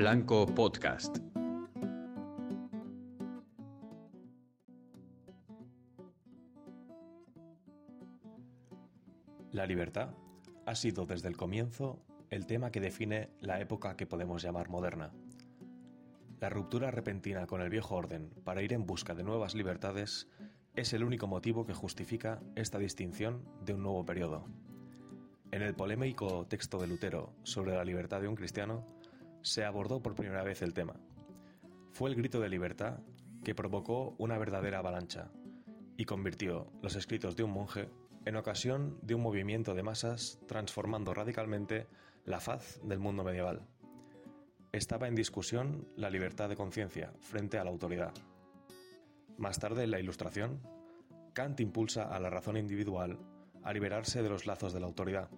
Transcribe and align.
Blanco 0.00 0.46
Podcast. 0.46 1.18
La 9.52 9.66
libertad 9.66 10.14
ha 10.64 10.74
sido 10.74 11.04
desde 11.04 11.28
el 11.28 11.36
comienzo 11.36 12.02
el 12.30 12.46
tema 12.46 12.70
que 12.70 12.80
define 12.80 13.28
la 13.42 13.60
época 13.60 13.98
que 13.98 14.06
podemos 14.06 14.42
llamar 14.42 14.70
moderna. 14.70 15.12
La 16.40 16.48
ruptura 16.48 16.90
repentina 16.90 17.46
con 17.46 17.60
el 17.60 17.68
viejo 17.68 17.94
orden 17.94 18.30
para 18.42 18.62
ir 18.62 18.72
en 18.72 18.86
busca 18.86 19.14
de 19.14 19.22
nuevas 19.22 19.54
libertades 19.54 20.28
es 20.76 20.94
el 20.94 21.04
único 21.04 21.26
motivo 21.26 21.66
que 21.66 21.74
justifica 21.74 22.40
esta 22.54 22.78
distinción 22.78 23.44
de 23.66 23.74
un 23.74 23.82
nuevo 23.82 24.06
periodo. 24.06 24.46
En 25.52 25.60
el 25.60 25.74
polémico 25.74 26.46
texto 26.46 26.78
de 26.78 26.86
Lutero 26.86 27.34
sobre 27.42 27.74
la 27.74 27.84
libertad 27.84 28.22
de 28.22 28.28
un 28.28 28.36
cristiano, 28.36 28.86
se 29.42 29.64
abordó 29.64 30.02
por 30.02 30.14
primera 30.14 30.42
vez 30.42 30.62
el 30.62 30.74
tema. 30.74 30.94
Fue 31.92 32.10
el 32.10 32.16
grito 32.16 32.40
de 32.40 32.48
libertad 32.48 33.00
que 33.44 33.54
provocó 33.54 34.14
una 34.18 34.38
verdadera 34.38 34.78
avalancha 34.78 35.30
y 35.96 36.04
convirtió 36.04 36.70
los 36.82 36.96
escritos 36.96 37.36
de 37.36 37.42
un 37.42 37.52
monje 37.52 37.88
en 38.24 38.36
ocasión 38.36 38.98
de 39.02 39.14
un 39.14 39.22
movimiento 39.22 39.74
de 39.74 39.82
masas 39.82 40.38
transformando 40.46 41.14
radicalmente 41.14 41.86
la 42.24 42.40
faz 42.40 42.80
del 42.84 42.98
mundo 42.98 43.24
medieval. 43.24 43.66
Estaba 44.72 45.08
en 45.08 45.14
discusión 45.14 45.88
la 45.96 46.10
libertad 46.10 46.48
de 46.48 46.56
conciencia 46.56 47.12
frente 47.20 47.58
a 47.58 47.64
la 47.64 47.70
autoridad. 47.70 48.12
Más 49.36 49.58
tarde, 49.58 49.84
en 49.84 49.90
la 49.90 50.00
Ilustración, 50.00 50.60
Kant 51.32 51.60
impulsa 51.60 52.04
a 52.04 52.20
la 52.20 52.30
razón 52.30 52.56
individual 52.56 53.18
a 53.62 53.72
liberarse 53.72 54.22
de 54.22 54.28
los 54.28 54.46
lazos 54.46 54.72
de 54.72 54.80
la 54.80 54.86
autoridad, 54.86 55.30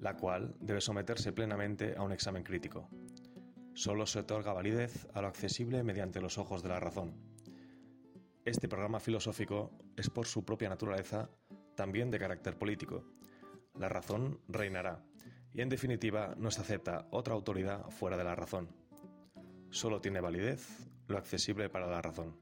la 0.00 0.16
cual 0.16 0.54
debe 0.60 0.80
someterse 0.80 1.32
plenamente 1.32 1.94
a 1.96 2.02
un 2.02 2.12
examen 2.12 2.42
crítico. 2.42 2.88
Solo 3.74 4.06
se 4.06 4.20
otorga 4.20 4.52
validez 4.52 5.08
a 5.14 5.22
lo 5.22 5.28
accesible 5.28 5.82
mediante 5.82 6.20
los 6.20 6.36
ojos 6.38 6.62
de 6.62 6.68
la 6.68 6.80
razón. 6.80 7.14
Este 8.44 8.68
programa 8.68 9.00
filosófico 9.00 9.70
es 9.96 10.10
por 10.10 10.26
su 10.26 10.44
propia 10.44 10.68
naturaleza 10.68 11.30
también 11.74 12.10
de 12.10 12.18
carácter 12.18 12.58
político. 12.58 13.04
La 13.78 13.88
razón 13.88 14.40
reinará 14.48 15.02
y 15.54 15.62
en 15.62 15.68
definitiva 15.68 16.34
no 16.36 16.50
se 16.50 16.60
acepta 16.60 17.06
otra 17.10 17.34
autoridad 17.34 17.88
fuera 17.90 18.16
de 18.16 18.24
la 18.24 18.34
razón. 18.34 18.68
Solo 19.70 20.00
tiene 20.00 20.20
validez 20.20 20.90
lo 21.08 21.16
accesible 21.16 21.70
para 21.70 21.86
la 21.86 22.02
razón. 22.02 22.36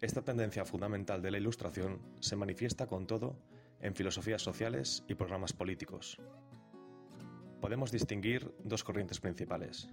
Esta 0.00 0.22
tendencia 0.22 0.64
fundamental 0.64 1.20
de 1.20 1.32
la 1.32 1.38
Ilustración 1.38 2.00
se 2.20 2.36
manifiesta 2.36 2.86
con 2.86 3.08
todo 3.08 3.36
en 3.80 3.96
filosofías 3.96 4.42
sociales 4.42 5.04
y 5.08 5.14
programas 5.14 5.52
políticos. 5.52 6.18
Podemos 7.60 7.90
distinguir 7.90 8.54
dos 8.62 8.84
corrientes 8.84 9.18
principales. 9.18 9.88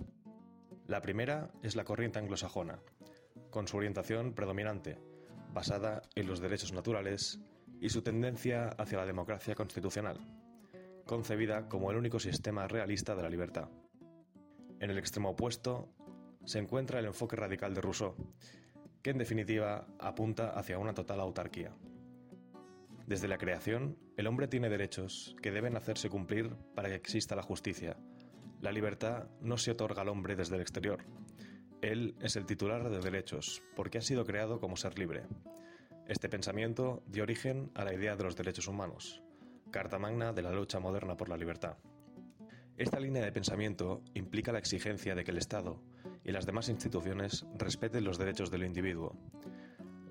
La 0.87 1.01
primera 1.01 1.49
es 1.63 1.75
la 1.75 1.83
corriente 1.83 2.19
anglosajona, 2.19 2.79
con 3.49 3.67
su 3.67 3.77
orientación 3.77 4.33
predominante, 4.33 4.99
basada 5.51 6.03
en 6.13 6.27
los 6.27 6.39
derechos 6.39 6.73
naturales 6.73 7.39
y 7.81 7.89
su 7.89 8.03
tendencia 8.03 8.69
hacia 8.77 8.99
la 8.99 9.05
democracia 9.07 9.55
constitucional, 9.55 10.19
concebida 11.05 11.67
como 11.67 11.89
el 11.89 11.97
único 11.97 12.19
sistema 12.19 12.67
realista 12.67 13.15
de 13.15 13.23
la 13.23 13.29
libertad. 13.29 13.67
En 14.79 14.91
el 14.91 14.99
extremo 14.99 15.31
opuesto 15.31 15.89
se 16.45 16.59
encuentra 16.59 16.99
el 16.99 17.05
enfoque 17.05 17.35
radical 17.35 17.73
de 17.73 17.81
Rousseau, 17.81 18.15
que 19.01 19.09
en 19.09 19.17
definitiva 19.17 19.87
apunta 19.99 20.51
hacia 20.51 20.77
una 20.77 20.93
total 20.93 21.19
autarquía. 21.19 21.71
Desde 23.07 23.27
la 23.27 23.37
creación, 23.37 23.97
el 24.17 24.25
hombre 24.25 24.47
tiene 24.47 24.67
derechos 24.67 25.35
que 25.41 25.51
deben 25.51 25.77
hacerse 25.77 26.09
cumplir 26.09 26.55
para 26.73 26.89
que 26.89 26.95
exista 26.95 27.35
la 27.35 27.43
justicia. 27.43 27.97
La 28.61 28.71
libertad 28.71 29.27
no 29.41 29.57
se 29.57 29.71
otorga 29.71 30.01
al 30.01 30.09
hombre 30.09 30.35
desde 30.35 30.55
el 30.55 30.61
exterior. 30.61 31.05
Él 31.81 32.15
es 32.19 32.35
el 32.35 32.47
titular 32.47 32.89
de 32.89 32.99
derechos, 32.99 33.61
porque 33.75 33.99
ha 33.99 34.01
sido 34.01 34.25
creado 34.25 34.59
como 34.59 34.75
ser 34.75 34.97
libre. 34.97 35.27
Este 36.07 36.29
pensamiento 36.29 37.03
dio 37.05 37.21
origen 37.21 37.69
a 37.75 37.83
la 37.83 37.93
idea 37.93 38.15
de 38.15 38.23
los 38.23 38.35
derechos 38.35 38.67
humanos, 38.67 39.21
carta 39.69 39.99
magna 39.99 40.33
de 40.33 40.41
la 40.41 40.51
lucha 40.51 40.79
moderna 40.79 41.15
por 41.15 41.29
la 41.29 41.37
libertad. 41.37 41.77
Esta 42.75 42.99
línea 42.99 43.23
de 43.23 43.31
pensamiento 43.31 44.01
implica 44.15 44.51
la 44.51 44.59
exigencia 44.59 45.13
de 45.13 45.23
que 45.23 45.31
el 45.31 45.37
Estado 45.37 45.79
y 46.23 46.31
las 46.31 46.47
demás 46.47 46.69
instituciones 46.69 47.45
respeten 47.55 48.03
los 48.03 48.17
derechos 48.17 48.49
del 48.49 48.63
individuo. 48.63 49.15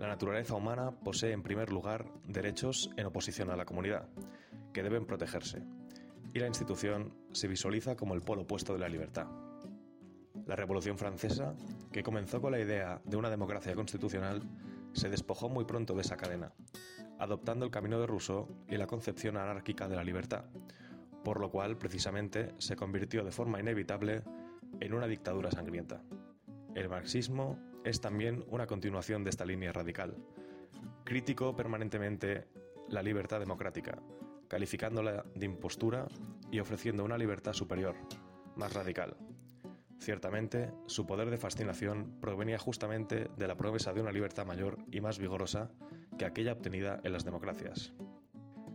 La 0.04 0.10
naturaleza 0.10 0.54
humana 0.54 0.90
posee 0.90 1.32
en 1.32 1.42
primer 1.42 1.72
lugar 1.72 2.04
derechos 2.28 2.90
en 2.98 3.06
oposición 3.06 3.48
a 3.48 3.56
la 3.56 3.64
comunidad, 3.64 4.06
que 4.74 4.82
deben 4.82 5.06
protegerse, 5.06 5.62
y 6.34 6.40
la 6.40 6.46
institución 6.46 7.14
se 7.32 7.48
visualiza 7.48 7.96
como 7.96 8.12
el 8.12 8.20
polo 8.20 8.42
opuesto 8.42 8.74
de 8.74 8.80
la 8.80 8.88
libertad. 8.90 9.28
La 10.44 10.56
Revolución 10.56 10.98
Francesa, 10.98 11.54
que 11.90 12.02
comenzó 12.02 12.42
con 12.42 12.52
la 12.52 12.60
idea 12.60 13.00
de 13.06 13.16
una 13.16 13.30
democracia 13.30 13.74
constitucional, 13.74 14.42
se 14.92 15.08
despojó 15.08 15.48
muy 15.48 15.64
pronto 15.64 15.94
de 15.94 16.02
esa 16.02 16.18
cadena, 16.18 16.52
adoptando 17.18 17.64
el 17.64 17.70
camino 17.70 17.98
de 17.98 18.06
Rousseau 18.06 18.46
y 18.68 18.76
la 18.76 18.86
concepción 18.86 19.38
anárquica 19.38 19.88
de 19.88 19.96
la 19.96 20.04
libertad, 20.04 20.44
por 21.24 21.40
lo 21.40 21.50
cual 21.50 21.78
precisamente 21.78 22.54
se 22.58 22.76
convirtió 22.76 23.24
de 23.24 23.32
forma 23.32 23.58
inevitable 23.58 24.22
en 24.80 24.92
una 24.92 25.06
dictadura 25.06 25.50
sangrienta. 25.50 26.02
El 26.74 26.90
marxismo 26.90 27.58
es 27.84 28.00
también 28.00 28.44
una 28.48 28.66
continuación 28.66 29.24
de 29.24 29.30
esta 29.30 29.44
línea 29.44 29.72
radical. 29.72 30.16
Crítico 31.04 31.54
permanentemente 31.54 32.48
la 32.88 33.02
libertad 33.02 33.40
democrática, 33.40 33.98
calificándola 34.48 35.24
de 35.34 35.46
impostura 35.46 36.06
y 36.50 36.60
ofreciendo 36.60 37.04
una 37.04 37.18
libertad 37.18 37.52
superior, 37.52 37.96
más 38.56 38.72
radical, 38.72 39.16
Ciertamente, 40.04 40.70
su 40.86 41.06
poder 41.06 41.30
de 41.30 41.38
fascinación 41.38 42.18
provenía 42.20 42.58
justamente 42.58 43.30
de 43.38 43.48
la 43.48 43.56
promesa 43.56 43.94
de 43.94 44.02
una 44.02 44.12
libertad 44.12 44.44
mayor 44.44 44.76
y 44.92 45.00
más 45.00 45.18
vigorosa 45.18 45.70
que 46.18 46.26
aquella 46.26 46.52
obtenida 46.52 47.00
en 47.04 47.12
las 47.14 47.24
democracias. 47.24 47.94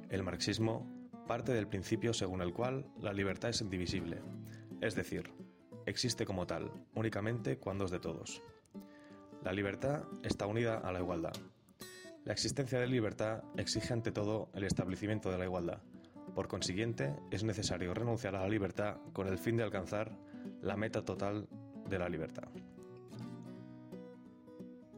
El 0.10 0.24
marxismo 0.24 0.88
parte 1.28 1.54
del 1.54 1.68
principio 1.68 2.14
según 2.14 2.42
el 2.42 2.52
cual 2.52 2.88
la 3.00 3.14
libertad 3.14 3.52
es 3.52 3.62
indivisible, 3.62 4.24
es 4.82 4.96
decir, 4.96 5.32
existe 5.86 6.26
como 6.26 6.48
tal, 6.48 6.72
únicamente 6.96 7.60
cuando 7.60 7.86
es 7.86 7.92
de 7.92 8.00
todos. 8.00 8.42
La 9.42 9.54
libertad 9.54 10.04
está 10.22 10.48
unida 10.48 10.80
a 10.80 10.92
la 10.92 11.00
igualdad. 11.00 11.32
La 12.26 12.34
existencia 12.34 12.78
de 12.78 12.88
libertad 12.88 13.42
exige 13.56 13.94
ante 13.94 14.12
todo 14.12 14.50
el 14.54 14.66
establecimiento 14.66 15.32
de 15.32 15.38
la 15.38 15.46
igualdad. 15.46 15.82
Por 16.36 16.50
consiguiente, 16.50 17.16
es 17.32 17.46
necesario 17.46 17.94
renunciar 17.94 18.36
a 18.36 18.42
la 18.42 18.50
libertad 18.50 18.98
con 19.14 19.28
el 19.28 19.38
fin 19.38 19.56
de 19.56 19.64
alcanzar 19.64 20.12
la 20.62 20.76
meta 20.76 21.06
total 21.06 21.48
de 21.88 22.00
la 22.00 22.10
libertad. 22.10 22.50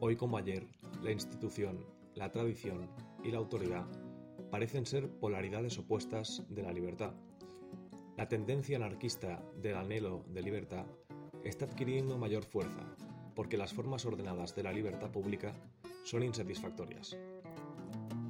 Hoy 0.00 0.16
como 0.16 0.36
ayer, 0.36 0.66
la 1.00 1.12
institución, 1.12 1.86
la 2.16 2.32
tradición 2.32 2.90
y 3.22 3.30
la 3.30 3.38
autoridad 3.38 3.86
parecen 4.50 4.86
ser 4.86 5.08
polaridades 5.08 5.78
opuestas 5.78 6.42
de 6.48 6.62
la 6.64 6.72
libertad. 6.72 7.14
La 8.16 8.26
tendencia 8.26 8.76
anarquista 8.76 9.40
del 9.56 9.76
anhelo 9.76 10.24
de 10.26 10.42
libertad 10.42 10.86
está 11.44 11.64
adquiriendo 11.66 12.18
mayor 12.18 12.44
fuerza 12.44 12.91
porque 13.34 13.56
las 13.56 13.72
formas 13.72 14.04
ordenadas 14.06 14.54
de 14.54 14.62
la 14.62 14.72
libertad 14.72 15.10
pública 15.10 15.54
son 16.04 16.22
insatisfactorias. 16.22 17.16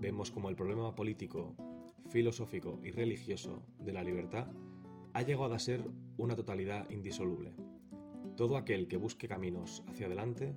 Vemos 0.01 0.31
como 0.31 0.49
el 0.49 0.57
problema 0.57 0.95
político, 0.95 1.55
filosófico 2.09 2.81
y 2.83 2.91
religioso 2.91 3.63
de 3.79 3.93
la 3.93 4.03
libertad 4.03 4.49
ha 5.15 5.23
llegado 5.23 5.55
a 5.55 5.59
ser 5.59 5.85
una 6.17 6.37
totalidad 6.37 6.89
indisoluble. 6.91 7.55
Todo 8.37 8.57
aquel 8.57 8.89
que 8.89 8.97
busque 8.97 9.29
caminos 9.29 9.83
hacia 9.89 10.07
adelante 10.07 10.55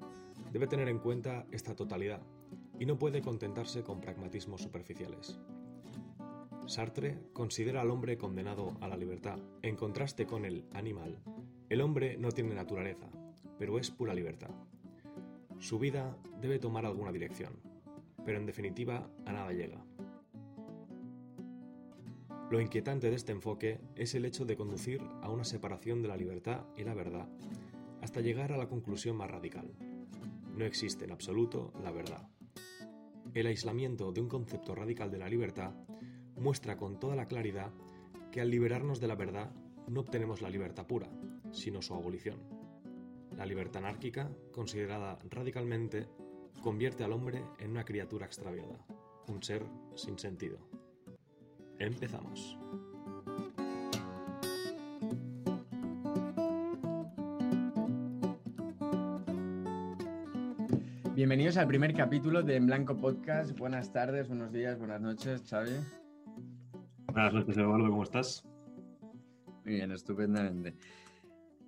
debe 0.52 0.68
tener 0.68 0.88
en 0.88 1.00
cuenta 1.00 1.46
esta 1.52 1.76
totalidad 1.76 2.22
y 2.80 2.86
no 2.86 2.98
puede 2.98 3.22
contentarse 3.22 3.84
con 3.84 4.02
pragmatismos 4.02 4.62
superficiales. 4.62 5.40
Sartre 6.66 7.20
considera 7.34 7.82
al 7.82 7.92
hombre 7.92 8.18
condenado 8.18 8.76
a 8.82 8.88
la 8.88 8.98
libertad. 8.98 9.40
En 9.62 9.76
contraste 9.76 10.26
con 10.26 10.46
el 10.46 10.66
animal, 10.74 11.20
el 11.70 11.82
hombre 11.82 12.18
no 12.18 12.32
tiene 12.32 12.56
naturaleza, 12.56 13.10
pero 13.58 13.80
es 13.80 13.92
pura 13.92 14.14
libertad. 14.14 14.52
Su 15.60 15.80
vida 15.80 16.18
debe 16.42 16.60
tomar 16.60 16.86
alguna 16.86 17.12
dirección, 17.12 17.54
pero 18.26 18.38
en 18.38 18.46
definitiva 18.46 19.10
a 19.26 19.32
nada 19.32 19.52
llega. 19.52 19.84
Lo 22.52 22.62
inquietante 22.62 23.10
de 23.10 23.16
este 23.16 23.32
enfoque 23.32 23.80
es 23.96 24.14
el 24.14 24.24
hecho 24.24 24.46
de 24.46 24.56
conducir 24.56 25.02
a 25.22 25.30
una 25.30 25.44
separación 25.44 26.02
de 26.02 26.10
la 26.10 26.18
libertad 26.18 26.66
y 26.78 26.84
la 26.84 26.94
verdad, 26.94 27.28
hasta 28.02 28.22
llegar 28.22 28.52
a 28.52 28.58
la 28.58 28.68
conclusión 28.68 29.18
más 29.18 29.32
radical. 29.32 29.74
No 30.56 30.64
existe 30.64 31.06
en 31.06 31.12
absoluto 31.12 31.74
la 31.82 31.92
verdad. 31.92 32.30
El 33.34 33.48
aislamiento 33.48 34.12
de 34.12 34.22
un 34.22 34.30
concepto 34.30 34.76
radical 34.76 35.10
de 35.10 35.18
la 35.18 35.28
libertad 35.28 35.74
muestra 36.38 36.78
con 36.78 37.00
toda 37.00 37.16
la 37.16 37.28
claridad 37.28 37.72
que 38.32 38.42
al 38.42 38.52
liberarnos 38.52 39.00
de 39.00 39.08
la 39.08 39.16
verdad 39.16 39.52
no 39.88 40.02
obtenemos 40.02 40.42
la 40.42 40.50
libertad 40.50 40.86
pura, 40.86 41.10
sino 41.52 41.82
su 41.82 41.94
abolición. 41.96 42.55
La 43.38 43.46
libertad 43.46 43.84
anárquica, 43.84 44.30
considerada 44.52 45.20
radicalmente, 45.30 46.08
convierte 46.62 47.04
al 47.04 47.12
hombre 47.12 47.44
en 47.60 47.72
una 47.72 47.84
criatura 47.84 48.26
extraviada, 48.26 48.78
un 49.28 49.44
ser 49.44 49.64
sin 49.96 50.18
sentido. 50.18 50.58
Empezamos. 51.78 52.58
Bienvenidos 61.14 61.58
al 61.58 61.68
primer 61.68 61.94
capítulo 61.94 62.42
de 62.42 62.56
En 62.56 62.68
Blanco 62.68 62.96
Podcast. 62.96 63.58
Buenas 63.58 63.92
tardes, 63.92 64.30
buenos 64.30 64.54
días, 64.54 64.80
buenas 64.80 65.02
noches, 65.02 65.44
Xavi. 65.50 65.72
Buenas 67.08 67.34
noches, 67.34 67.58
Eduardo, 67.58 67.90
¿cómo 67.90 68.04
estás? 68.04 68.46
Muy 69.66 69.76
bien, 69.76 69.92
estupendamente. 69.92 70.76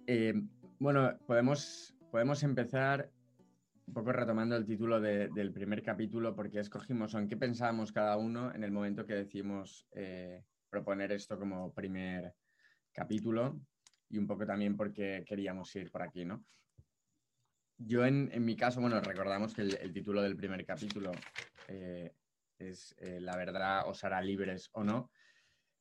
Eh, 0.06 0.34
bueno, 0.80 1.18
podemos, 1.26 1.96
podemos 2.12 2.44
empezar 2.44 3.10
un 3.88 3.94
poco 3.94 4.12
retomando 4.12 4.56
el 4.56 4.66
título 4.66 5.00
del 5.00 5.52
primer 5.54 5.82
capítulo, 5.82 6.36
porque 6.36 6.60
escogimos 6.60 7.14
en 7.14 7.28
qué 7.28 7.38
pensábamos 7.38 7.92
cada 7.92 8.18
uno 8.18 8.54
en 8.54 8.64
el 8.64 8.72
momento 8.72 9.06
que 9.06 9.14
decidimos 9.14 9.88
eh, 9.94 10.44
proponer 10.70 11.14
esto 11.14 11.40
como 11.40 11.74
primer 11.74 12.34
capítulo 12.92 13.60
y 14.10 14.18
un 14.18 14.28
poco 14.28 14.46
también 14.46 14.76
porque 14.76 15.24
queríamos 15.26 15.74
ir 15.76 15.90
por 15.90 16.02
aquí, 16.02 16.26
¿no? 16.26 16.44
Yo 17.78 18.06
en, 18.06 18.32
mi 18.44 18.56
caso, 18.56 18.82
bueno, 18.82 19.00
recordamos 19.00 19.54
que 19.54 19.62
el, 19.62 19.94
título 19.94 20.22
del 20.24 20.36
primer 20.36 20.66
capítulo 20.66 21.12
eh, 21.68 22.12
es 22.58 22.96
eh, 22.98 23.20
La 23.22 23.38
verdad 23.38 23.88
os 23.88 24.04
hará 24.04 24.20
libres 24.22 24.70
o 24.74 24.84
no. 24.84 25.12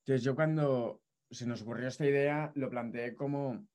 Entonces 0.01 0.23
yo 0.23 0.35
cuando 0.35 1.03
se 1.31 1.47
nos 1.47 1.63
ocurrió 1.63 1.89
esta 1.89 2.07
idea 2.07 2.53
lo 2.55 2.69
planteé 2.69 3.15
como, 3.15 3.67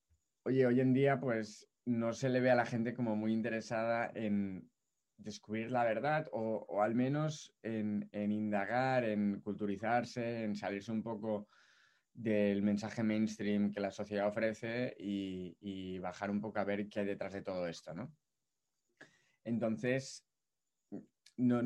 oye, 0.44 0.66
hoy 0.66 0.80
en 0.80 0.94
día 0.94 1.20
pues 1.20 1.68
no 1.86 2.14
se 2.14 2.30
le 2.30 2.40
ve 2.40 2.52
a 2.52 2.56
la 2.56 2.66
gente 2.66 2.94
como 2.94 3.16
muy 3.16 3.34
interesada 3.34 4.12
en 4.14 4.70
descubrir 5.18 5.72
la 5.72 5.84
verdad 5.84 6.28
o, 6.32 6.82
al 6.82 6.96
menos 6.96 7.54
en, 7.62 8.10
indagar, 8.14 9.04
en 9.04 9.40
culturizarse, 9.42 10.44
en 10.44 10.56
salirse 10.56 10.92
un 10.92 11.04
poco 11.04 11.48
del 12.14 12.62
mensaje 12.62 13.04
mainstream 13.04 13.72
que 13.72 13.80
la 13.80 13.92
sociedad 13.92 14.28
ofrece 14.28 14.96
y, 14.98 16.00
bajar 16.00 16.32
un 16.32 16.42
poco 16.42 16.60
a 16.60 16.64
ver 16.64 16.90
qué 16.90 17.02
hay 17.02 17.06
detrás 17.06 17.34
de 17.34 17.44
todo 17.44 17.68
esto, 17.68 17.94
¿no? 17.94 18.12
Entonces, 19.44 20.26
no, 21.38 21.62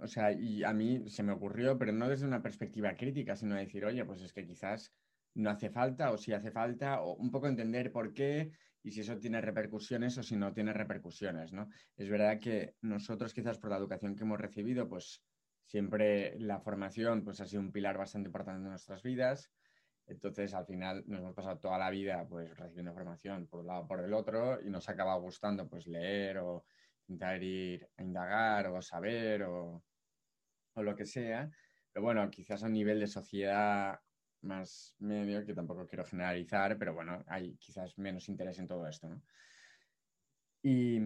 o 0.00 0.06
sea, 0.06 0.28
a 0.28 0.72
mí 0.72 1.08
se 1.08 1.22
me 1.22 1.32
ocurrió, 1.32 1.76
pero 1.78 1.92
no 1.92 2.08
desde 2.08 2.26
una 2.26 2.42
perspectiva 2.42 2.96
crítica, 2.96 3.36
sino 3.36 3.56
decir, 3.56 3.84
oye, 3.84 4.04
pues 4.04 4.22
es 4.22 4.32
que 4.32 4.46
quizás 4.46 4.92
no 5.34 5.50
hace 5.50 5.70
falta 5.70 6.10
o 6.12 6.18
si 6.18 6.32
hace 6.32 6.50
falta, 6.50 7.02
o 7.02 7.14
un 7.14 7.30
poco 7.30 7.48
entender 7.48 7.92
por 7.92 8.12
qué 8.12 8.52
y 8.82 8.90
si 8.90 9.00
eso 9.00 9.18
tiene 9.18 9.40
repercusiones 9.40 10.18
o 10.18 10.22
si 10.22 10.36
no 10.36 10.52
tiene 10.52 10.72
repercusiones, 10.72 11.52
¿no? 11.52 11.68
Es 11.96 12.08
verdad 12.08 12.40
que 12.40 12.76
nosotros 12.80 13.32
quizás 13.32 13.58
por 13.58 13.70
la 13.70 13.76
educación 13.76 14.16
que 14.16 14.24
hemos 14.24 14.40
recibido, 14.40 14.88
pues 14.88 15.24
siempre 15.64 16.38
la 16.38 16.60
formación 16.60 17.24
pues 17.24 17.40
ha 17.40 17.46
sido 17.46 17.62
un 17.62 17.72
pilar 17.72 17.96
bastante 17.96 18.28
importante 18.28 18.62
en 18.62 18.70
nuestras 18.70 19.02
vidas, 19.02 19.52
entonces, 20.06 20.52
al 20.54 20.66
final 20.66 21.04
nos 21.06 21.20
hemos 21.20 21.34
pasado 21.34 21.58
toda 21.58 21.78
la 21.78 21.90
vida 21.90 22.26
pues 22.28 22.56
recibiendo 22.56 22.92
formación 22.92 23.46
por 23.46 23.60
un 23.60 23.66
lado 23.68 23.86
por 23.86 24.00
el 24.00 24.12
otro 24.12 24.60
y 24.60 24.68
nos 24.70 24.88
acaba 24.88 25.14
gustando 25.16 25.68
pues 25.68 25.86
leer 25.86 26.38
o 26.38 26.64
intentar 27.06 27.42
ir 27.42 27.88
a 27.96 28.02
indagar 28.02 28.66
o 28.68 28.82
saber 28.82 29.44
o, 29.44 29.84
o 30.74 30.82
lo 30.82 30.96
que 30.96 31.06
sea. 31.06 31.50
Pero 31.92 32.04
bueno, 32.04 32.28
quizás 32.30 32.64
a 32.64 32.68
nivel 32.68 33.00
de 33.00 33.06
sociedad 33.06 34.00
más 34.42 34.94
medio, 34.98 35.44
que 35.44 35.54
tampoco 35.54 35.86
quiero 35.86 36.04
generalizar, 36.04 36.78
pero 36.78 36.94
bueno, 36.94 37.22
hay 37.26 37.56
quizás 37.56 37.96
menos 37.98 38.28
interés 38.28 38.58
en 38.58 38.68
todo 38.68 38.86
esto, 38.86 39.08
¿no? 39.08 39.22
Y, 40.64 40.96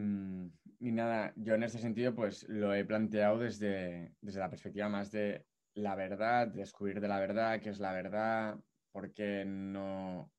y, 0.81 0.93
nada, 0.93 1.33
yo 1.37 1.55
en 1.55 1.63
este 1.63 1.79
sentido 1.79 2.15
pues 2.15 2.47
lo 2.49 2.75
he 2.75 2.85
planteado 2.85 3.39
desde, 3.39 4.13
desde 4.21 4.41
la 4.41 4.51
perspectiva 4.51 4.91
más 4.91 5.11
de 5.11 5.47
la 5.75 5.95
verdad, 5.95 6.49
descubrir 6.49 7.01
de 7.01 7.09
la 7.09 7.19
verdad, 7.19 7.61
qué 7.61 7.71
es 7.71 7.79
la 7.79 7.93
verdad, 7.93 8.59
porque 8.93 9.45
no, 9.47 10.31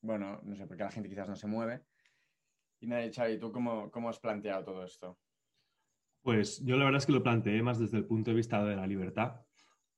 bueno, 0.00 0.40
no 0.42 0.56
sé, 0.56 0.66
porque 0.66 0.84
la 0.84 0.90
gente 0.90 1.08
quizás 1.08 1.28
no 1.28 1.36
se 1.36 1.46
mueve. 1.46 1.82
Y 2.80 2.86
nada, 2.86 3.08
Xavi, 3.10 3.38
¿tú 3.38 3.50
cómo, 3.52 3.90
cómo 3.90 4.08
has 4.08 4.18
planteado 4.18 4.64
todo 4.64 4.84
esto? 4.84 5.18
Pues 6.22 6.64
yo 6.64 6.76
la 6.76 6.84
verdad 6.84 6.98
es 6.98 7.06
que 7.06 7.12
lo 7.12 7.22
planteé 7.22 7.62
más 7.62 7.78
desde 7.78 7.98
el 7.98 8.06
punto 8.06 8.30
de 8.30 8.36
vista 8.36 8.64
de 8.64 8.76
la 8.76 8.86
libertad. 8.86 9.43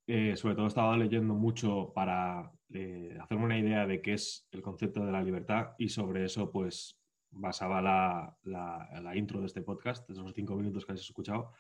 Eh, 0.09 0.37
sobre 0.37 0.55
todo 0.55 0.69
estaba 0.69 0.97
leyendo 0.97 1.35
mucho 1.35 1.93
para 1.93 2.53
eh, 2.73 3.19
hacerme 3.21 3.45
una 3.45 3.59
idea 3.59 3.87
de 3.87 4.01
qué 4.01 4.13
es 4.13 4.47
el 4.53 4.63
concepto 4.63 5.05
de 5.05 5.11
la 5.11 5.21
libertad 5.21 5.71
y 5.79 5.89
sobre 5.89 6.25
eso 6.25 6.53
pues 6.53 6.97
basaba 7.31 7.83
la, 7.83 8.37
la, 8.45 9.17
intro 9.17 9.41
de 9.41 9.47
este 9.47 9.63
podcast, 9.63 10.07
de 10.07 10.15
esos 10.15 10.33
cinco 10.33 10.55
minutos 10.55 10.87
que 10.87 10.93
has 10.93 11.01
escuchado, 11.01 11.53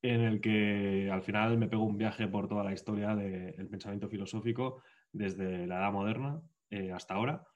en 0.00 0.22
el 0.22 0.40
que 0.40 1.10
al 1.12 1.22
final 1.22 1.58
me 1.58 1.68
pego 1.68 1.84
un 1.84 1.98
viaje 1.98 2.26
por 2.28 2.48
toda 2.48 2.64
la 2.64 2.72
historia 2.72 3.14
del 3.14 3.68
pensamiento 3.68 4.08
filosófico 4.08 4.82
desde 5.12 5.66
la 5.66 5.76
edad 5.76 5.92
moderna 5.92 6.40
eh, 6.70 6.92
hasta 6.92 7.14
ahora 7.14 7.46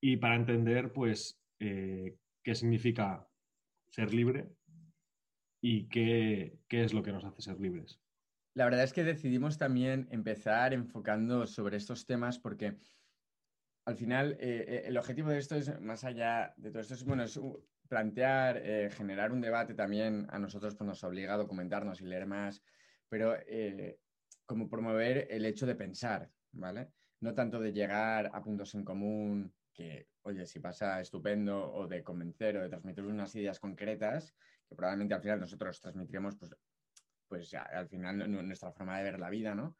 y 0.00 0.16
para 0.16 0.34
entender 0.34 0.92
pues 0.92 1.40
qué 1.58 2.54
significa 2.54 3.26
ser 3.88 4.12
libre 4.12 4.50
y 5.62 5.88
qué, 5.88 6.58
qué, 6.68 6.84
es 6.84 6.92
lo 6.92 7.02
que 7.02 7.12
nos 7.12 7.24
hace 7.24 7.40
ser 7.40 7.58
libres. 7.58 8.03
La 8.54 8.64
verdad 8.64 8.84
es 8.84 8.92
que 8.92 9.04
decidimos 9.04 9.58
también 9.58 10.08
empezar 10.10 10.72
enfocando 10.72 11.46
sobre 11.46 11.76
estos 11.76 12.06
temas 12.06 12.38
porque 12.38 12.76
al 13.84 13.96
final 13.96 14.36
eh, 14.40 14.82
el 14.86 14.96
objetivo 14.96 15.30
de 15.30 15.38
esto 15.38 15.56
es, 15.56 15.80
más 15.80 16.04
allá 16.04 16.54
de 16.56 16.70
todo 16.70 16.80
esto, 16.80 16.94
es, 16.94 17.04
bueno, 17.04 17.24
es 17.24 17.38
plantear, 17.88 18.90
generar 18.92 19.32
un 19.32 19.40
debate 19.40 19.74
también 19.74 20.26
a 20.30 20.38
nosotros 20.38 20.74
pues 20.74 20.86
nos 20.86 21.04
ha 21.04 21.08
obligado 21.08 21.40
a 21.40 21.42
documentarnos 21.42 22.00
y 22.00 22.06
leer 22.06 22.26
más, 22.26 22.62
pero 23.08 23.36
como 24.46 24.68
promover 24.68 25.26
el 25.30 25.44
hecho 25.46 25.66
de 25.66 25.74
pensar, 25.74 26.30
¿vale? 26.52 26.90
No 27.20 27.34
tanto 27.34 27.60
de 27.60 27.72
llegar 27.72 28.30
a 28.32 28.42
puntos 28.42 28.74
en 28.74 28.84
común, 28.84 29.54
que, 29.72 30.08
oye, 30.22 30.46
si 30.46 30.60
pasa 30.60 31.00
estupendo, 31.00 31.72
o 31.72 31.86
de 31.88 32.02
convencer 32.02 32.56
o 32.56 32.62
de 32.62 32.68
transmitir 32.68 33.04
unas 33.04 33.34
ideas 33.34 33.58
concretas, 33.58 34.34
que 34.68 34.76
probablemente 34.76 35.14
al 35.14 35.20
final 35.20 35.40
nosotros 35.40 35.80
transmitiremos, 35.80 36.36
pues, 36.36 36.54
pues 37.28 37.54
al 37.54 37.88
final 37.88 38.30
nuestra 38.46 38.72
forma 38.72 38.98
de 38.98 39.04
ver 39.04 39.18
la 39.18 39.30
vida, 39.30 39.54
¿no? 39.54 39.76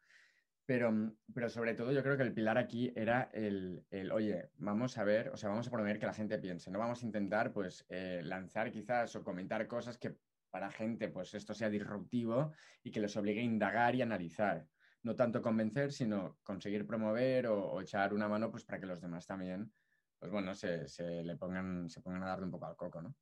Pero, 0.65 1.13
pero 1.33 1.47
sobre 1.49 1.75
todo 1.75 1.91
yo 1.91 2.01
creo 2.01 2.17
que 2.17 2.23
el 2.23 2.33
pilar 2.33 2.57
aquí 2.57 2.91
era 2.95 3.29
el, 3.33 3.85
el, 3.91 4.11
oye, 4.11 4.49
vamos 4.55 4.97
a 4.97 5.03
ver, 5.03 5.29
o 5.29 5.37
sea, 5.37 5.49
vamos 5.49 5.67
a 5.67 5.69
promover 5.69 5.99
que 5.99 6.07
la 6.07 6.13
gente 6.13 6.39
piense, 6.39 6.71
no 6.71 6.79
vamos 6.79 7.03
a 7.03 7.05
intentar 7.05 7.53
pues 7.53 7.85
eh, 7.89 8.21
lanzar 8.23 8.71
quizás 8.71 9.15
o 9.15 9.23
comentar 9.23 9.67
cosas 9.67 9.99
que 9.99 10.17
para 10.49 10.71
gente 10.71 11.09
pues 11.09 11.35
esto 11.35 11.53
sea 11.53 11.69
disruptivo 11.69 12.51
y 12.81 12.89
que 12.89 12.99
les 12.99 13.15
obligue 13.15 13.41
a 13.41 13.43
indagar 13.43 13.93
y 13.93 14.01
analizar 14.01 14.65
no 15.05 15.15
tanto 15.15 15.41
convencer, 15.41 15.91
sino 15.91 16.39
conseguir 16.41 16.85
promover 16.87 17.45
o, 17.47 17.79
echar 17.79 18.13
una 18.13 18.27
mano 18.27 18.49
pues 18.49 18.65
para 18.65 18.79
que 18.79 18.87
los 18.87 18.99
demás 18.99 19.27
también, 19.27 19.71
pues 20.17 20.31
bueno, 20.31 20.55
se, 20.55 20.87
le 21.23 21.37
pongan, 21.37 21.89
se 21.91 22.01
pongan 22.01 22.23
a 22.23 22.27
darle 22.27 22.45
un 22.45 22.51
poco 22.51 22.65
al 22.65 22.75
coco, 22.75 23.03
¿no? 23.03 23.15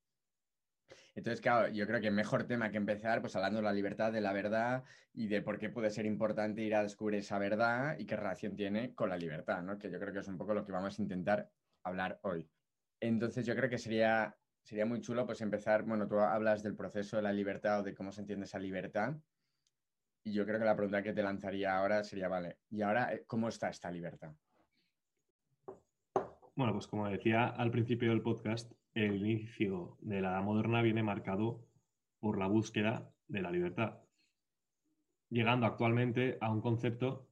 Entonces, 1.15 1.41
claro, 1.41 1.69
yo 1.69 1.85
creo 1.85 2.01
que 2.01 2.11
mejor 2.11 2.45
tema 2.45 2.71
que 2.71 2.77
empezar, 2.77 3.21
pues 3.21 3.35
hablando 3.35 3.59
de 3.59 3.63
la 3.63 3.73
libertad, 3.73 4.11
de 4.11 4.21
la 4.21 4.33
verdad 4.33 4.83
y 5.13 5.27
de 5.27 5.41
por 5.41 5.59
qué 5.59 5.69
puede 5.69 5.91
ser 5.91 6.05
importante 6.05 6.61
ir 6.61 6.75
a 6.75 6.83
descubrir 6.83 7.19
esa 7.19 7.37
verdad 7.37 7.97
y 7.99 8.05
qué 8.05 8.15
relación 8.15 8.55
tiene 8.55 8.95
con 8.95 9.09
la 9.09 9.17
libertad, 9.17 9.61
¿no? 9.61 9.77
Que 9.77 9.91
yo 9.91 9.99
creo 9.99 10.11
que 10.11 10.19
es 10.19 10.27
un 10.27 10.37
poco 10.37 10.53
lo 10.53 10.65
que 10.65 10.71
vamos 10.71 10.97
a 10.97 11.01
intentar 11.01 11.49
hablar 11.83 12.19
hoy. 12.23 12.49
Entonces, 12.99 13.45
yo 13.45 13.55
creo 13.55 13.69
que 13.69 13.77
sería, 13.77 14.35
sería 14.63 14.85
muy 14.85 15.01
chulo, 15.01 15.25
pues 15.25 15.41
empezar, 15.41 15.83
bueno, 15.83 16.07
tú 16.07 16.19
hablas 16.19 16.63
del 16.63 16.75
proceso 16.75 17.17
de 17.17 17.23
la 17.23 17.33
libertad 17.33 17.81
o 17.81 17.83
de 17.83 17.93
cómo 17.93 18.11
se 18.11 18.21
entiende 18.21 18.45
esa 18.45 18.59
libertad. 18.59 19.15
Y 20.25 20.31
yo 20.33 20.45
creo 20.45 20.57
que 20.57 20.65
la 20.65 20.75
pregunta 20.75 21.03
que 21.03 21.13
te 21.13 21.21
lanzaría 21.21 21.77
ahora 21.77 22.03
sería, 22.03 22.29
vale, 22.29 22.59
¿y 22.69 22.81
ahora 22.81 23.13
eh, 23.13 23.23
cómo 23.27 23.49
está 23.49 23.69
esta 23.69 23.91
libertad? 23.91 24.33
Bueno, 26.55 26.73
pues 26.73 26.87
como 26.87 27.09
decía 27.09 27.47
al 27.47 27.71
principio 27.71 28.09
del 28.09 28.21
podcast, 28.21 28.71
el 28.93 29.15
inicio 29.15 29.97
de 30.01 30.21
la 30.21 30.31
edad 30.31 30.43
moderna 30.43 30.81
viene 30.81 31.03
marcado 31.03 31.65
por 32.19 32.38
la 32.38 32.47
búsqueda 32.47 33.12
de 33.27 33.41
la 33.41 33.51
libertad, 33.51 34.00
llegando 35.29 35.65
actualmente 35.65 36.38
a 36.41 36.51
un 36.51 36.62
concepto 36.62 37.27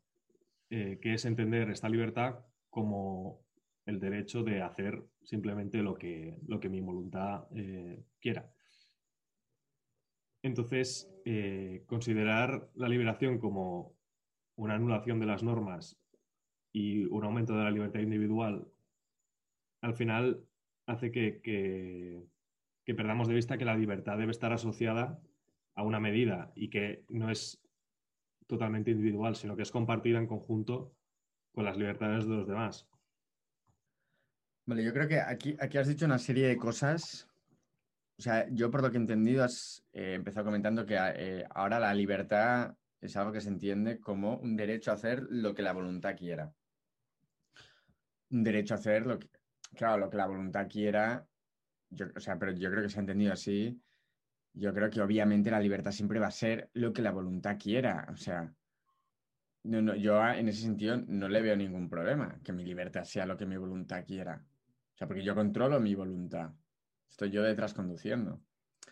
eh, 0.70 1.00
que 1.02 1.14
es 1.14 1.26
entender 1.26 1.70
esta 1.70 1.90
libertad 1.90 2.40
como 2.70 3.46
el 3.86 4.00
derecho 4.00 4.44
de 4.44 4.62
hacer 4.62 5.04
simplemente 5.24 5.84
lo 5.84 5.96
que, 5.96 6.40
lo 6.48 6.60
que 6.60 6.70
mi 6.70 6.82
voluntad 6.82 7.46
eh, 7.56 8.04
quiera. 8.20 8.52
Entonces, 10.44 11.14
eh, 11.26 11.84
considerar 11.86 12.70
la 12.74 12.90
liberación 12.90 13.38
como 13.38 13.96
una 14.56 14.76
anulación 14.76 15.20
de 15.20 15.28
las 15.28 15.44
normas 15.44 16.00
y 16.74 17.06
un 17.06 17.24
aumento 17.24 17.56
de 17.56 17.64
la 17.64 17.72
libertad 17.72 18.00
individual, 18.00 18.68
al 19.82 19.94
final 19.94 20.44
hace 20.86 21.12
que, 21.12 21.42
que, 21.42 22.94
perdamos 22.94 23.30
de 23.30 23.36
vista 23.36 23.58
que 23.58 23.64
la 23.64 23.78
libertad 23.78 24.18
debe 24.18 24.32
estar 24.32 24.52
asociada 24.52 25.22
a 25.76 25.84
una 25.84 26.02
medida 26.02 26.52
y 26.56 26.70
que 26.70 27.06
no 27.08 27.30
es 27.30 27.62
totalmente 28.48 28.92
individual, 28.92 29.38
sino 29.38 29.56
que 29.56 29.62
es 29.62 29.72
compartida 29.72 30.18
en 30.18 30.28
conjunto 30.28 30.94
con 31.54 31.64
las 31.64 31.78
libertades 31.78 32.26
de 32.28 32.36
los 32.36 32.48
demás. 32.48 32.90
Vale, 34.66 34.84
yo 34.84 34.92
creo 34.92 35.08
que 35.08 35.22
aquí, 35.22 35.56
aquí 35.58 35.78
has 35.78 35.88
dicho 35.88 36.06
una 36.06 36.20
serie 36.20 36.48
de 36.48 36.58
cosas 36.58 37.32
o 38.22 38.24
sea, 38.24 38.48
yo 38.52 38.70
por 38.70 38.84
lo 38.84 38.92
que 38.92 38.98
he 38.98 39.02
entendido 39.02 39.44
has 39.44 39.84
eh, 39.94 40.14
empezado 40.14 40.46
comentando 40.46 40.86
que 40.86 40.96
eh, 40.96 41.44
ahora 41.50 41.80
la 41.80 41.92
libertad 41.92 42.78
es 43.00 43.18
algo 43.18 43.32
que 43.32 43.42
se 43.42 43.50
entiende 43.50 44.00
como 44.00 44.38
un 44.38 44.56
derecho 44.56 44.92
a 44.92 44.94
hacer 44.94 45.26
lo 45.32 45.56
que 45.56 45.64
la 45.64 45.74
voluntad 45.74 46.16
quiera. 46.16 46.54
Un 48.30 48.44
derecho 48.44 48.76
a 48.76 48.78
hacer 48.78 49.08
lo 49.08 49.18
que, 49.18 49.28
claro, 49.76 49.98
lo 49.98 50.10
que 50.10 50.18
la 50.18 50.28
voluntad 50.28 50.68
quiera, 50.70 51.28
yo, 51.90 52.08
o 52.16 52.20
sea, 52.20 52.38
pero 52.38 52.52
yo 52.52 52.70
creo 52.70 52.84
que 52.84 52.90
se 52.90 53.00
ha 53.00 53.02
entendido 53.02 53.34
así, 53.34 53.82
yo 54.54 54.74
creo 54.74 54.90
que 54.90 55.02
obviamente 55.02 55.52
la 55.52 55.60
libertad 55.60 55.92
siempre 55.92 56.20
va 56.20 56.28
a 56.28 56.32
ser 56.32 56.70
lo 56.74 56.92
que 56.94 57.02
la 57.02 57.12
voluntad 57.12 57.58
quiera. 57.58 58.08
O 58.12 58.18
sea, 58.18 58.54
no, 59.64 59.82
no, 59.82 59.96
yo 59.96 60.22
en 60.28 60.50
ese 60.50 60.64
sentido 60.64 60.98
no 61.08 61.30
le 61.30 61.42
veo 61.42 61.56
ningún 61.56 61.90
problema 61.90 62.40
que 62.44 62.52
mi 62.52 62.66
libertad 62.66 63.04
sea 63.04 63.26
lo 63.26 63.38
que 63.38 63.46
mi 63.46 63.58
voluntad 63.58 64.04
quiera. 64.06 64.44
O 64.94 64.98
sea, 64.98 65.08
porque 65.08 65.24
yo 65.24 65.36
controlo 65.36 65.80
mi 65.80 65.96
voluntad. 65.96 66.52
Estoy 67.10 67.32
yo 67.32 67.44
detrás 67.44 67.74
conduciendo. 67.74 68.42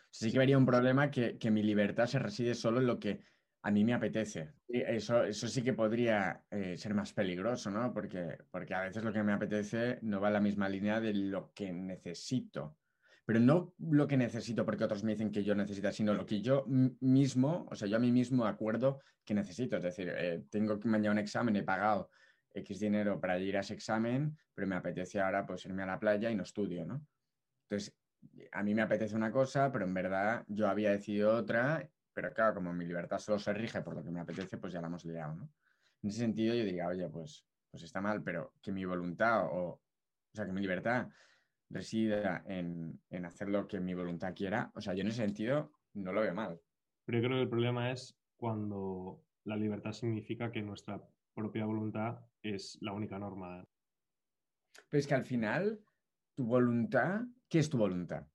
Sí 0.10 0.32
que 0.32 0.40
vería 0.40 0.58
un 0.58 0.66
problema 0.66 1.12
que, 1.12 1.38
que 1.38 1.52
mi 1.52 1.64
libertad 1.64 2.06
se 2.06 2.20
reside 2.20 2.56
solo 2.56 2.80
en 2.80 2.88
lo 2.88 3.00
que 3.00 3.22
a 3.62 3.72
mí 3.72 3.84
me 3.84 3.94
apetece. 3.94 4.54
Eso, 4.68 5.24
eso 5.24 5.48
sí 5.48 5.62
que 5.62 5.74
podría 5.74 6.44
eh, 6.50 6.78
ser 6.78 6.94
más 6.94 7.14
peligroso, 7.14 7.70
¿no? 7.70 7.94
Porque, 7.94 8.38
porque 8.52 8.74
a 8.74 8.82
veces 8.82 9.04
lo 9.04 9.12
que 9.12 9.24
me 9.24 9.34
apetece 9.34 10.00
no 10.02 10.22
va 10.22 10.28
en 10.28 10.34
la 10.34 10.40
misma 10.40 10.70
línea 10.70 11.00
de 11.00 11.14
lo 11.14 11.52
que 11.54 11.72
necesito. 11.74 12.78
Pero 13.26 13.40
no 13.40 13.76
lo 13.80 14.08
que 14.08 14.18
necesito 14.18 14.66
porque 14.66 14.86
otros 14.86 15.04
me 15.04 15.12
dicen 15.12 15.32
que 15.32 15.44
yo 15.44 15.54
necesito, 15.54 15.92
sino 15.92 16.14
lo 16.14 16.26
que 16.26 16.42
yo 16.42 16.66
mismo, 16.68 17.68
o 17.70 17.76
sea, 17.76 17.88
yo 17.88 17.98
a 17.98 18.00
mí 18.00 18.12
mismo 18.12 18.46
acuerdo 18.46 19.02
que 19.24 19.34
necesito. 19.34 19.78
Es 19.78 19.84
decir, 19.84 20.12
eh, 20.16 20.44
tengo 20.50 20.80
que 20.80 20.88
mañana 20.88 21.12
un 21.12 21.20
examen, 21.20 21.56
he 21.56 21.64
pagado 21.64 22.10
X 22.54 22.80
dinero 22.80 23.20
para 23.20 23.38
ir 23.38 23.58
a 23.58 23.60
ese 23.60 23.74
examen, 23.74 24.36
pero 24.56 24.68
me 24.68 24.76
apetece 24.76 25.20
ahora 25.20 25.46
pues 25.46 25.66
irme 25.66 25.84
a 25.84 25.88
la 25.88 26.00
playa 26.00 26.32
y 26.32 26.36
no 26.36 26.44
estudio, 26.44 26.86
¿no? 26.86 27.06
Entonces, 27.70 27.96
a 28.52 28.64
mí 28.64 28.74
me 28.74 28.82
apetece 28.82 29.16
una 29.16 29.32
cosa, 29.32 29.72
pero 29.72 29.86
en 29.86 29.94
verdad 29.94 30.44
yo 30.48 30.68
había 30.68 30.92
decidido 30.92 31.36
otra 31.36 31.88
pero 32.14 32.34
claro, 32.34 32.56
como 32.56 32.74
mi 32.74 32.86
libertad 32.86 33.20
solo 33.20 33.40
se 33.40 33.54
rige 33.54 33.82
por 33.82 33.96
lo 33.96 34.04
que 34.04 34.12
me 34.12 34.20
apetece, 34.20 34.58
pues 34.58 34.74
ya 34.74 34.82
la 34.82 34.88
hemos 34.88 35.06
liado, 35.06 35.36
¿no? 35.36 35.52
En 36.02 36.10
ese 36.10 36.20
sentido 36.20 36.56
yo 36.56 36.64
diría, 36.64 36.88
oye, 36.88 37.08
pues, 37.10 37.46
pues 37.70 37.84
está 37.84 38.02
mal, 38.02 38.24
pero 38.24 38.54
que 38.62 38.72
mi 38.72 38.86
voluntad 38.86 39.46
o, 39.46 39.70
o 39.70 39.82
sea, 40.34 40.46
que 40.46 40.52
mi 40.52 40.62
libertad 40.62 41.08
resida 41.70 42.44
en, 42.46 43.00
en 43.10 43.26
hacer 43.26 43.50
lo 43.50 43.68
que 43.68 43.80
mi 43.80 43.94
voluntad 43.94 44.34
quiera, 44.36 44.72
o 44.76 44.82
sea, 44.82 44.94
yo 44.94 45.02
en 45.02 45.08
ese 45.08 45.24
sentido 45.24 45.72
no 45.94 46.12
lo 46.14 46.22
veo 46.22 46.34
mal. 46.34 46.60
Pero 47.06 47.20
yo 47.20 47.26
creo 47.26 47.38
que 47.38 47.44
el 47.44 47.50
problema 47.50 47.92
es 47.92 48.18
cuando 48.38 49.24
la 49.44 49.56
libertad 49.56 49.92
significa 49.92 50.52
que 50.52 50.62
nuestra 50.62 51.02
propia 51.34 51.66
voluntad 51.66 52.20
es 52.42 52.78
la 52.82 52.94
única 52.94 53.20
norma. 53.20 53.66
Pero 54.90 55.00
es 55.00 55.08
que 55.08 55.16
al 55.16 55.26
final, 55.26 55.80
tu 56.36 56.46
voluntad, 56.46 57.22
¿qué 57.48 57.60
es 57.60 57.70
tu 57.70 57.78
voluntad? 57.78 58.26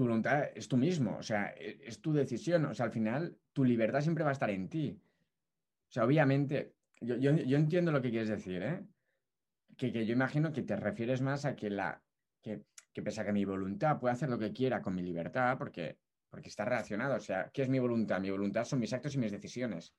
Tu 0.00 0.04
voluntad 0.04 0.48
es 0.54 0.66
tú 0.66 0.78
mismo, 0.78 1.18
o 1.18 1.22
sea, 1.22 1.52
e, 1.58 1.78
es 1.84 2.00
tu 2.00 2.14
decisión, 2.14 2.64
o 2.64 2.72
sea, 2.72 2.86
al 2.86 2.90
final 2.90 3.36
tu 3.52 3.64
libertad 3.64 4.00
siempre 4.00 4.24
va 4.24 4.30
a 4.30 4.32
estar 4.32 4.48
en 4.48 4.66
ti. 4.66 4.98
O 5.90 5.92
sea, 5.92 6.06
obviamente, 6.06 6.72
yo, 7.02 7.16
entiendo 7.28 7.92
lo 7.92 8.00
que 8.00 8.08
quieres 8.08 8.30
decir, 8.30 8.62
¿eh? 8.62 8.82
Que, 9.76 9.92
yo 10.06 10.14
imagino 10.14 10.54
que 10.54 10.62
te 10.62 10.74
refieres 10.74 11.20
más 11.20 11.44
a 11.44 11.54
que 11.54 11.68
la, 11.68 12.02
que, 12.40 12.62
que 12.94 13.02
pese 13.02 13.20
a 13.20 13.26
que 13.26 13.32
mi 13.34 13.44
voluntad 13.44 14.00
puede 14.00 14.14
hacer 14.14 14.30
lo 14.30 14.38
que 14.38 14.54
quiera 14.54 14.80
con 14.80 14.94
mi 14.94 15.02
libertad, 15.02 15.58
porque, 15.58 15.98
porque 16.30 16.48
está 16.48 16.64
relacionado, 16.64 17.16
o 17.16 17.20
sea, 17.20 17.50
¿qué 17.52 17.60
es 17.60 17.68
mi 17.68 17.78
voluntad? 17.78 18.22
Mi 18.22 18.30
voluntad 18.30 18.64
son 18.64 18.80
mis 18.80 18.94
actos 18.94 19.14
y 19.16 19.18
mis 19.18 19.32
decisiones. 19.32 19.92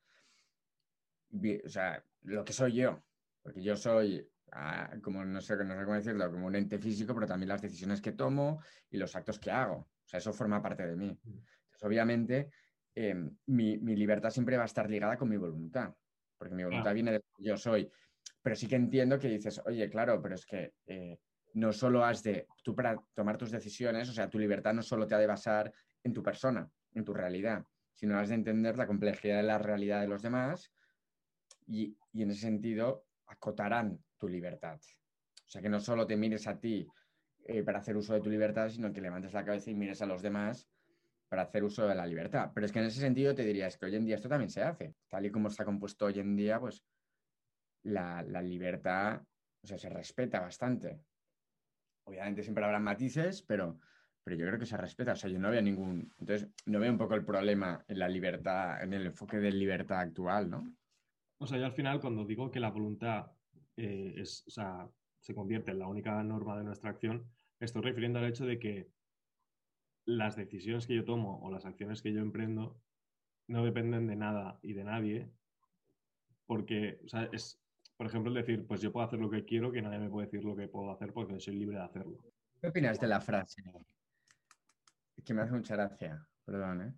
O 1.31 1.69
sea, 1.69 2.03
lo 2.23 2.43
que 2.43 2.53
soy 2.53 2.73
yo, 2.73 3.03
porque 3.43 3.61
yo 3.61 3.75
soy 3.75 4.27
ah, 4.51 4.91
como 5.01 5.23
no 5.23 5.41
sé, 5.41 5.55
no 5.57 5.75
sé 5.75 5.83
cómo 5.83 5.95
decirlo, 5.95 6.31
como 6.31 6.47
un 6.47 6.55
ente 6.55 6.77
físico, 6.77 7.13
pero 7.13 7.27
también 7.27 7.49
las 7.49 7.61
decisiones 7.61 8.01
que 8.01 8.11
tomo 8.13 8.61
y 8.89 8.97
los 8.97 9.15
actos 9.15 9.39
que 9.39 9.51
hago. 9.51 9.75
O 9.75 10.07
sea, 10.07 10.19
eso 10.19 10.33
forma 10.33 10.61
parte 10.61 10.85
de 10.85 10.95
mí. 10.95 11.07
Mm. 11.07 11.29
Entonces, 11.29 11.83
obviamente, 11.83 12.49
em, 12.93 13.29
mi, 13.47 13.77
libertad 13.77 14.29
siempre 14.29 14.57
va 14.57 14.63
a 14.63 14.65
estar 14.65 14.89
ligada 14.89 15.17
con 15.17 15.29
mi 15.29 15.37
voluntad, 15.37 15.93
porque 16.37 16.55
mi 16.55 16.63
voluntad 16.63 16.93
viene 16.93 17.11
de 17.11 17.17
lo 17.17 17.37
que 17.37 17.43
yo 17.43 17.57
soy. 17.57 17.89
Pero 18.41 18.55
sí 18.55 18.67
que 18.67 18.75
entiendo 18.75 19.19
que 19.19 19.29
dices, 19.29 19.61
oye, 19.65 19.89
claro, 19.89 20.21
pero 20.21 20.35
es 20.35 20.45
que 20.45 20.73
eh, 20.85 21.19
no 21.53 21.71
solo 21.71 22.03
has 22.03 22.23
de, 22.23 22.47
tú 22.63 22.75
para 22.75 22.95
tomar 23.13 23.37
tus 23.37 23.51
decisiones, 23.51 24.09
o 24.09 24.13
sea, 24.13 24.29
tu 24.29 24.39
libertad 24.39 24.73
no 24.73 24.81
solo 24.81 25.07
te 25.07 25.15
ha 25.15 25.19
de 25.19 25.27
basar 25.27 25.71
en 26.03 26.13
tu 26.13 26.23
persona, 26.23 26.69
en 26.93 27.03
tu 27.03 27.13
realidad, 27.13 27.63
sino 27.93 28.17
has 28.17 28.29
de 28.29 28.35
entender 28.35 28.77
la 28.77 28.87
complejidad 28.87 29.37
de 29.37 29.43
la 29.43 29.57
realidad 29.57 30.01
de 30.01 30.07
los 30.07 30.21
demás 30.21 30.71
y, 31.67 31.95
y 32.13 32.23
en 32.23 32.31
ese 32.31 32.41
sentido 32.41 33.05
acotarán 33.27 33.99
tu 34.21 34.29
libertad. 34.29 34.79
O 34.79 35.49
sea, 35.49 35.61
que 35.61 35.67
no 35.67 35.79
solo 35.79 36.05
te 36.05 36.15
mires 36.15 36.47
a 36.47 36.59
ti 36.59 36.87
eh, 37.45 37.63
para 37.63 37.79
hacer 37.79 37.97
uso 37.97 38.13
de 38.13 38.21
tu 38.21 38.29
libertad, 38.29 38.69
sino 38.69 38.93
que 38.93 39.01
levantes 39.01 39.33
la 39.33 39.43
cabeza 39.43 39.71
y 39.71 39.75
mires 39.75 40.01
a 40.03 40.05
los 40.05 40.21
demás 40.21 40.69
para 41.27 41.41
hacer 41.41 41.63
uso 41.63 41.87
de 41.87 41.95
la 41.95 42.05
libertad. 42.05 42.51
Pero 42.53 42.65
es 42.65 42.71
que 42.71 42.79
en 42.79 42.85
ese 42.85 42.99
sentido 42.99 43.33
te 43.33 43.43
diría, 43.43 43.67
es 43.67 43.77
que 43.77 43.87
hoy 43.87 43.95
en 43.95 44.05
día 44.05 44.15
esto 44.15 44.29
también 44.29 44.49
se 44.49 44.61
hace. 44.61 44.93
Tal 45.09 45.25
y 45.25 45.31
como 45.31 45.47
está 45.47 45.65
compuesto 45.65 46.05
hoy 46.05 46.19
en 46.19 46.35
día, 46.35 46.59
pues 46.59 46.83
la, 47.83 48.21
libertad, 48.43 49.21
o 49.63 49.67
sea, 49.67 49.77
se 49.77 49.89
respeta 49.89 50.39
bastante. 50.39 51.01
Obviamente 52.03 52.43
siempre 52.43 52.63
habrá 52.63 52.79
matices, 52.79 53.41
pero, 53.41 53.79
pero 54.23 54.37
yo 54.37 54.45
creo 54.45 54.59
que 54.59 54.65
se 54.65 54.77
respeta. 54.77 55.13
O 55.13 55.15
sea, 55.15 55.29
yo 55.29 55.39
no 55.39 55.49
veo 55.49 55.61
ningún... 55.63 56.13
Entonces, 56.19 56.47
no 56.67 56.79
veo 56.79 56.91
un 56.91 56.97
poco 56.97 57.15
el 57.15 57.25
problema 57.25 57.83
en 57.87 57.97
la 57.97 58.07
libertad, 58.07 58.83
en 58.83 58.93
el 58.93 59.07
enfoque 59.07 59.37
de 59.37 59.51
libertad 59.51 59.99
actual, 59.99 60.49
¿no? 60.49 60.75
O 61.39 61.47
sea, 61.47 61.57
yo 61.57 61.65
al 61.65 61.73
final 61.73 61.99
cuando 61.99 62.23
digo 62.23 62.51
que 62.51 62.59
la 62.59 62.69
voluntad 62.69 63.31
eh, 63.77 64.13
es, 64.17 64.43
o 64.47 64.51
sea, 64.51 64.89
se 65.19 65.35
convierte 65.35 65.71
en 65.71 65.79
la 65.79 65.87
única 65.87 66.21
norma 66.23 66.57
de 66.57 66.63
nuestra 66.63 66.89
acción, 66.89 67.29
estoy 67.59 67.81
refiriendo 67.83 68.19
al 68.19 68.25
hecho 68.25 68.45
de 68.45 68.59
que 68.59 68.89
las 70.05 70.35
decisiones 70.35 70.87
que 70.87 70.95
yo 70.95 71.05
tomo 71.05 71.39
o 71.43 71.51
las 71.51 71.65
acciones 71.65 72.01
que 72.01 72.11
yo 72.11 72.21
emprendo 72.21 72.81
no 73.47 73.63
dependen 73.63 74.07
de 74.07 74.15
nada 74.15 74.59
y 74.61 74.73
de 74.73 74.83
nadie, 74.83 75.31
porque, 76.47 76.99
o 77.05 77.07
sea, 77.07 77.29
es, 77.31 77.61
por 77.97 78.07
ejemplo, 78.07 78.29
el 78.31 78.35
decir, 78.35 78.65
pues 78.65 78.81
yo 78.81 78.91
puedo 78.91 79.05
hacer 79.05 79.19
lo 79.19 79.29
que 79.29 79.45
quiero, 79.45 79.71
que 79.71 79.81
nadie 79.81 79.99
me 79.99 80.09
puede 80.09 80.25
decir 80.27 80.43
lo 80.43 80.55
que 80.55 80.67
puedo 80.67 80.91
hacer 80.91 81.13
porque 81.13 81.39
soy 81.39 81.55
libre 81.55 81.77
de 81.77 81.83
hacerlo. 81.83 82.17
¿Qué 82.59 82.67
opinas 82.67 82.99
de 82.99 83.07
la 83.07 83.21
frase? 83.21 83.61
Que 85.23 85.33
me 85.33 85.41
hace 85.41 85.53
mucha 85.53 85.75
gracia, 85.75 86.27
perdón, 86.43 86.81
¿eh? 86.81 86.93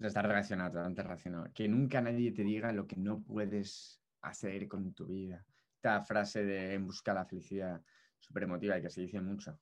Está 0.00 0.22
relacionado, 0.22 0.70
totalmente 0.70 1.02
relacionado. 1.02 1.52
Que 1.52 1.68
nunca 1.68 2.00
nadie 2.00 2.32
te 2.32 2.42
diga 2.42 2.72
lo 2.72 2.86
que 2.86 2.96
no 2.96 3.22
puedes 3.22 4.00
hacer 4.20 4.66
con 4.68 4.92
tu 4.94 5.06
vida 5.06 5.44
esta 5.78 6.02
frase 6.02 6.44
de 6.44 6.74
en 6.74 6.86
busca 6.86 7.12
de 7.12 7.20
la 7.20 7.24
felicidad 7.24 7.80
súper 8.18 8.42
emotiva 8.42 8.76
y 8.76 8.82
que 8.82 8.90
se 8.90 9.00
dice 9.00 9.20
mucho. 9.20 9.60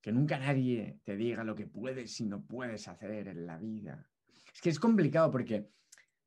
Que 0.00 0.12
nunca 0.12 0.38
nadie 0.38 1.00
te 1.02 1.16
diga 1.16 1.42
lo 1.42 1.56
que 1.56 1.66
puedes 1.66 2.20
y 2.20 2.26
no 2.26 2.44
puedes 2.44 2.86
hacer 2.86 3.26
en 3.26 3.46
la 3.46 3.58
vida. 3.58 4.08
Es 4.54 4.60
que 4.60 4.70
es 4.70 4.78
complicado 4.78 5.32
porque, 5.32 5.68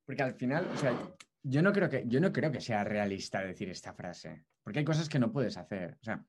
porque 0.06 0.24
al 0.24 0.34
final, 0.34 0.68
o 0.74 0.78
sea, 0.78 0.94
yo 1.42 1.62
no, 1.62 1.72
creo 1.72 1.90
que, 1.90 2.04
yo 2.06 2.20
no 2.20 2.34
creo 2.34 2.52
que 2.52 2.60
sea 2.60 2.84
realista 2.84 3.42
decir 3.42 3.70
esta 3.70 3.94
frase, 3.94 4.44
porque 4.62 4.80
hay 4.80 4.86
cosas 4.86 5.08
que 5.08 5.20
no 5.20 5.32
puedes 5.32 5.56
hacer. 5.56 5.98
O 6.02 6.04
sea, 6.04 6.26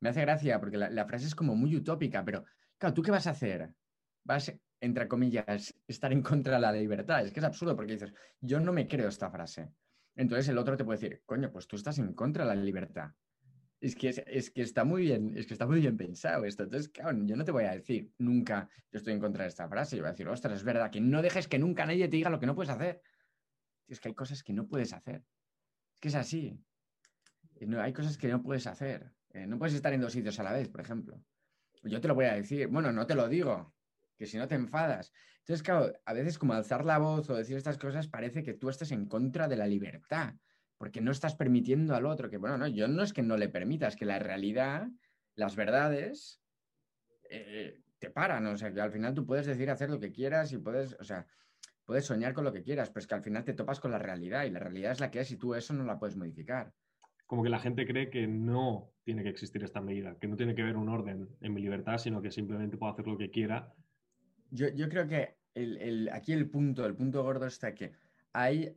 me 0.00 0.08
hace 0.08 0.22
gracia 0.22 0.58
porque 0.58 0.78
la, 0.78 0.88
la 0.88 1.04
frase 1.04 1.26
es 1.26 1.34
como 1.34 1.54
muy 1.54 1.76
utópica, 1.76 2.24
pero 2.24 2.46
claro, 2.78 2.94
¿tú 2.94 3.02
qué 3.02 3.10
vas 3.10 3.26
a 3.26 3.32
hacer? 3.32 3.74
Vas, 4.24 4.50
entre 4.80 5.06
comillas, 5.06 5.74
estar 5.86 6.14
en 6.14 6.22
contra 6.22 6.54
de 6.54 6.60
la 6.60 6.72
libertad. 6.72 7.26
Es 7.26 7.30
que 7.30 7.40
es 7.40 7.44
absurdo 7.44 7.76
porque 7.76 7.92
dices, 7.92 8.14
yo 8.40 8.58
no 8.58 8.72
me 8.72 8.88
creo 8.88 9.08
esta 9.08 9.30
frase. 9.30 9.70
Entonces 10.18 10.48
el 10.48 10.58
otro 10.58 10.76
te 10.76 10.84
puede 10.84 10.98
decir, 10.98 11.22
coño, 11.24 11.52
pues 11.52 11.68
tú 11.68 11.76
estás 11.76 12.00
en 12.00 12.12
contra 12.12 12.44
de 12.44 12.56
la 12.56 12.60
libertad. 12.60 13.12
Es 13.80 13.94
que, 13.94 14.08
es, 14.26 14.50
que 14.50 14.62
está 14.62 14.82
muy 14.82 15.02
bien, 15.02 15.38
es 15.38 15.46
que 15.46 15.54
está 15.54 15.64
muy 15.64 15.80
bien 15.80 15.96
pensado 15.96 16.44
esto. 16.44 16.64
Entonces, 16.64 16.90
yo 16.92 17.36
no 17.36 17.44
te 17.44 17.52
voy 17.52 17.64
a 17.64 17.70
decir 17.70 18.12
nunca 18.18 18.68
yo 18.90 18.98
estoy 18.98 19.12
en 19.12 19.20
contra 19.20 19.44
de 19.44 19.48
esta 19.48 19.68
frase. 19.68 19.96
Yo 19.96 20.02
voy 20.02 20.08
a 20.08 20.12
decir, 20.12 20.26
ostras, 20.26 20.54
es 20.54 20.64
verdad 20.64 20.90
que 20.90 21.00
no 21.00 21.22
dejes 21.22 21.46
que 21.46 21.60
nunca 21.60 21.86
nadie 21.86 22.08
te 22.08 22.16
diga 22.16 22.30
lo 22.30 22.40
que 22.40 22.46
no 22.46 22.56
puedes 22.56 22.70
hacer. 22.70 23.00
Es 23.86 24.00
que 24.00 24.08
hay 24.08 24.14
cosas 24.14 24.42
que 24.42 24.52
no 24.52 24.66
puedes 24.66 24.92
hacer. 24.92 25.22
Es 25.94 26.00
que 26.00 26.08
es 26.08 26.16
así. 26.16 26.60
No, 27.60 27.80
hay 27.80 27.92
cosas 27.92 28.18
que 28.18 28.26
no 28.26 28.42
puedes 28.42 28.66
hacer. 28.66 29.12
Eh, 29.30 29.46
no 29.46 29.56
puedes 29.56 29.76
estar 29.76 29.92
en 29.92 30.00
dos 30.00 30.12
sitios 30.12 30.40
a 30.40 30.42
la 30.42 30.52
vez, 30.52 30.68
por 30.68 30.80
ejemplo. 30.80 31.22
Yo 31.84 32.00
te 32.00 32.08
lo 32.08 32.16
voy 32.16 32.24
a 32.24 32.34
decir. 32.34 32.66
Bueno, 32.66 32.90
no 32.90 33.06
te 33.06 33.14
lo 33.14 33.28
digo, 33.28 33.72
que 34.18 34.26
si 34.26 34.36
no 34.36 34.48
te 34.48 34.56
enfadas. 34.56 35.12
Entonces, 35.38 35.62
claro, 35.62 35.92
a 36.04 36.12
veces 36.12 36.38
como 36.38 36.52
alzar 36.52 36.84
la 36.84 36.98
voz 36.98 37.30
o 37.30 37.36
decir 37.36 37.56
estas 37.56 37.78
cosas 37.78 38.08
parece 38.08 38.42
que 38.42 38.52
tú 38.52 38.68
estés 38.68 38.92
en 38.92 39.06
contra 39.06 39.48
de 39.48 39.56
la 39.56 39.66
libertad, 39.66 40.34
porque 40.76 41.00
no 41.00 41.10
estás 41.10 41.34
permitiendo 41.34 41.94
al 41.94 42.04
otro 42.04 42.28
que, 42.28 42.36
bueno, 42.36 42.58
no, 42.58 42.66
yo 42.66 42.88
no 42.88 43.02
es 43.02 43.12
que 43.12 43.22
no 43.22 43.36
le 43.36 43.48
permitas, 43.48 43.96
que 43.96 44.04
la 44.04 44.18
realidad, 44.18 44.88
las 45.34 45.56
verdades, 45.56 46.42
eh, 47.30 47.80
te 47.98 48.10
paran, 48.10 48.46
o 48.46 48.56
sea, 48.56 48.72
que 48.72 48.80
al 48.80 48.92
final 48.92 49.14
tú 49.14 49.24
puedes 49.24 49.46
decir 49.46 49.70
hacer 49.70 49.88
lo 49.90 49.98
que 49.98 50.12
quieras 50.12 50.52
y 50.52 50.58
puedes, 50.58 50.94
o 51.00 51.04
sea, 51.04 51.26
puedes 51.84 52.04
soñar 52.04 52.34
con 52.34 52.44
lo 52.44 52.52
que 52.52 52.62
quieras, 52.62 52.90
pero 52.90 53.00
es 53.00 53.06
que 53.06 53.14
al 53.14 53.22
final 53.22 53.44
te 53.44 53.54
topas 53.54 53.80
con 53.80 53.90
la 53.90 53.98
realidad 53.98 54.44
y 54.44 54.50
la 54.50 54.60
realidad 54.60 54.92
es 54.92 55.00
la 55.00 55.10
que 55.10 55.20
es 55.20 55.30
y 55.30 55.36
tú 55.36 55.54
eso 55.54 55.72
no 55.72 55.84
la 55.84 55.98
puedes 55.98 56.16
modificar. 56.16 56.72
Como 57.26 57.42
que 57.42 57.48
la 57.48 57.58
gente 57.58 57.86
cree 57.86 58.10
que 58.10 58.26
no 58.26 58.90
tiene 59.04 59.22
que 59.22 59.30
existir 59.30 59.62
esta 59.64 59.80
medida, 59.80 60.16
que 60.18 60.28
no 60.28 60.36
tiene 60.36 60.54
que 60.54 60.62
haber 60.62 60.76
un 60.76 60.88
orden 60.88 61.28
en 61.40 61.54
mi 61.54 61.60
libertad, 61.60 61.98
sino 61.98 62.22
que 62.22 62.30
simplemente 62.30 62.76
puedo 62.76 62.92
hacer 62.92 63.06
lo 63.06 63.18
que 63.18 63.30
quiera. 63.30 63.72
Yo, 64.50 64.68
yo 64.68 64.88
creo 64.88 65.06
que 65.06 65.38
aquí 66.12 66.32
el 66.32 66.48
punto, 66.48 66.86
el 66.86 66.94
punto 66.94 67.22
gordo 67.22 67.46
está 67.46 67.74
que 67.74 67.92
hay, 68.32 68.76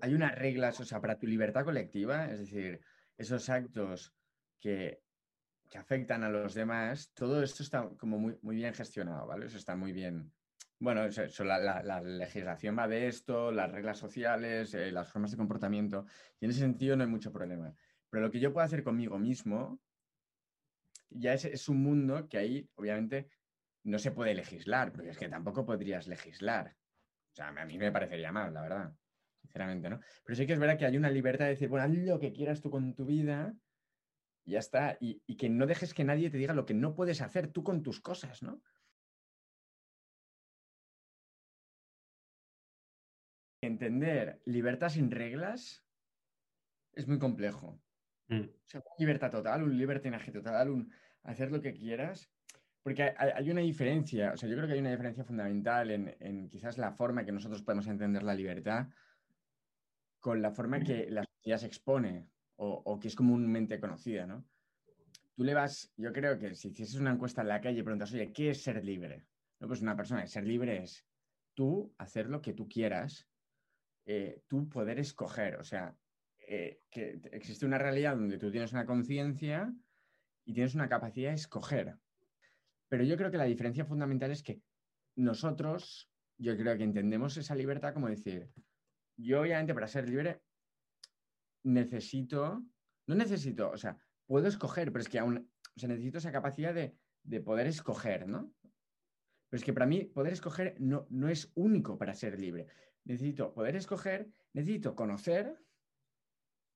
hay 0.00 0.14
unas 0.14 0.34
reglas, 0.34 0.80
o 0.80 0.84
sea, 0.84 1.00
para 1.00 1.18
tu 1.18 1.26
libertad 1.26 1.64
colectiva, 1.64 2.26
es 2.26 2.40
decir, 2.40 2.80
esos 3.16 3.48
actos 3.48 4.14
que, 4.60 5.02
afectan 5.76 6.22
a 6.24 6.30
los 6.30 6.54
demás, 6.54 7.12
todo 7.12 7.42
esto 7.42 7.62
está 7.62 7.90
como 7.98 8.18
muy, 8.18 8.38
muy 8.40 8.56
bien 8.56 8.72
gestionado, 8.72 9.26
¿vale? 9.26 9.44
Eso 9.44 9.58
está 9.58 9.76
muy 9.76 9.92
bien. 9.92 10.32
Bueno, 10.78 11.02
la, 11.40 12.00
legislación 12.00 12.78
va 12.78 12.88
de 12.88 13.08
esto, 13.08 13.52
las 13.52 13.70
reglas 13.70 13.98
sociales, 13.98 14.72
eh, 14.72 14.90
las 14.90 15.12
formas 15.12 15.32
de 15.32 15.36
comportamiento, 15.36 16.06
y 16.40 16.46
en 16.46 16.52
ese 16.52 16.60
sentido 16.60 16.96
no 16.96 17.02
hay 17.02 17.10
mucho 17.10 17.30
problema. 17.30 17.74
Pero 18.08 18.24
lo 18.24 18.30
que 18.30 18.40
yo 18.40 18.54
puedo 18.54 18.64
hacer 18.64 18.82
conmigo 18.82 19.18
mismo, 19.18 19.78
ya 21.10 21.34
es, 21.34 21.44
es 21.44 21.68
un 21.68 21.82
mundo 21.82 22.26
que 22.26 22.38
ahí, 22.38 22.70
obviamente, 22.76 23.28
no 23.86 23.98
se 24.00 24.10
puede 24.10 24.34
legislar, 24.34 24.92
porque 24.92 25.10
es 25.10 25.18
que 25.18 25.28
tampoco 25.28 25.64
podrías 25.64 26.08
legislar. 26.08 26.76
O 27.32 27.36
sea, 27.36 27.48
a 27.48 27.64
mí 27.64 27.78
me 27.78 27.92
parecería 27.92 28.32
mal, 28.32 28.52
la 28.52 28.62
verdad, 28.62 28.92
sinceramente, 29.42 29.88
¿no? 29.88 30.00
Pero 30.24 30.36
sí 30.36 30.46
que 30.46 30.54
es 30.54 30.58
verdad 30.58 30.76
que 30.76 30.86
hay 30.86 30.96
una 30.96 31.10
libertad 31.10 31.44
de 31.44 31.52
decir, 31.52 31.68
bueno, 31.68 31.84
haz 31.84 31.90
lo 31.92 32.18
que 32.18 32.32
quieras 32.32 32.60
tú 32.60 32.68
con 32.68 32.94
tu 32.94 33.04
vida 33.04 33.54
y 34.44 34.52
ya 34.52 34.58
está, 34.58 34.96
y, 35.00 35.22
y 35.26 35.36
que 35.36 35.48
no 35.48 35.66
dejes 35.66 35.94
que 35.94 36.02
nadie 36.02 36.30
te 36.30 36.36
diga 36.36 36.52
lo 36.52 36.66
que 36.66 36.74
no 36.74 36.94
puedes 36.94 37.20
hacer 37.20 37.52
tú 37.52 37.62
con 37.62 37.82
tus 37.82 38.00
cosas, 38.00 38.42
¿no? 38.42 38.60
Entender 43.60 44.40
libertad 44.44 44.88
sin 44.88 45.10
reglas 45.12 45.84
es 46.92 47.06
muy 47.06 47.20
complejo. 47.20 47.80
Mm. 48.28 48.40
O 48.40 48.66
sea, 48.66 48.82
libertad 48.98 49.30
total, 49.30 49.62
un 49.62 49.78
libertinaje 49.78 50.32
total, 50.32 50.70
un 50.70 50.92
hacer 51.22 51.52
lo 51.52 51.60
que 51.60 51.72
quieras. 51.72 52.32
Porque 52.86 53.02
hay, 53.02 53.30
hay 53.34 53.50
una 53.50 53.62
diferencia, 53.62 54.30
o 54.34 54.36
sea, 54.36 54.48
yo 54.48 54.54
creo 54.54 54.68
que 54.68 54.74
hay 54.74 54.78
una 54.78 54.92
diferencia 54.92 55.24
fundamental 55.24 55.90
en, 55.90 56.16
en 56.20 56.48
quizás 56.48 56.78
la 56.78 56.92
forma 56.92 57.24
que 57.24 57.32
nosotros 57.32 57.60
podemos 57.64 57.88
entender 57.88 58.22
la 58.22 58.32
libertad 58.32 58.86
con 60.20 60.40
la 60.40 60.52
forma 60.52 60.78
que 60.78 61.10
la 61.10 61.24
sociedad 61.24 61.58
se 61.58 61.66
expone 61.66 62.28
o, 62.54 62.82
o 62.84 63.00
que 63.00 63.08
es 63.08 63.16
comúnmente 63.16 63.80
conocida, 63.80 64.24
¿no? 64.24 64.46
Tú 65.34 65.42
le 65.42 65.52
vas, 65.52 65.92
yo 65.96 66.12
creo 66.12 66.38
que 66.38 66.54
si 66.54 66.68
hicieses 66.68 66.94
una 67.00 67.10
encuesta 67.10 67.42
en 67.42 67.48
la 67.48 67.60
calle 67.60 67.80
y 67.80 67.82
preguntas, 67.82 68.12
oye, 68.12 68.32
¿qué 68.32 68.50
es 68.50 68.62
ser 68.62 68.84
libre? 68.84 69.26
No, 69.58 69.66
pues 69.66 69.82
una 69.82 69.96
persona, 69.96 70.24
ser 70.28 70.44
libre 70.44 70.84
es 70.84 71.04
tú 71.54 71.92
hacer 71.98 72.28
lo 72.28 72.40
que 72.40 72.52
tú 72.52 72.68
quieras, 72.68 73.26
eh, 74.04 74.44
tú 74.46 74.68
poder 74.68 75.00
escoger, 75.00 75.56
o 75.56 75.64
sea, 75.64 75.92
eh, 76.38 76.82
que 76.88 77.20
existe 77.32 77.66
una 77.66 77.78
realidad 77.78 78.14
donde 78.14 78.38
tú 78.38 78.48
tienes 78.52 78.72
una 78.72 78.86
conciencia 78.86 79.74
y 80.44 80.52
tienes 80.52 80.76
una 80.76 80.88
capacidad 80.88 81.30
de 81.30 81.34
escoger. 81.34 81.98
Pero 82.88 83.04
yo 83.04 83.16
creo 83.16 83.30
que 83.30 83.36
la 83.36 83.44
diferencia 83.44 83.84
fundamental 83.84 84.30
es 84.30 84.42
que 84.42 84.60
nosotros, 85.16 86.10
yo 86.38 86.56
creo 86.56 86.76
que 86.76 86.84
entendemos 86.84 87.36
esa 87.36 87.54
libertad 87.54 87.94
como 87.94 88.08
decir, 88.08 88.50
yo 89.16 89.40
obviamente 89.40 89.74
para 89.74 89.88
ser 89.88 90.08
libre 90.08 90.42
necesito, 91.64 92.64
no 93.06 93.14
necesito, 93.14 93.70
o 93.70 93.76
sea, 93.76 93.98
puedo 94.26 94.46
escoger, 94.46 94.92
pero 94.92 95.02
es 95.02 95.08
que 95.08 95.18
aún, 95.18 95.50
o 95.76 95.80
sea, 95.80 95.88
necesito 95.88 96.18
esa 96.18 96.32
capacidad 96.32 96.74
de, 96.74 96.96
de 97.24 97.40
poder 97.40 97.66
escoger, 97.66 98.28
¿no? 98.28 98.52
Pero 99.48 99.58
es 99.58 99.64
que 99.64 99.72
para 99.72 99.86
mí 99.86 100.04
poder 100.04 100.32
escoger 100.32 100.76
no, 100.80 101.06
no 101.10 101.28
es 101.28 101.50
único 101.54 101.98
para 101.98 102.14
ser 102.14 102.38
libre. 102.38 102.66
Necesito 103.04 103.54
poder 103.54 103.76
escoger, 103.76 104.28
necesito 104.52 104.94
conocer, 104.94 105.56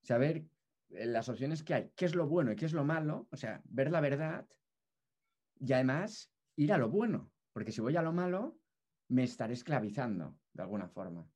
saber 0.02 0.46
las 0.88 1.28
opciones 1.28 1.62
que 1.62 1.74
hay, 1.74 1.92
qué 1.94 2.04
es 2.04 2.14
lo 2.14 2.26
bueno 2.26 2.52
y 2.52 2.56
qué 2.56 2.66
es 2.66 2.72
lo 2.72 2.84
malo, 2.84 3.28
o 3.30 3.36
sea, 3.36 3.60
ver 3.64 3.90
la 3.90 4.00
verdad 4.00 4.46
y 5.60 5.72
además 5.72 6.32
ir 6.56 6.72
a 6.72 6.78
lo 6.78 6.88
bueno, 6.88 7.30
porque 7.52 7.72
si 7.72 7.80
voy 7.80 7.96
a 7.96 8.02
lo 8.02 8.12
malo, 8.12 8.58
me 9.08 9.24
estaré 9.24 9.54
esclavizando 9.54 10.36
de 10.52 10.62
alguna 10.62 10.88
forma. 10.88 11.28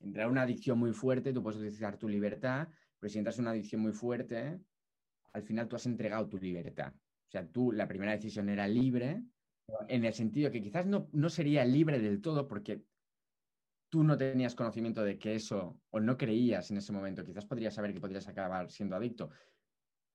Entrar 0.00 0.26
en 0.26 0.32
una 0.32 0.42
adicción 0.42 0.78
muy 0.78 0.92
fuerte, 0.92 1.32
tú 1.32 1.42
puedes 1.42 1.58
utilizar 1.58 1.96
tu 1.96 2.08
libertad, 2.08 2.68
pero 2.98 3.10
si 3.10 3.18
entras 3.18 3.38
en 3.38 3.44
una 3.44 3.52
adicción 3.52 3.80
muy 3.80 3.92
fuerte, 3.92 4.60
al 5.32 5.42
final 5.42 5.68
tú 5.68 5.76
has 5.76 5.86
entregado 5.86 6.28
tu 6.28 6.38
libertad. 6.38 6.92
O 6.94 7.30
sea, 7.30 7.46
tú, 7.46 7.72
la 7.72 7.86
primera 7.86 8.12
decisión 8.12 8.48
era 8.48 8.66
libre, 8.66 9.22
en 9.88 10.04
el 10.04 10.12
sentido 10.12 10.50
que 10.50 10.62
quizás 10.62 10.86
no, 10.86 11.08
no 11.12 11.30
sería 11.30 11.64
libre 11.64 12.00
del 12.00 12.20
todo 12.20 12.48
porque 12.48 12.82
tú 13.88 14.02
no 14.04 14.16
tenías 14.16 14.54
conocimiento 14.54 15.02
de 15.02 15.18
que 15.18 15.34
eso, 15.34 15.80
o 15.90 16.00
no 16.00 16.16
creías 16.16 16.70
en 16.70 16.78
ese 16.78 16.92
momento, 16.92 17.24
quizás 17.24 17.46
podrías 17.46 17.74
saber 17.74 17.92
que 17.92 18.00
podrías 18.00 18.26
acabar 18.28 18.70
siendo 18.70 18.96
adicto, 18.96 19.30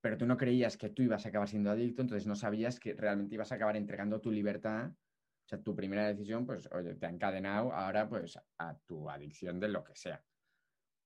pero 0.05 0.19
tú 0.19 0.27
no 0.27 0.37
creías 0.37 0.77
que 0.77 0.91
tú 0.91 1.01
ibas 1.01 1.25
a 1.25 1.29
acabar 1.29 1.49
siendo 1.49 1.71
adicto, 1.71 2.03
entonces 2.03 2.27
no 2.27 2.35
sabías 2.35 2.79
que 2.79 2.93
realmente 2.93 3.33
ibas 3.33 3.51
a 3.51 3.55
acabar 3.55 3.75
entregando 3.75 4.21
tu 4.21 4.31
libertad. 4.31 4.91
O 4.91 5.47
sea, 5.47 5.59
tu 5.59 5.75
primera 5.75 6.07
decisión, 6.07 6.45
pues, 6.45 6.69
oye, 6.73 6.93
te 6.93 7.07
ha 7.07 7.09
encadenado 7.09 7.73
ahora, 7.73 8.07
pues, 8.07 8.37
a 8.59 8.77
tu 8.85 9.09
adicción 9.09 9.59
de 9.59 9.67
lo 9.67 9.83
que 9.83 9.95
sea, 9.95 10.23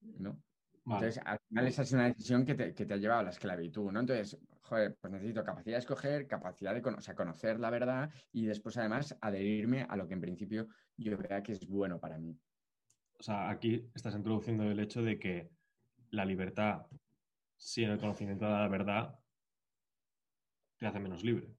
¿no? 0.01 0.43
Vale. 0.83 1.05
Entonces, 1.05 1.23
al 1.25 1.39
final 1.47 1.67
esa 1.67 1.83
es 1.83 1.93
una 1.93 2.07
decisión 2.07 2.45
que 2.45 2.55
te, 2.55 2.73
que 2.73 2.85
te 2.85 2.93
ha 2.93 2.97
llevado 2.97 3.21
a 3.21 3.23
la 3.23 3.29
esclavitud, 3.29 3.89
¿no? 3.89 4.01
Entonces, 4.01 4.37
joder, 4.63 4.97
pues 4.99 5.13
necesito 5.13 5.45
capacidad 5.45 5.77
de 5.77 5.79
escoger, 5.79 6.27
capacidad 6.27 6.75
de 6.75 6.81
o 6.81 6.99
sea, 6.99 7.15
conocer 7.15 7.57
la 7.57 7.69
verdad 7.69 8.11
y 8.33 8.47
después, 8.47 8.75
además, 8.75 9.17
adherirme 9.21 9.83
a 9.87 9.95
lo 9.95 10.09
que 10.09 10.15
en 10.15 10.21
principio 10.21 10.67
yo 10.97 11.17
vea 11.17 11.41
que 11.41 11.53
es 11.53 11.65
bueno 11.65 12.01
para 12.01 12.17
mí. 12.17 12.37
O 13.17 13.23
sea, 13.23 13.49
aquí 13.49 13.89
estás 13.95 14.13
introduciendo 14.13 14.69
el 14.69 14.79
hecho 14.81 15.01
de 15.01 15.17
que 15.17 15.51
la 16.09 16.25
libertad 16.25 16.85
sin 17.59 17.89
el 17.89 17.99
conocimiento 17.99 18.45
de 18.45 18.51
la 18.51 18.67
verdad 18.69 19.19
te 20.77 20.87
hace 20.87 20.99
menos 20.99 21.23
libre. 21.23 21.57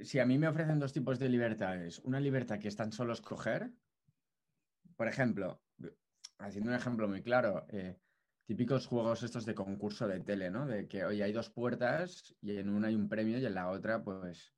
Si 0.00 0.18
a 0.18 0.26
mí 0.26 0.38
me 0.38 0.48
ofrecen 0.48 0.78
dos 0.80 0.92
tipos 0.92 1.18
de 1.18 1.28
libertades, 1.28 1.98
una 2.00 2.18
libertad 2.18 2.58
que 2.58 2.68
es 2.68 2.76
tan 2.76 2.90
solo 2.92 3.12
escoger, 3.12 3.74
por 4.96 5.08
ejemplo, 5.08 5.62
haciendo 6.38 6.70
un 6.70 6.76
ejemplo 6.76 7.08
muy 7.08 7.22
claro, 7.22 7.66
eh, 7.68 8.00
típicos 8.46 8.86
juegos 8.86 9.22
estos 9.22 9.44
de 9.44 9.54
concurso 9.54 10.08
de 10.08 10.20
tele, 10.20 10.50
¿no? 10.50 10.66
De 10.66 10.88
que, 10.88 11.04
oye, 11.04 11.22
hay 11.22 11.32
dos 11.32 11.50
puertas 11.50 12.34
y 12.40 12.56
en 12.56 12.70
una 12.70 12.88
hay 12.88 12.94
un 12.94 13.08
premio 13.08 13.38
y 13.38 13.46
en 13.46 13.54
la 13.54 13.70
otra, 13.70 14.02
pues, 14.02 14.56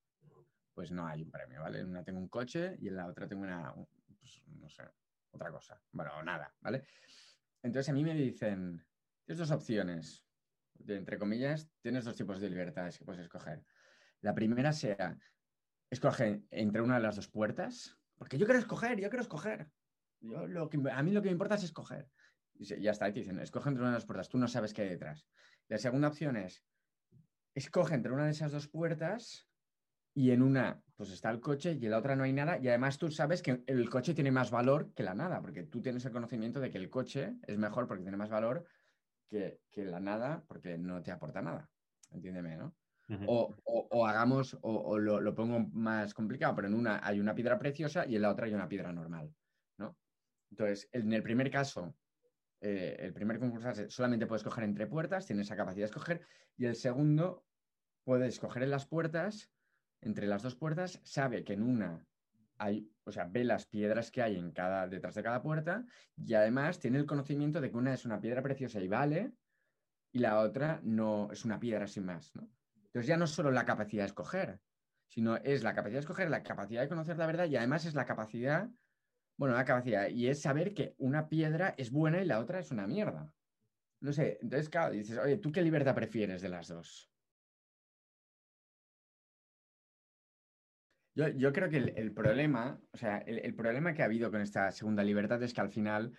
pues 0.75 0.93
no 0.93 1.07
hay 1.07 1.23
un 1.23 1.31
premio, 1.31 1.63
¿vale? 1.63 1.81
En 1.81 1.91
una 1.91 2.05
tengo 2.05 2.21
un 2.21 2.29
coche 2.29 2.77
y 2.81 2.89
en 2.89 2.97
la 2.97 3.07
otra 3.09 3.29
tengo 3.29 3.43
una, 3.43 3.73
un- 3.75 3.89
pues, 4.19 4.43
no 4.47 4.69
sé, 4.69 4.85
otra 5.31 5.51
cosa. 5.51 5.83
Bueno, 5.93 6.23
nada, 6.23 6.57
¿vale? 6.61 6.85
Entonces 7.63 7.89
a 7.91 7.93
mí 7.93 8.05
me 8.05 8.15
dicen, 8.15 8.87
tienes 9.25 9.39
dos 9.39 9.51
opciones, 9.51 10.26
de- 10.79 10.97
entre 10.97 11.19
comillas, 11.19 11.71
tienes 11.81 12.05
dos 12.05 12.17
tipos 12.17 12.41
de 12.41 12.51
libertades 12.51 12.99
que 12.99 13.05
puedes 13.05 13.23
escoger. 13.23 13.65
La 14.21 14.35
primera 14.35 14.73
sea, 14.73 15.17
escoge 15.91 16.43
entre 16.51 16.83
una 16.83 16.97
de 16.97 17.03
las 17.03 17.17
dos 17.17 17.29
puertas, 17.29 17.97
porque 18.17 18.39
yo 18.39 18.47
quiero 18.47 18.59
escoger, 18.59 18.99
yo 19.01 19.09
quiero 19.09 19.23
escoger. 19.23 19.71
Yo 20.21 20.47
lo 20.47 20.69
que, 20.69 20.81
a 20.91 21.03
mí 21.03 21.13
lo 21.13 21.23
que 21.23 21.29
me 21.29 21.33
importa 21.33 21.57
es 21.57 21.65
escoger. 21.65 22.09
Y 22.55 22.65
ya 22.65 22.91
está, 22.91 23.09
y 23.09 23.13
te 23.13 23.21
dicen, 23.21 23.39
escoge 23.39 23.69
entre 23.69 23.83
una 23.83 23.91
de 23.91 23.97
las 23.97 24.07
puertas, 24.07 24.29
tú 24.29 24.39
no 24.39 24.49
sabes 24.49 24.73
qué 24.73 24.83
hay 24.83 24.89
detrás. 24.89 25.29
La 25.69 25.79
segunda 25.79 26.09
opción 26.09 26.37
es, 26.37 26.65
escoge 27.55 27.95
entre 27.95 28.13
una 28.13 28.25
de 28.25 28.31
esas 28.31 28.53
dos 28.53 28.69
puertas 28.69 29.49
y 30.15 30.31
en 30.31 30.43
una 30.43 30.83
pues 30.97 31.11
está 31.11 31.31
el 31.31 31.41
coche 31.41 31.77
y 31.79 31.85
en 31.85 31.91
la 31.91 31.99
otra 31.99 32.17
no 32.17 32.25
hay 32.25 32.33
nada 32.33 32.59
y 32.59 32.69
además 32.69 32.97
tú 32.97 33.11
sabes 33.11 33.43
que 33.43 33.63
el 33.67 33.91
coche 33.91 34.15
tiene 34.15 34.31
más 34.31 34.51
valor 34.51 34.95
que 34.95 35.03
la 35.03 35.15
nada, 35.15 35.43
porque 35.43 35.65
tú 35.65 35.83
tienes 35.83 36.05
el 36.07 36.13
conocimiento 36.13 36.59
de 36.59 36.71
que 36.71 36.79
el 36.79 36.89
coche 36.89 37.37
es 37.47 37.59
mejor 37.59 37.87
porque 37.87 38.03
tiene 38.03 38.17
más 38.17 38.31
valor 38.31 38.67
que, 39.29 39.61
que 39.71 39.85
la 39.85 40.01
nada 40.01 40.45
porque 40.47 40.79
no 40.79 41.03
te 41.03 41.11
aporta 41.13 41.43
nada. 41.43 41.71
Entiéndeme, 42.11 42.57
¿no? 42.57 42.77
O, 43.25 43.55
o- 43.65 43.89
o 43.91 44.07
hagamos, 44.07 44.55
o, 44.55 44.61
o 44.63 44.99
lo, 44.99 45.21
lo 45.21 45.35
pongo 45.35 45.59
más 45.73 46.15
complicado, 46.15 46.55
pero 46.57 46.69
en 46.69 46.75
una 46.75 47.01
hay 47.07 47.21
una 47.21 47.35
piedra 47.35 47.59
preciosa 47.59 48.07
y 48.07 48.17
en 48.17 48.23
la 48.23 48.31
otra 48.31 48.47
hay 48.47 48.55
una 48.55 48.69
piedra 48.69 48.93
normal, 48.93 49.35
¿no? 49.79 49.99
Entonces, 50.51 50.89
en 50.93 51.13
el 51.13 51.23
primer 51.23 51.51
caso, 51.51 51.97
eh, 52.61 52.97
el 53.01 53.13
primer 53.13 53.39
concursante 53.39 53.91
solamente 53.91 54.27
puede 54.27 54.39
escoger 54.39 54.65
entre 54.65 54.87
puertas, 54.87 55.27
tiene 55.27 55.43
esa 55.43 55.57
capacidad 55.57 55.83
de 55.87 55.91
escoger, 55.91 56.27
y 56.57 56.67
el 56.67 56.77
segundo 56.77 57.47
puede 58.05 58.27
escoger 58.29 58.63
en 58.63 58.71
las 58.71 58.87
puertas, 58.87 59.53
entre 60.01 60.27
las 60.27 60.43
dos 60.43 60.57
puertas, 60.57 61.01
sabe 61.05 61.45
que 61.45 61.55
en 61.55 61.63
una 61.63 62.07
hay, 62.59 62.91
o 63.05 63.13
sea, 63.13 63.25
ve 63.25 63.45
las 63.45 63.67
piedras 63.67 64.11
que 64.11 64.23
hay 64.23 64.37
en 64.37 64.53
cada, 64.53 64.87
detrás 64.87 65.15
de 65.15 65.23
cada 65.23 65.43
puerta, 65.43 65.85
y 66.17 66.35
además 66.35 66.79
tiene 66.79 66.99
el 66.99 67.07
conocimiento 67.07 67.61
de 67.61 67.71
que 67.71 67.77
una 67.77 67.95
es 67.95 68.05
una 68.05 68.21
piedra 68.21 68.43
preciosa 68.43 68.81
y 68.81 68.89
vale, 68.89 69.33
y 70.13 70.19
la 70.19 70.41
otra 70.41 70.81
no 70.83 71.29
es 71.31 71.45
una 71.45 71.61
piedra 71.61 71.87
sin 71.87 72.07
más. 72.07 72.33
Entonces 72.87 73.07
ya 73.07 73.17
no 73.17 73.27
es 73.27 73.31
solo 73.31 73.51
la 73.51 73.65
capacidad 73.65 74.03
de 74.03 74.07
escoger, 74.07 74.61
sino 75.09 75.37
es 75.37 75.63
la 75.63 75.75
capacidad 75.75 75.99
de 75.99 76.01
escoger, 76.01 76.31
la 76.31 76.43
capacidad 76.43 76.83
de 76.83 76.89
conocer 76.89 77.19
la 77.19 77.27
verdad 77.27 77.47
y 77.47 77.57
además 77.57 77.85
es 77.85 77.95
la 77.95 78.07
capacidad, 78.07 78.69
bueno, 79.37 79.55
la 79.55 79.65
capacidad, 79.65 80.09
y 80.09 80.29
es 80.29 80.41
saber 80.41 80.73
que 80.73 80.95
una 80.99 81.29
piedra 81.29 81.75
es 81.77 81.91
buena 81.91 82.23
y 82.23 82.27
la 82.27 82.41
otra 82.41 82.61
es 82.61 82.71
una 82.71 82.87
mierda. 82.87 83.31
No 84.01 84.13
sé, 84.13 84.39
entonces, 84.41 84.69
claro, 84.69 84.93
dices, 84.93 85.19
oye, 85.19 85.39
¿tú 85.39 85.53
qué 85.53 85.63
libertad 85.63 85.95
prefieres 85.95 86.43
de 86.43 86.49
las 86.49 86.69
dos? 86.69 87.11
Yo, 91.17 91.51
creo 91.51 91.71
que 91.71 91.79
el, 91.79 92.13
problema, 92.13 92.79
o 92.93 92.97
sea, 92.99 93.17
el, 93.21 93.55
problema 93.55 93.95
que 93.95 94.03
ha 94.03 94.05
habido 94.05 94.31
con 94.31 94.43
esta 94.43 94.71
segunda 94.71 95.03
libertad 95.03 95.43
es 95.43 95.55
que 95.55 95.63
al 95.63 95.71
final 95.71 96.13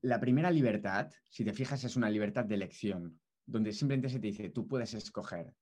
la 0.00 0.20
primera 0.20 0.48
libertad, 0.52 1.10
si 1.28 1.44
te 1.44 1.52
fijas, 1.52 1.82
es 1.82 1.96
una 1.96 2.08
libertad 2.08 2.44
de 2.44 2.54
elección, 2.54 3.20
donde 3.44 3.72
simplemente 3.72 4.08
se 4.08 4.20
te 4.20 4.28
dice, 4.28 4.50
tú 4.50 4.68
puedes 4.68 4.94
escoger. 4.94 5.52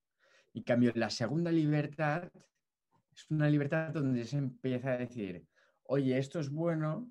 En 0.53 0.63
cambio, 0.63 0.93
la 0.95 1.09
segunda 1.09 1.51
libertad 1.51 2.31
es 3.11 3.31
una 3.31 3.49
libertad 3.49 3.95
donde 3.95 4.23
se 4.27 4.37
empieza 4.37 4.93
a 4.93 4.99
decir, 4.99 5.47
oye, 5.85 6.19
esto 6.19 6.39
es 6.39 6.51
bueno 6.51 7.11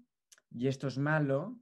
y 0.51 0.67
esto 0.67 0.87
es 0.87 0.99
malo, 0.99 1.59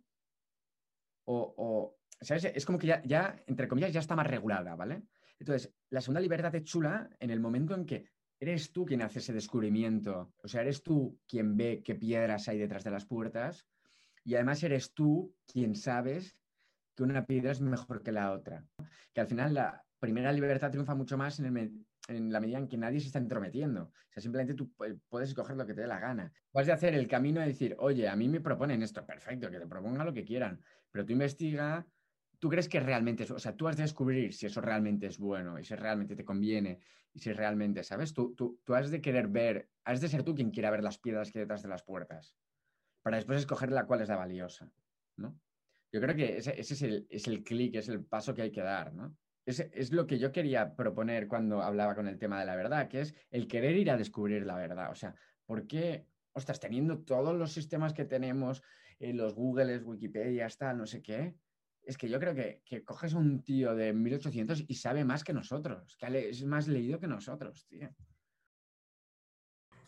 o, 1.23 1.55
o, 1.57 1.97
¿sabes? 2.19 2.43
Es 2.43 2.65
como 2.65 2.77
que 2.77 2.87
ya, 2.87 3.01
ya, 3.03 3.41
entre 3.47 3.69
comillas, 3.69 3.93
ya 3.93 4.01
está 4.01 4.17
más 4.17 4.27
regulada, 4.27 4.75
¿vale? 4.75 5.03
Entonces, 5.39 5.73
la 5.91 6.01
segunda 6.01 6.19
libertad 6.19 6.53
es 6.55 6.65
chula 6.65 7.09
en 7.21 7.29
el 7.29 7.39
momento 7.39 7.73
en 7.73 7.85
que 7.85 8.14
eres 8.39 8.71
tú 8.71 8.85
quien 8.85 9.01
hace 9.01 9.19
ese 9.19 9.33
descubrimiento, 9.33 10.33
o 10.43 10.47
sea, 10.47 10.61
eres 10.61 10.83
tú 10.83 11.19
quien 11.27 11.55
ve 11.55 11.81
qué 11.83 11.95
piedras 11.95 12.47
hay 12.47 12.57
detrás 12.57 12.83
de 12.83 12.91
las 12.91 13.05
puertas 13.05 13.65
y 14.23 14.35
además 14.35 14.63
eres 14.63 14.93
tú 14.93 15.35
quien 15.45 15.75
sabes 15.75 16.37
que 16.95 17.03
una 17.03 17.25
piedra 17.25 17.51
es 17.51 17.61
mejor 17.61 18.01
que 18.01 18.11
la 18.11 18.31
otra. 18.31 18.65
Que 19.13 19.21
al 19.21 19.27
final 19.27 19.53
la 19.53 19.85
primera 19.99 20.31
libertad 20.31 20.71
triunfa 20.71 20.95
mucho 20.95 21.17
más 21.17 21.39
en 21.39 22.31
la 22.31 22.39
medida 22.39 22.57
en 22.57 22.67
que 22.67 22.77
nadie 22.77 22.99
se 22.99 23.07
está 23.07 23.19
entrometiendo. 23.19 23.83
O 23.83 24.11
sea, 24.11 24.21
simplemente 24.21 24.53
tú 24.53 24.71
puedes 25.09 25.29
escoger 25.29 25.57
lo 25.57 25.65
que 25.65 25.73
te 25.73 25.81
dé 25.81 25.87
la 25.87 25.99
gana. 25.99 26.31
Vas 26.53 26.65
de 26.65 26.71
hacer 26.71 26.93
el 26.95 27.07
camino 27.07 27.41
de 27.41 27.47
decir, 27.47 27.75
oye, 27.79 28.07
a 28.07 28.15
mí 28.15 28.27
me 28.29 28.41
proponen 28.41 28.81
esto, 28.81 29.05
perfecto, 29.05 29.51
que 29.51 29.59
te 29.59 29.67
propongan 29.67 30.05
lo 30.05 30.13
que 30.13 30.23
quieran, 30.23 30.61
pero 30.91 31.05
tú 31.05 31.11
investiga, 31.13 31.85
tú 32.39 32.49
crees 32.49 32.69
que 32.69 32.79
realmente 32.79 33.23
es, 33.23 33.31
o 33.31 33.39
sea, 33.39 33.55
tú 33.55 33.67
has 33.67 33.77
de 33.77 33.83
descubrir 33.83 34.33
si 34.33 34.45
eso 34.45 34.61
realmente 34.61 35.07
es 35.07 35.17
bueno 35.17 35.59
y 35.59 35.63
si 35.63 35.75
realmente 35.75 36.15
te 36.15 36.25
conviene 36.25 36.79
y 37.13 37.19
si 37.19 37.31
realmente, 37.33 37.83
¿sabes? 37.83 38.13
Tú, 38.13 38.33
tú, 38.35 38.59
tú 38.63 38.75
has 38.75 38.91
de 38.91 39.01
querer 39.01 39.27
ver, 39.27 39.69
has 39.83 40.01
de 40.01 40.09
ser 40.09 40.23
tú 40.23 40.35
quien 40.35 40.51
quiera 40.51 40.71
ver 40.71 40.83
las 40.83 40.97
piedras 40.97 41.31
que 41.31 41.39
hay 41.39 41.43
detrás 41.43 41.63
de 41.63 41.69
las 41.69 41.83
puertas, 41.83 42.35
para 43.01 43.17
después 43.17 43.39
escoger 43.39 43.71
la 43.71 43.85
cual 43.85 44.01
es 44.01 44.09
la 44.09 44.17
valiosa, 44.17 44.71
¿no? 45.17 45.39
Yo 45.91 46.01
creo 46.01 46.15
que 46.15 46.37
ese, 46.37 46.59
es 46.59 46.81
el, 46.81 47.07
es 47.09 47.27
el 47.27 47.43
clic, 47.43 47.75
es 47.75 47.87
el 47.87 48.03
paso 48.03 48.33
que 48.33 48.41
hay 48.41 48.51
que 48.51 48.61
dar, 48.61 48.93
¿no? 48.93 49.15
Es, 49.45 49.59
es, 49.59 49.91
lo 49.91 50.07
que 50.07 50.17
yo 50.17 50.31
quería 50.31 50.75
proponer 50.75 51.27
cuando 51.27 51.61
hablaba 51.61 51.95
con 51.95 52.07
el 52.07 52.17
tema 52.17 52.39
de 52.39 52.47
la 52.47 52.55
verdad, 52.55 52.87
que 52.87 53.01
es 53.01 53.15
el 53.29 53.47
querer 53.47 53.77
ir 53.77 53.91
a 53.91 53.97
descubrir 53.97 54.45
la 54.45 54.55
verdad. 54.55 54.91
O 54.91 54.95
sea, 54.95 55.15
¿por 55.45 55.67
qué, 55.67 56.07
ostras, 56.33 56.59
teniendo 56.59 56.99
todos 56.99 57.35
los 57.35 57.53
sistemas 57.53 57.93
que 57.93 58.05
tenemos, 58.05 58.63
eh, 58.99 59.13
los 59.13 59.35
Googles, 59.35 59.83
Wikipedia, 59.83 60.47
está, 60.47 60.73
no 60.73 60.85
sé 60.85 61.01
qué, 61.01 61.35
es 61.85 61.97
que 61.97 62.09
yo 62.09 62.19
creo 62.19 62.35
que, 62.35 62.61
que, 62.65 62.83
coges 62.83 63.13
un 63.13 63.43
tío 63.43 63.75
de 63.75 63.93
1800 63.93 64.65
y 64.67 64.75
sabe 64.75 65.05
más 65.05 65.23
que 65.23 65.33
nosotros, 65.33 65.95
que 65.97 66.29
es 66.29 66.43
más 66.45 66.67
leído 66.67 66.99
que 66.99 67.07
nosotros, 67.07 67.65
tío. 67.67 67.89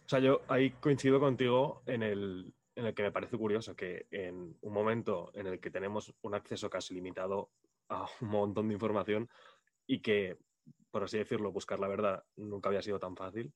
O 0.07 0.09
sea, 0.09 0.19
yo 0.19 0.41
ahí 0.47 0.71
coincido 0.71 1.19
contigo 1.19 1.83
en 1.85 2.01
el, 2.01 2.53
en 2.75 2.85
el 2.85 2.93
que 2.93 3.03
me 3.03 3.11
parece 3.11 3.37
curioso 3.37 3.75
que 3.75 4.07
en 4.11 4.55
un 4.61 4.73
momento 4.73 5.31
en 5.33 5.47
el 5.47 5.59
que 5.59 5.69
tenemos 5.71 6.15
un 6.21 6.33
acceso 6.33 6.69
casi 6.69 6.93
limitado 6.93 7.51
a 7.89 8.05
un 8.21 8.29
montón 8.29 8.69
de 8.69 8.75
información 8.75 9.27
y 9.85 10.01
que, 10.01 10.37
por 10.91 11.03
así 11.03 11.17
decirlo, 11.17 11.51
buscar 11.51 11.79
la 11.79 11.89
verdad 11.89 12.23
nunca 12.37 12.69
había 12.69 12.81
sido 12.81 12.99
tan 12.99 13.17
fácil. 13.17 13.53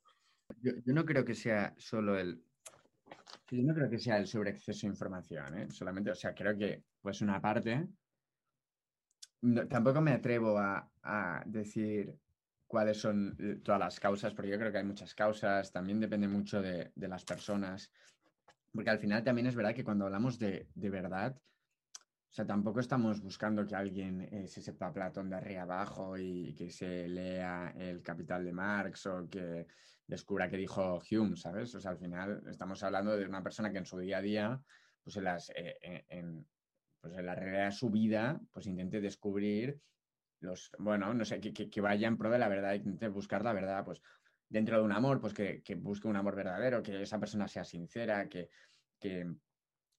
Yo, 0.61 0.73
no 0.87 1.05
creo 1.05 1.23
que 1.23 1.35
sea 1.35 1.73
solo 1.77 2.19
el... 2.19 2.43
Yo 3.49 3.63
no 3.63 3.73
creo 3.73 3.89
que 3.89 3.99
sea 3.99 4.17
el 4.17 4.27
sobreexceso 4.27 4.87
de 4.87 4.91
información, 4.91 5.57
¿eh? 5.57 5.67
solamente, 5.71 6.11
o 6.11 6.15
sea, 6.15 6.33
creo 6.33 6.57
que 6.57 6.83
pues 7.01 7.21
una 7.21 7.39
parte... 7.39 7.87
tampoco 9.69 10.01
me 10.01 10.11
atrevo 10.11 10.57
a, 10.57 11.43
decir 11.45 12.15
cuáles 12.67 12.97
son 12.97 13.61
todas 13.63 13.79
las 13.79 13.99
causas, 13.99 14.33
porque 14.33 14.51
yo 14.51 14.57
creo 14.57 14.71
que 14.71 14.77
hay 14.77 14.83
muchas 14.83 15.13
causas, 15.13 15.71
también 15.71 15.99
depende 15.99 16.27
mucho 16.27 16.61
de, 16.61 16.91
las 16.95 17.25
personas, 17.25 17.91
porque 18.71 18.89
al 18.89 18.99
final 18.99 19.23
también 19.23 19.47
es 19.47 19.55
verdad 19.55 19.73
que 19.73 19.83
cuando 19.83 20.05
hablamos 20.05 20.39
de, 20.39 20.67
verdad, 20.75 21.35
o 21.35 22.33
sea, 22.33 22.45
tampoco 22.45 22.79
estamos 22.79 23.21
buscando 23.21 23.65
que 23.65 23.75
alguien 23.75 24.21
eh, 24.21 24.47
se 24.47 24.61
sepa 24.61 24.93
Platón 24.93 25.29
de 25.29 25.35
arriba 25.35 25.63
abajo 25.63 26.17
y 26.17 26.53
que 26.53 26.69
se 26.69 27.09
lea 27.09 27.73
el 27.77 28.01
Capital 28.01 28.45
de 28.45 28.53
Marx 28.53 29.05
o 29.07 29.27
que 29.29 29.67
descubra 30.07 30.49
qué 30.49 30.55
dijo 30.55 31.01
Hume, 31.11 31.35
¿sabes? 31.35 31.75
O 31.75 31.79
sea, 31.81 31.91
al 31.91 31.97
final 31.97 32.41
estamos 32.47 32.81
hablando 32.83 33.17
de 33.17 33.25
una 33.25 33.43
persona 33.43 33.69
que 33.69 33.79
en 33.79 33.85
su 33.85 33.97
día 33.97 34.19
a 34.19 34.21
día, 34.21 34.61
pues 35.03 35.17
las, 35.17 35.51
eh, 35.55 36.05
en, 36.07 36.45
pues 37.01 37.13
en 37.17 37.25
la 37.25 37.35
realidad 37.35 37.65
de 37.65 37.71
su 37.71 37.89
vida, 37.89 38.39
pues 38.51 38.67
intente 38.67 39.01
descubrir 39.01 39.79
los, 40.39 40.71
bueno, 40.79 41.13
no 41.13 41.25
sé, 41.25 41.39
que, 41.39 41.53
que, 41.53 41.81
vaya 41.81 42.07
en 42.07 42.17
pro 42.17 42.29
de 42.29 42.39
la 42.39 42.47
verdad, 42.47 42.73
intente 42.73 43.07
buscar 43.09 43.43
la 43.43 43.53
verdad, 43.53 43.83
pues 43.83 44.01
dentro 44.49 44.77
de 44.77 44.83
un 44.83 44.91
amor, 44.91 45.19
pues 45.19 45.33
que, 45.33 45.61
que 45.61 45.75
busque 45.75 46.07
un 46.07 46.15
amor 46.15 46.35
verdadero, 46.35 46.81
que 46.81 47.01
esa 47.01 47.19
persona 47.19 47.47
sea 47.47 47.63
sincera, 47.63 48.27
que, 48.27 48.49
que 48.99 49.27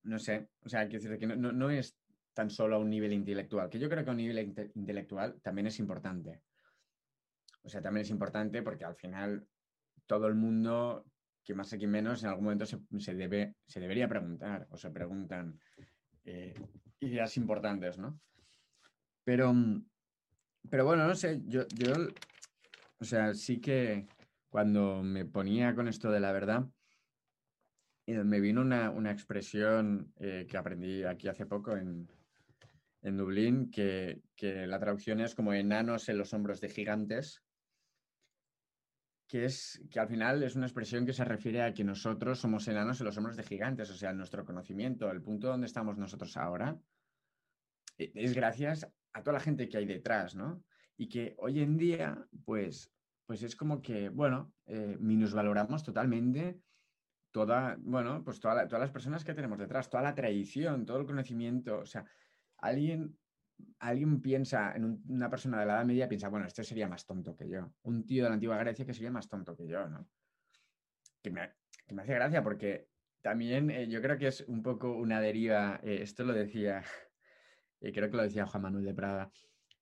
no 0.04 0.18
sé, 0.18 0.48
o 0.64 0.68
sea, 0.68 0.88
quiero 0.88 1.02
decir 1.02 1.18
que 1.18 1.26
no, 1.26 1.36
no, 1.36 1.52
no 1.52 1.70
es 1.70 1.96
tan 2.32 2.50
solo 2.50 2.76
a 2.76 2.78
un 2.78 2.90
nivel 2.90 3.12
intelectual, 3.12 3.68
que 3.68 3.78
yo 3.78 3.88
creo 3.88 4.04
que 4.04 4.10
a 4.10 4.12
un 4.12 4.18
nivel 4.18 4.54
intelectual 4.74 5.40
también 5.42 5.66
es 5.66 5.78
importante. 5.78 6.42
O 7.62 7.68
sea, 7.68 7.80
también 7.80 8.02
es 8.02 8.10
importante 8.10 8.62
porque 8.62 8.84
al 8.84 8.96
final 8.96 9.46
todo 10.06 10.26
el 10.26 10.34
mundo, 10.34 11.06
que 11.44 11.54
más 11.54 11.70
que 11.70 11.86
menos, 11.86 12.22
en 12.22 12.30
algún 12.30 12.44
momento 12.44 12.66
se, 12.66 12.78
se, 12.98 13.14
debe, 13.14 13.54
se 13.66 13.80
debería 13.80 14.08
preguntar 14.08 14.66
o 14.70 14.76
se 14.76 14.90
preguntan 14.90 15.58
eh, 16.24 16.54
ideas 17.02 17.36
importantes, 17.36 17.98
¿no? 17.98 18.18
Pero, 19.24 19.54
pero 20.68 20.84
bueno, 20.84 21.06
no 21.06 21.14
sé, 21.14 21.42
yo, 21.46 21.62
yo, 21.74 21.92
o 22.98 23.04
sea, 23.04 23.34
sí 23.34 23.60
que 23.60 24.06
cuando 24.48 25.02
me 25.02 25.24
ponía 25.24 25.74
con 25.74 25.88
esto 25.88 26.10
de 26.10 26.20
la 26.20 26.32
verdad, 26.32 26.66
eh, 28.06 28.24
me 28.24 28.40
vino 28.40 28.60
una, 28.60 28.90
una 28.90 29.12
expresión 29.12 30.12
eh, 30.18 30.46
que 30.48 30.56
aprendí 30.56 31.04
aquí 31.04 31.28
hace 31.28 31.46
poco 31.46 31.76
en, 31.76 32.08
en 33.02 33.16
Dublín, 33.16 33.70
que, 33.70 34.22
la 34.40 34.78
traducción 34.78 35.20
es 35.20 35.34
como 35.34 35.52
enanos 35.52 36.08
en 36.08 36.18
los 36.18 36.32
hombros 36.32 36.60
de 36.60 36.68
gigantes, 36.68 37.42
que 39.32 39.46
es 39.46 39.82
que 39.90 39.98
al 39.98 40.08
final 40.08 40.42
es 40.42 40.56
una 40.56 40.66
expresión 40.66 41.06
que 41.06 41.14
se 41.14 41.24
refiere 41.24 41.62
a 41.62 41.72
que 41.72 41.84
nosotros 41.84 42.38
somos 42.38 42.68
enanos 42.68 43.00
en 43.00 43.06
los 43.06 43.16
hombros 43.16 43.34
de 43.34 43.42
gigantes, 43.42 43.88
o 43.88 43.94
sea, 43.94 44.12
nuestro 44.12 44.44
conocimiento, 44.44 45.10
el 45.10 45.22
punto 45.22 45.46
donde 45.46 45.66
estamos 45.66 45.96
nosotros 45.96 46.36
ahora, 46.36 46.78
e, 47.96 48.12
es 48.14 48.34
gracias 48.34 48.86
a 49.14 49.22
toda 49.22 49.32
la 49.32 49.40
gente 49.40 49.70
que 49.70 49.78
hay 49.78 49.86
detrás, 49.86 50.34
¿no? 50.34 50.62
Y 50.98 51.08
que 51.08 51.34
hoy 51.38 51.60
en 51.60 51.78
día, 51.78 52.28
pues, 52.44 52.92
pues 53.24 53.42
es 53.42 53.56
como 53.56 53.80
que, 53.80 54.10
bueno, 54.10 54.52
eh, 54.66 54.98
minusvaloramos 55.00 55.82
totalmente 55.82 56.60
toda, 57.30 57.78
bueno, 57.80 58.22
pues 58.22 58.38
todas 58.38 58.70
las 58.70 58.90
personas 58.90 59.24
que 59.24 59.32
tenemos 59.32 59.58
detrás, 59.58 59.88
toda 59.88 60.02
la 60.02 60.14
tradición, 60.14 60.84
todo 60.84 60.98
el 60.98 61.06
conocimiento, 61.06 61.78
o 61.78 61.86
sea, 61.86 62.04
alguien, 62.58 63.16
alguien 63.78 64.20
piensa 64.20 64.74
en 64.74 65.02
una 65.08 65.28
persona 65.28 65.60
de 65.60 65.66
la 65.66 65.74
Edad 65.74 65.84
Media, 65.84 66.08
piensa, 66.08 66.28
bueno, 66.28 66.46
este 66.46 66.64
sería 66.64 66.88
más 66.88 67.04
tonto 67.06 67.36
que 67.36 67.48
yo. 67.48 67.72
Un 67.82 68.06
tío 68.06 68.24
de 68.24 68.30
la 68.30 68.34
antigua 68.34 68.58
Grecia 68.58 68.86
que 68.86 68.94
sería 68.94 69.10
más 69.10 69.28
tonto 69.28 69.56
que 69.56 69.66
yo, 69.66 69.88
¿no? 69.88 70.08
Que 71.22 71.30
me, 71.30 71.52
hace 72.00 72.14
gracia 72.14 72.42
porque 72.42 72.88
también 73.20 73.70
eh, 73.70 73.88
yo 73.88 74.00
creo 74.00 74.18
que 74.18 74.28
es 74.28 74.42
un 74.42 74.62
poco 74.62 74.92
una 74.92 75.20
deriva, 75.20 75.80
eh, 75.82 75.98
esto 76.02 76.24
lo 76.24 76.32
decía, 76.32 76.82
eh, 77.80 77.92
creo 77.92 78.10
que 78.10 78.16
lo 78.16 78.22
decía 78.22 78.46
Juan 78.46 78.62
Manuel 78.62 78.84
de 78.84 78.94
Prada, 78.94 79.30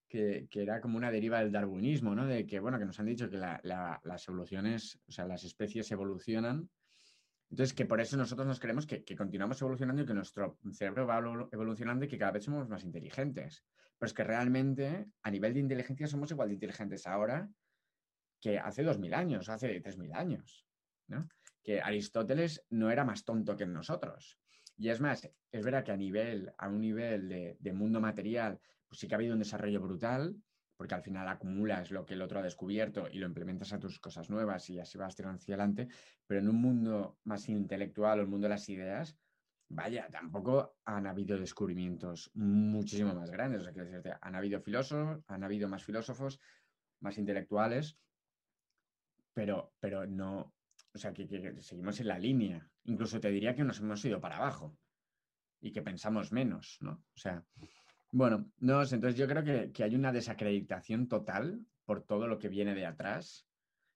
que, 0.08 0.48
era 0.52 0.80
como 0.80 0.96
una 0.96 1.10
deriva 1.10 1.38
del 1.38 1.52
darwinismo, 1.52 2.14
¿no? 2.14 2.26
De 2.26 2.46
que, 2.46 2.58
bueno, 2.58 2.78
que 2.78 2.84
nos 2.84 2.98
han 2.98 3.06
dicho 3.06 3.30
que 3.30 3.36
las 3.36 4.28
evoluciones, 4.28 4.98
o 5.06 5.12
sea, 5.12 5.26
las 5.26 5.44
especies 5.44 5.90
evolucionan 5.92 6.68
entonces, 7.50 7.74
que 7.74 7.84
por 7.84 8.00
eso 8.00 8.16
nosotros 8.16 8.46
nos 8.46 8.60
creemos 8.60 8.86
que, 8.86 9.04
continuamos 9.16 9.60
evolucionando 9.60 10.02
y 10.02 10.06
que 10.06 10.14
nuestro 10.14 10.58
cerebro 10.72 11.06
va 11.06 11.18
evolucionando 11.50 12.04
y 12.04 12.08
que 12.08 12.16
cada 12.16 12.30
vez 12.30 12.44
somos 12.44 12.68
más 12.68 12.84
inteligentes. 12.84 13.64
Pero 13.98 14.06
es 14.06 14.14
que 14.14 14.22
realmente, 14.22 15.08
a 15.22 15.30
nivel 15.30 15.54
de 15.54 15.60
inteligencia, 15.60 16.06
somos 16.06 16.30
igual 16.30 16.48
de 16.48 16.54
inteligentes 16.54 17.08
ahora 17.08 17.50
que 18.40 18.58
hace 18.58 18.84
2.000 18.84 19.14
años, 19.14 19.48
hace 19.48 19.82
3.000 19.82 20.14
años. 20.14 20.64
¿no? 21.08 21.28
Que 21.62 21.80
Aristóteles 21.80 22.64
no 22.70 22.88
era 22.90 23.04
más 23.04 23.24
tonto 23.24 23.56
que 23.56 23.66
nosotros. 23.66 24.38
Y 24.76 24.88
es 24.88 25.00
más, 25.00 25.28
es 25.50 25.64
verdad 25.64 25.84
que 25.84 25.92
a, 25.92 25.96
nivel, 25.96 26.52
a 26.56 26.68
un 26.68 26.80
nivel 26.80 27.28
de, 27.28 27.56
de 27.58 27.72
mundo 27.72 28.00
material, 28.00 28.60
pues 28.86 29.00
sí 29.00 29.08
que 29.08 29.14
ha 29.14 29.18
habido 29.18 29.34
un 29.34 29.40
desarrollo 29.40 29.80
brutal, 29.80 30.36
porque 30.80 30.94
al 30.94 31.02
final 31.02 31.28
acumulas 31.28 31.90
lo 31.90 32.06
que 32.06 32.14
el 32.14 32.22
otro 32.22 32.38
ha 32.38 32.42
descubierto 32.42 33.06
y 33.06 33.18
lo 33.18 33.26
implementas 33.26 33.70
a 33.74 33.78
tus 33.78 34.00
cosas 34.00 34.30
nuevas 34.30 34.70
y 34.70 34.80
así 34.80 34.96
vas 34.96 35.14
tirando 35.14 35.36
hacia 35.36 35.54
adelante, 35.54 35.88
pero 36.26 36.40
en 36.40 36.48
un 36.48 36.56
mundo 36.56 37.18
más 37.24 37.50
intelectual 37.50 38.18
o 38.18 38.22
el 38.22 38.28
mundo 38.28 38.46
de 38.46 38.54
las 38.54 38.66
ideas, 38.70 39.14
vaya, 39.68 40.08
tampoco 40.10 40.78
han 40.86 41.06
habido 41.06 41.36
descubrimientos 41.36 42.30
muchísimo 42.32 43.14
más 43.14 43.30
grandes. 43.30 43.60
O 43.60 43.64
sea, 43.64 43.74
decirte, 43.74 44.14
han 44.22 44.34
habido 44.34 44.58
filósofos, 44.62 45.22
han 45.26 45.44
habido 45.44 45.68
más 45.68 45.84
filósofos, 45.84 46.40
más 47.00 47.18
intelectuales, 47.18 47.98
pero, 49.34 49.74
pero 49.80 50.06
no, 50.06 50.54
o 50.94 50.98
sea, 50.98 51.12
que, 51.12 51.28
que, 51.28 51.60
seguimos 51.60 52.00
en 52.00 52.08
la 52.08 52.18
línea. 52.18 52.66
Incluso 52.84 53.20
te 53.20 53.30
diría 53.30 53.54
que 53.54 53.64
nos 53.64 53.80
hemos 53.80 54.02
ido 54.02 54.18
para 54.18 54.38
abajo 54.38 54.78
y 55.60 55.72
que 55.72 55.82
pensamos 55.82 56.32
menos, 56.32 56.78
¿no? 56.80 56.92
O 56.92 57.18
sea, 57.18 57.44
bueno, 58.12 58.50
no 58.58 58.82
entonces 58.82 59.14
yo 59.14 59.28
creo 59.28 59.72
que, 59.72 59.82
hay 59.82 59.94
una 59.94 60.12
desacreditación 60.12 61.08
total 61.08 61.64
por 61.84 62.02
todo 62.02 62.26
lo 62.26 62.38
que 62.38 62.48
viene 62.48 62.74
de 62.74 62.86
atrás. 62.86 63.46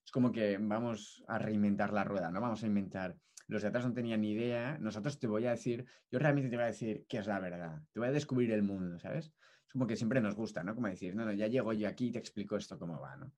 Es 0.05 0.12
como 0.12 0.33
que 0.33 0.59
vamos 0.59 1.24
a 1.27 1.38
reinventar 1.38 1.92
la 1.92 2.05
rueda, 2.05 2.31
¿no? 2.31 2.40
Vamos 2.40 2.62
a 2.62 2.66
inventar. 2.66 3.16
Los 3.46 3.62
de 3.62 3.68
atrás 3.68 3.87
no 3.87 3.92
tenían 3.92 4.20
ni 4.20 4.33
idea. 4.33 4.79
Nosotros 4.79 5.18
te 5.18 5.27
voy 5.27 5.46
a 5.46 5.50
decir, 5.50 5.85
yo 6.11 6.18
realmente 6.18 6.50
te 6.50 6.57
voy 6.57 6.64
a 6.64 6.68
decir 6.68 7.05
qué 7.09 7.18
es 7.18 7.27
la 7.27 7.40
verdad. 7.40 7.83
Te 7.92 8.00
voy 8.00 8.09
a 8.09 8.12
descubrir 8.12 8.53
el 8.53 8.62
mundo, 8.62 8.98
¿sabes? 8.98 9.33
Es 9.66 9.72
como 9.72 9.87
que 9.87 9.96
siempre 9.96 10.20
nos 10.20 10.35
gusta, 10.35 10.62
¿no? 10.62 10.74
Como 10.74 10.88
decir, 10.88 11.14
no, 11.14 11.24
no, 11.24 11.33
ya 11.33 11.46
llego 11.46 11.72
yo 11.72 11.88
aquí 11.88 12.07
y 12.07 12.12
te 12.12 12.18
explico 12.18 12.57
esto 12.57 12.79
cómo 12.79 13.00
va, 13.00 13.16
¿no? 13.16 13.33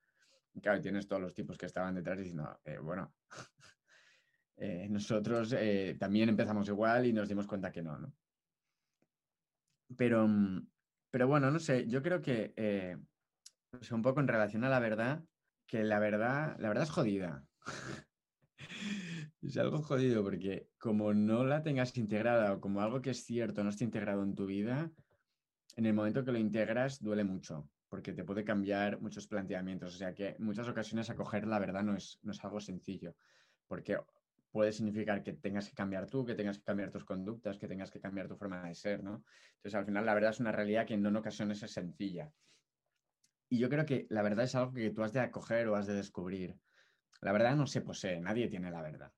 claro, 0.61 0.81
tienes 0.81 1.07
todos 1.07 1.23
los 1.23 1.35
tipos 1.35 1.59
que 1.59 1.67
estaban 1.67 1.95
detrás 1.95 2.19
diciendo, 2.19 2.59
eh, 2.65 2.79
bueno, 2.79 3.15
eh, 4.57 4.87
nosotros 4.89 5.55
eh, 5.59 5.97
también 5.99 6.29
empezamos 6.29 6.69
igual 6.69 7.07
y 7.07 7.13
nos 7.13 7.29
dimos 7.29 7.47
cuenta 7.47 7.71
que 7.71 7.83
no, 7.83 7.99
¿no? 7.99 8.13
Pero, 9.97 10.27
mm, 10.27 10.67
pero 11.11 11.29
bueno, 11.29 11.51
no 11.51 11.59
sé, 11.59 11.87
yo 11.87 12.03
creo 12.03 12.21
que 12.21 12.53
eh, 12.57 12.97
un 13.91 14.03
poco 14.03 14.21
en 14.21 14.29
relación 14.29 14.65
a 14.65 14.69
la 14.69 14.81
verdad, 14.81 15.23
que 15.67 15.85
la 15.85 15.99
verdad, 15.99 16.57
la 16.59 16.69
verdad 16.69 16.85
es 16.85 16.91
jodida. 16.91 17.45
es 19.43 19.57
algo 19.57 19.83
jodido 19.83 20.23
porque 20.23 20.69
como 20.79 21.13
no 21.15 21.45
la 21.45 21.63
tengas 21.63 21.97
integrada 21.97 22.53
o 22.53 22.61
como 22.61 22.81
algo 22.81 23.01
que 23.01 23.11
es 23.11 23.25
cierto 23.25 23.63
no 23.63 23.71
está 23.71 23.85
integrado 23.85 24.23
en 24.23 24.35
tu 24.35 24.47
vida, 24.47 24.91
en 25.77 25.87
el 25.87 25.95
momento 25.95 26.25
que 26.25 26.33
lo 26.33 26.39
integras 26.39 27.03
duele 27.03 27.25
mucho, 27.25 27.69
porque 27.89 28.13
te 28.13 28.25
puede 28.25 28.45
cambiar 28.45 29.01
muchos 29.01 29.27
planteamientos. 29.27 29.95
O 29.95 29.99
sea 29.99 30.15
que 30.15 30.31
en 30.31 30.45
muchas 30.45 30.69
ocasiones 30.69 31.11
acoger 31.11 31.47
la 31.47 31.59
verdad 31.59 31.83
no 31.83 31.97
es, 31.97 32.19
no 32.23 32.33
es 32.33 32.45
algo 32.45 32.61
sencillo, 32.61 33.15
porque 33.67 33.99
puede 34.57 34.73
significar 34.73 35.23
que 35.23 35.35
tengas 35.35 35.69
que 35.69 35.75
cambiar 35.75 36.09
tú, 36.09 36.25
que 36.25 36.35
tengas 36.35 36.57
que 36.57 36.65
cambiar 36.65 36.91
tus 36.91 37.05
conductas, 37.05 37.59
que 37.59 37.69
tengas 37.69 37.91
que 37.91 38.01
cambiar 38.01 38.27
tu 38.27 38.37
forma 38.37 38.67
de 38.67 38.75
ser, 38.75 39.05
¿no? 39.05 39.23
Entonces, 39.57 39.75
al 39.75 39.85
final, 39.85 40.07
la 40.07 40.15
verdad 40.15 40.31
es 40.31 40.41
una 40.41 40.51
realidad 40.51 40.87
que 40.87 40.97
no 40.97 41.11
en 41.11 41.17
ocasiones 41.17 41.63
es 41.63 41.73
sencilla. 41.73 42.33
Y 43.51 43.59
yo 43.59 43.69
creo 43.69 43.85
que 43.85 44.07
la 44.09 44.23
verdad 44.23 44.47
es 44.47 44.55
algo 44.55 44.73
que 44.73 44.89
tú 44.89 45.03
has 45.03 45.13
de 45.13 45.21
acoger 45.21 45.69
o 45.69 45.77
has 45.77 45.87
de 45.87 45.93
descubrir. 45.93 46.57
La 47.21 47.33
verdad 47.33 47.55
no 47.55 47.67
se 47.67 47.83
posee, 47.83 48.19
nadie 48.19 48.49
tiene 48.49 48.71
la 48.71 48.81
verdad. 48.81 49.13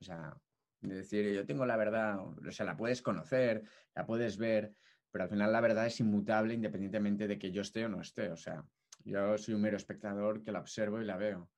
O 0.00 0.02
sea, 0.02 0.34
de 0.80 0.94
decir, 0.94 1.34
yo 1.34 1.44
tengo 1.44 1.66
la 1.66 1.76
verdad, 1.76 2.18
o 2.18 2.50
sea, 2.50 2.64
la 2.64 2.78
puedes 2.78 3.02
conocer, 3.02 3.62
la 3.94 4.06
puedes 4.06 4.38
ver, 4.38 4.72
pero 5.10 5.24
al 5.24 5.30
final 5.30 5.52
la 5.52 5.60
verdad 5.60 5.84
es 5.84 6.00
inmutable 6.00 6.54
independientemente 6.54 7.28
de 7.28 7.38
que 7.38 7.52
yo 7.52 7.60
esté 7.60 7.84
o 7.84 7.90
no 7.90 8.00
esté. 8.00 8.30
O 8.30 8.36
sea, 8.38 8.64
yo 9.04 9.36
soy 9.36 9.52
un 9.52 9.60
mero 9.60 9.76
espectador 9.76 10.42
que 10.42 10.50
la 10.50 10.60
observo 10.60 10.98
y 11.02 11.04
la 11.04 11.18
veo, 11.18 11.50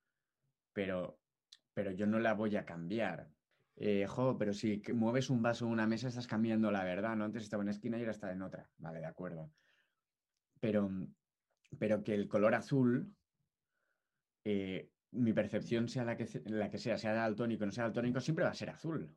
pero 0.73 1.17
pero 1.79 1.93
yo 1.93 2.05
no 2.05 2.19
la 2.19 2.33
voy 2.33 2.57
a 2.57 2.65
cambiar. 2.65 3.31
Eh, 3.77 4.05
pero 4.37 4.51
si 4.51 4.81
mueves 4.93 5.29
un 5.29 5.41
vaso 5.41 5.65
o 5.65 5.69
una 5.69 5.87
mesa 5.87 6.09
estás 6.09 6.27
cambiando 6.27 6.69
la 6.71 6.83
verdad, 6.83 7.15
¿no? 7.15 7.23
Antes 7.23 7.43
estaba 7.43 7.61
en 7.61 7.67
una 7.67 7.71
esquina 7.71 7.95
y 7.95 8.01
ahora 8.01 8.11
está 8.11 8.33
en 8.33 8.41
otra. 8.41 8.69
Vale, 8.79 8.99
de 8.99 9.05
acuerdo. 9.05 9.49
Pero, 10.59 10.91
pero 11.77 12.03
que 12.03 12.15
el 12.15 12.27
color 12.27 12.53
azul, 12.53 13.15
eh, 14.43 14.91
mi 15.11 15.31
percepción 15.31 15.87
sea 15.87 16.03
la 16.03 16.17
que, 16.17 16.27
la 16.47 16.69
sea, 16.77 16.97
sea 16.97 17.13
daltónico 17.13 17.63
o 17.63 17.67
no 17.67 17.71
sea 17.71 17.85
daltónico, 17.85 18.19
siempre 18.19 18.43
va 18.43 18.51
a 18.51 18.55
ser 18.55 18.71
azul. 18.71 19.15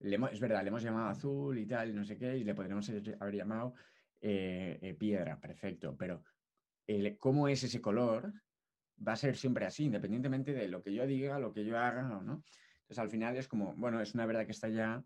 es 0.00 0.40
verdad, 0.40 0.62
le 0.64 0.68
hemos 0.70 0.82
llamado 0.82 1.10
azul 1.10 1.56
y 1.56 1.66
tal, 1.66 1.90
y 1.90 1.92
no 1.92 2.02
sé 2.02 2.18
qué, 2.18 2.36
y 2.36 2.42
le 2.42 2.56
podríamos 2.56 2.90
haber 3.20 3.36
llamado 3.36 3.74
eh, 4.20 4.96
piedra, 4.98 5.38
perfecto, 5.38 5.96
pero 5.96 6.24
cómo 7.20 7.46
es 7.46 7.62
ese 7.62 7.80
color 7.80 8.32
va 9.06 9.12
a 9.12 9.16
ser 9.16 9.36
siempre 9.36 9.66
así, 9.66 9.84
independientemente 9.84 10.52
de 10.52 10.68
lo 10.68 10.82
que 10.82 10.92
yo 10.92 11.06
diga, 11.06 11.38
lo 11.38 11.52
que 11.52 11.64
yo 11.64 11.78
haga 11.78 12.18
o 12.18 12.22
no. 12.22 12.44
Entonces, 12.82 12.98
al 12.98 13.10
final 13.10 13.36
es 13.36 13.48
como, 13.48 13.74
bueno, 13.76 14.00
es 14.00 14.14
una 14.14 14.26
verdad 14.26 14.46
que 14.46 14.52
está 14.52 14.68
ya 14.68 15.02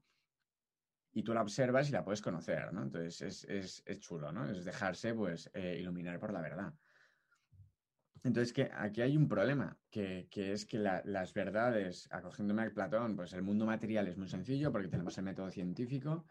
y 1.12 1.22
tú 1.22 1.32
la 1.32 1.42
observas 1.42 1.88
y 1.88 1.92
la 1.92 2.04
puedes 2.04 2.20
conocer, 2.20 2.72
¿no? 2.72 2.82
Entonces, 2.82 3.44
es, 3.48 4.00
chulo, 4.00 4.32
¿no? 4.32 4.50
Es 4.50 4.64
dejarse, 4.64 5.14
pues, 5.14 5.50
eh, 5.54 5.76
iluminar 5.78 6.18
por 6.18 6.32
la 6.32 6.40
verdad. 6.40 6.74
Entonces, 8.24 8.52
que 8.52 8.70
aquí 8.74 9.02
hay 9.02 9.16
un 9.16 9.28
problema, 9.28 9.78
que, 9.90 10.28
es 10.32 10.64
que 10.64 10.78
las 10.78 11.34
verdades, 11.34 12.08
acogiéndome 12.10 12.62
a 12.62 12.70
Platón, 12.70 13.14
pues 13.14 13.34
el 13.34 13.42
mundo 13.42 13.66
material 13.66 14.08
es 14.08 14.16
muy 14.16 14.28
sencillo 14.28 14.72
porque 14.72 14.88
tenemos 14.88 15.16
el 15.18 15.24
método 15.24 15.50
científico, 15.50 16.26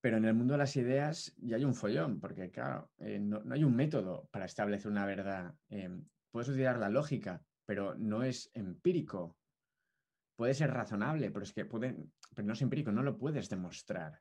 pero 0.00 0.16
en 0.16 0.24
el 0.24 0.34
mundo 0.34 0.54
de 0.54 0.58
las 0.58 0.74
ideas 0.76 1.34
ya 1.36 1.56
hay 1.56 1.64
un 1.64 1.74
follón, 1.74 2.20
porque 2.20 2.50
claro, 2.50 2.90
eh, 2.98 3.18
no, 3.18 3.42
hay 3.50 3.64
un 3.64 3.76
método 3.76 4.28
para 4.32 4.46
establecer 4.46 4.90
una 4.90 5.04
verdad 5.04 5.54
em, 5.68 6.04
puedes 6.34 6.48
utilizar 6.48 6.80
la 6.80 6.88
lógica, 6.88 7.40
pero 7.64 7.94
no 7.94 8.24
es 8.24 8.50
empírico. 8.54 9.38
Puede 10.34 10.52
ser 10.52 10.72
razonable, 10.72 11.30
pero 11.30 11.44
es 11.44 11.52
que 11.52 11.64
pero 11.64 12.42
no 12.42 12.54
es 12.54 12.60
empírico, 12.60 12.90
no 12.90 13.04
lo 13.04 13.16
puedes 13.16 13.48
demostrar. 13.48 14.20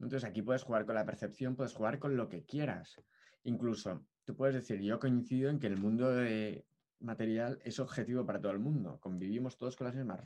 Entonces 0.00 0.26
aquí 0.26 0.40
puedes 0.40 0.62
jugar 0.62 0.86
con 0.86 0.94
la 0.94 1.04
percepción, 1.04 1.54
puedes 1.54 1.74
jugar 1.74 1.98
con 1.98 2.16
lo 2.16 2.30
que 2.30 2.46
quieras. 2.46 2.98
Incluso 3.42 4.06
tú 4.24 4.34
puedes 4.34 4.54
decir, 4.54 4.80
yo 4.80 4.98
coincido 4.98 5.50
en 5.50 5.58
que 5.58 5.66
el 5.66 5.76
mundo 5.76 6.10
de 6.10 6.64
material 7.00 7.60
es 7.64 7.78
objetivo 7.80 8.24
para 8.24 8.40
todo 8.40 8.52
el 8.52 8.58
mundo, 8.58 8.98
convivimos 8.98 9.58
todos 9.58 9.76
con 9.76 9.88
las 9.88 9.94
mismas 9.94 10.24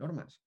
normas, 0.00 0.42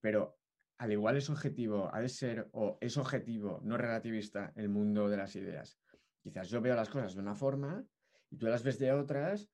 pero 0.00 0.38
al 0.78 0.92
igual 0.92 1.16
es 1.16 1.28
objetivo, 1.30 1.92
ha 1.92 2.00
de 2.00 2.10
ser 2.10 2.48
o 2.52 2.78
es 2.80 2.96
objetivo, 2.96 3.60
no 3.64 3.76
relativista, 3.76 4.52
el 4.54 4.68
mundo 4.68 5.08
de 5.08 5.16
las 5.16 5.34
ideas. 5.34 5.80
Quizás 6.22 6.48
yo 6.48 6.60
veo 6.60 6.76
las 6.76 6.90
cosas 6.90 7.16
de 7.16 7.20
una 7.20 7.34
forma 7.34 7.84
y 8.30 8.36
tú 8.36 8.46
las 8.46 8.62
ves 8.62 8.78
de 8.78 8.92
otras 8.92 9.50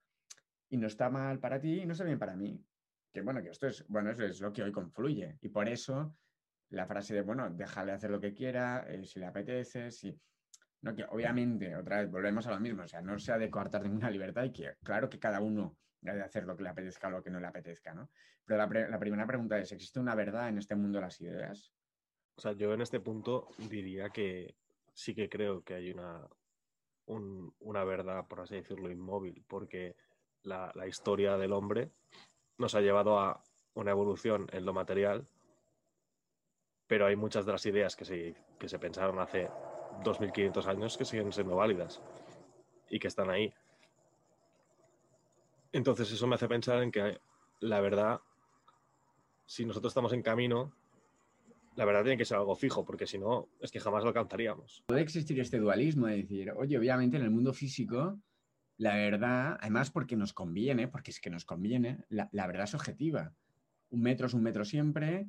y 0.71 0.77
no 0.77 0.87
está 0.87 1.11
mal 1.11 1.39
para 1.39 1.61
ti 1.61 1.83
y 1.83 1.87
no 1.87 1.93
está 1.93 2.05
bien 2.05 2.19
para 2.19 2.37
mí. 2.37 2.65
Que 3.13 3.21
bueno, 3.23 3.43
que 3.43 3.51
esto 3.51 3.67
es, 3.67 3.87
bueno, 3.89 4.11
es 4.11 4.41
lo 4.41 4.53
que 4.53 4.63
hoy 4.63 4.73
confluye. 4.73 5.37
Y 5.43 5.49
por 5.49 5.69
eso 5.69 6.17
la 6.71 6.87
frase 6.87 7.15
de, 7.15 7.23
bueno, 7.23 7.51
déjale 7.51 7.93
hacer 7.93 8.11
lo 8.11 8.21
que 8.21 8.33
quiera, 8.33 8.87
eh, 8.89 9.05
si 9.05 9.19
le 9.19 9.27
apetece, 9.27 9.91
si... 9.91 10.17
No, 10.83 10.95
que 10.95 11.05
obviamente, 11.05 11.77
otra 11.77 12.01
vez, 12.01 12.11
volvemos 12.11 12.47
a 12.47 12.53
lo 12.53 12.61
mismo, 12.61 12.85
o 12.85 12.89
sea, 12.89 13.03
no 13.03 13.19
se 13.19 13.33
ha 13.33 13.39
de 13.39 13.51
coartar 13.51 13.83
ninguna 13.83 14.11
libertad 14.11 14.45
y 14.45 14.53
que, 14.53 14.77
claro 14.83 15.11
que 15.11 15.19
cada 15.19 15.41
uno 15.41 15.77
ha 16.07 16.15
de 16.15 16.23
hacer 16.23 16.45
lo 16.45 16.57
que 16.57 16.63
le 16.63 16.71
apetezca 16.71 17.09
o 17.09 17.11
lo 17.11 17.23
que 17.23 17.31
no 17.31 17.39
le 17.39 17.47
apetezca, 17.47 17.93
¿no? 17.93 18.11
Pero 18.47 18.67
la, 18.67 18.89
la 18.89 18.99
primera 18.99 19.27
pregunta 19.27 19.59
es, 19.59 19.73
¿existe 19.73 20.01
una 20.01 20.15
verdad 20.15 20.49
en 20.49 20.57
este 20.57 20.75
mundo 20.77 20.99
de 20.99 21.05
las 21.05 21.21
ideas? 21.21 21.75
O 22.37 22.41
sea, 22.41 22.53
yo 22.53 22.73
en 22.73 22.81
este 22.81 23.01
punto 23.01 23.49
diría 23.59 24.09
que 24.09 24.55
sí 24.95 25.15
que 25.15 25.29
creo 25.29 25.63
que 25.63 25.75
hay 25.75 25.91
una, 25.91 26.27
una 27.07 27.85
verdad, 27.85 28.27
por 28.27 28.41
así 28.41 28.55
decirlo, 28.55 28.91
inmóvil, 28.91 29.45
porque 29.47 29.97
la, 30.43 30.87
historia 30.87 31.37
del 31.37 31.53
hombre 31.53 31.91
nos 32.59 32.75
ha 32.75 32.81
llevado 32.81 33.19
a 33.19 33.43
una 33.75 33.91
evolución 33.91 34.49
en 34.53 34.65
lo 34.65 34.73
material, 34.73 35.27
pero 36.87 37.07
hay 37.07 37.17
muchas 37.17 37.47
de 37.47 37.53
las 37.53 37.65
ideas 37.67 37.97
que 37.97 38.05
se, 38.05 38.35
que 38.59 38.69
se 38.69 38.79
pensaron 38.79 39.19
hace 39.19 39.49
2.500 40.03 40.67
años 40.67 40.97
que 40.97 41.05
siguen 41.05 41.33
siendo 41.33 41.57
válidas 41.57 42.03
y 42.89 42.99
que 42.99 43.09
están 43.09 43.31
ahí. 43.31 43.53
Entonces 45.73 46.11
eso 46.11 46.27
me 46.27 46.35
hace 46.35 46.49
pensar 46.49 46.83
en 46.83 46.91
que 46.91 47.21
la 47.61 47.81
verdad, 47.81 48.21
si 49.47 49.65
nosotros 49.65 49.93
estamos 49.93 50.13
en 50.13 50.23
camino, 50.23 50.73
la 51.77 51.85
verdad 51.85 52.03
tiene 52.03 52.19
que 52.19 52.25
ser 52.25 52.39
algo 52.39 52.57
fijo, 52.57 52.85
porque 52.85 53.07
si 53.07 53.19
no, 53.19 53.49
es 53.61 53.71
que 53.71 53.81
jamás 53.81 54.03
lo 54.03 54.09
alcanzaríamos. 54.09 54.85
Puede 54.89 55.03
existir 55.03 55.39
este 55.39 55.59
dualismo 55.59 56.07
de 56.07 56.17
decir, 56.17 56.53
oye, 56.53 56.77
obviamente 56.77 57.17
en 57.17 57.23
el 57.23 57.31
mundo 57.31 57.53
físico 57.53 58.19
la 58.81 58.97
verdad, 58.97 59.59
además 59.61 59.91
porque 59.91 60.17
nos 60.17 60.33
conviene, 60.33 60.89
porque 60.89 61.11
es 61.11 61.21
que 61.21 61.29
nos 61.29 61.45
conviene, 61.45 61.99
la, 62.09 62.47
verdad 62.47 62.65
es 62.65 62.73
objetiva. 62.73 63.35
Un 63.91 64.01
metro 64.01 64.27
es 64.27 64.33
un 64.33 64.43
metro 64.43 64.65
siempre, 64.65 65.29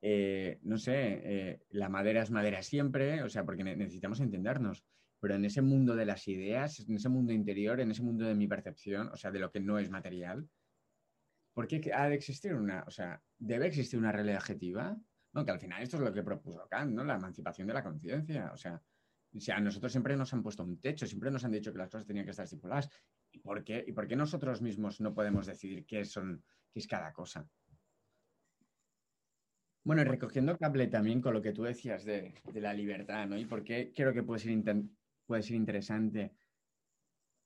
eh, 0.00 0.60
no 0.62 0.78
sé, 0.78 1.20
eh, 1.24 1.62
la 1.70 1.88
madera 1.88 2.22
es 2.22 2.30
madera 2.30 2.62
siempre, 2.62 3.24
o 3.24 3.28
sea, 3.28 3.44
porque 3.44 3.64
necesitamos 3.64 4.20
entendernos. 4.20 4.84
Pero 5.18 5.34
en 5.34 5.44
ese 5.44 5.62
mundo 5.62 5.96
de 5.96 6.06
las 6.06 6.28
ideas, 6.28 6.78
en 6.78 6.94
ese 6.94 7.08
mundo 7.08 7.32
interior, 7.32 7.80
en 7.80 7.90
ese 7.90 8.04
mundo 8.04 8.24
de 8.24 8.36
mi 8.36 8.46
percepción, 8.46 9.08
o 9.08 9.16
sea, 9.16 9.32
de 9.32 9.40
lo 9.40 9.50
que 9.50 9.58
no 9.58 9.80
es 9.80 9.90
material, 9.90 10.48
¿por 11.54 11.66
qué 11.66 11.90
ha 11.92 12.08
de 12.08 12.14
existir 12.14 12.54
una, 12.54 12.84
o 12.86 12.90
sea, 12.92 13.20
debe 13.36 13.66
existir 13.66 13.98
una 13.98 14.12
realidad 14.12 14.38
objetiva? 14.38 14.96
No, 15.32 15.44
que 15.44 15.50
al 15.50 15.58
final 15.58 15.82
esto 15.82 15.96
es 15.96 16.04
lo 16.04 16.12
que 16.12 16.22
propuso 16.22 16.68
Kant, 16.70 16.92
¿no? 16.92 17.02
La 17.02 17.16
emancipación 17.16 17.66
de 17.66 17.74
la 17.74 17.82
conciencia, 17.82 18.52
o 18.52 18.56
sea, 18.56 18.80
o 19.34 19.40
sea, 19.40 19.56
a 19.56 19.60
nosotros 19.60 19.92
siempre 19.92 20.16
nos 20.16 20.32
han 20.34 20.42
puesto 20.42 20.62
un 20.62 20.78
techo, 20.80 21.06
siempre 21.06 21.30
nos 21.30 21.44
han 21.44 21.52
dicho 21.52 21.72
que 21.72 21.78
las 21.78 21.88
cosas 21.88 22.06
tenían 22.06 22.24
que 22.24 22.32
estar 22.32 22.44
estipuladas. 22.44 22.88
¿Y 23.30 23.38
por 23.38 23.64
qué, 23.64 23.82
¿Y 23.86 23.92
por 23.92 24.06
qué 24.06 24.14
nosotros 24.14 24.60
mismos 24.60 25.00
no 25.00 25.14
podemos 25.14 25.46
decidir 25.46 25.86
qué, 25.86 26.02
qué 26.02 26.78
es 26.78 26.86
cada 26.86 27.12
cosa? 27.12 27.48
Bueno, 29.84 30.04
recogiendo 30.04 30.56
cable 30.56 30.86
también 30.86 31.20
con 31.20 31.34
lo 31.34 31.42
que 31.42 31.52
tú 31.52 31.64
decías 31.64 32.04
de, 32.04 32.34
la 32.54 32.72
libertad, 32.72 33.26
¿no? 33.26 33.36
Y 33.36 33.46
por 33.46 33.64
qué 33.64 33.92
creo 33.94 34.12
que 34.12 34.22
puede 34.22 34.40
ser, 34.40 34.62
puede 35.26 35.42
ser 35.42 35.56
interesante 35.56 36.34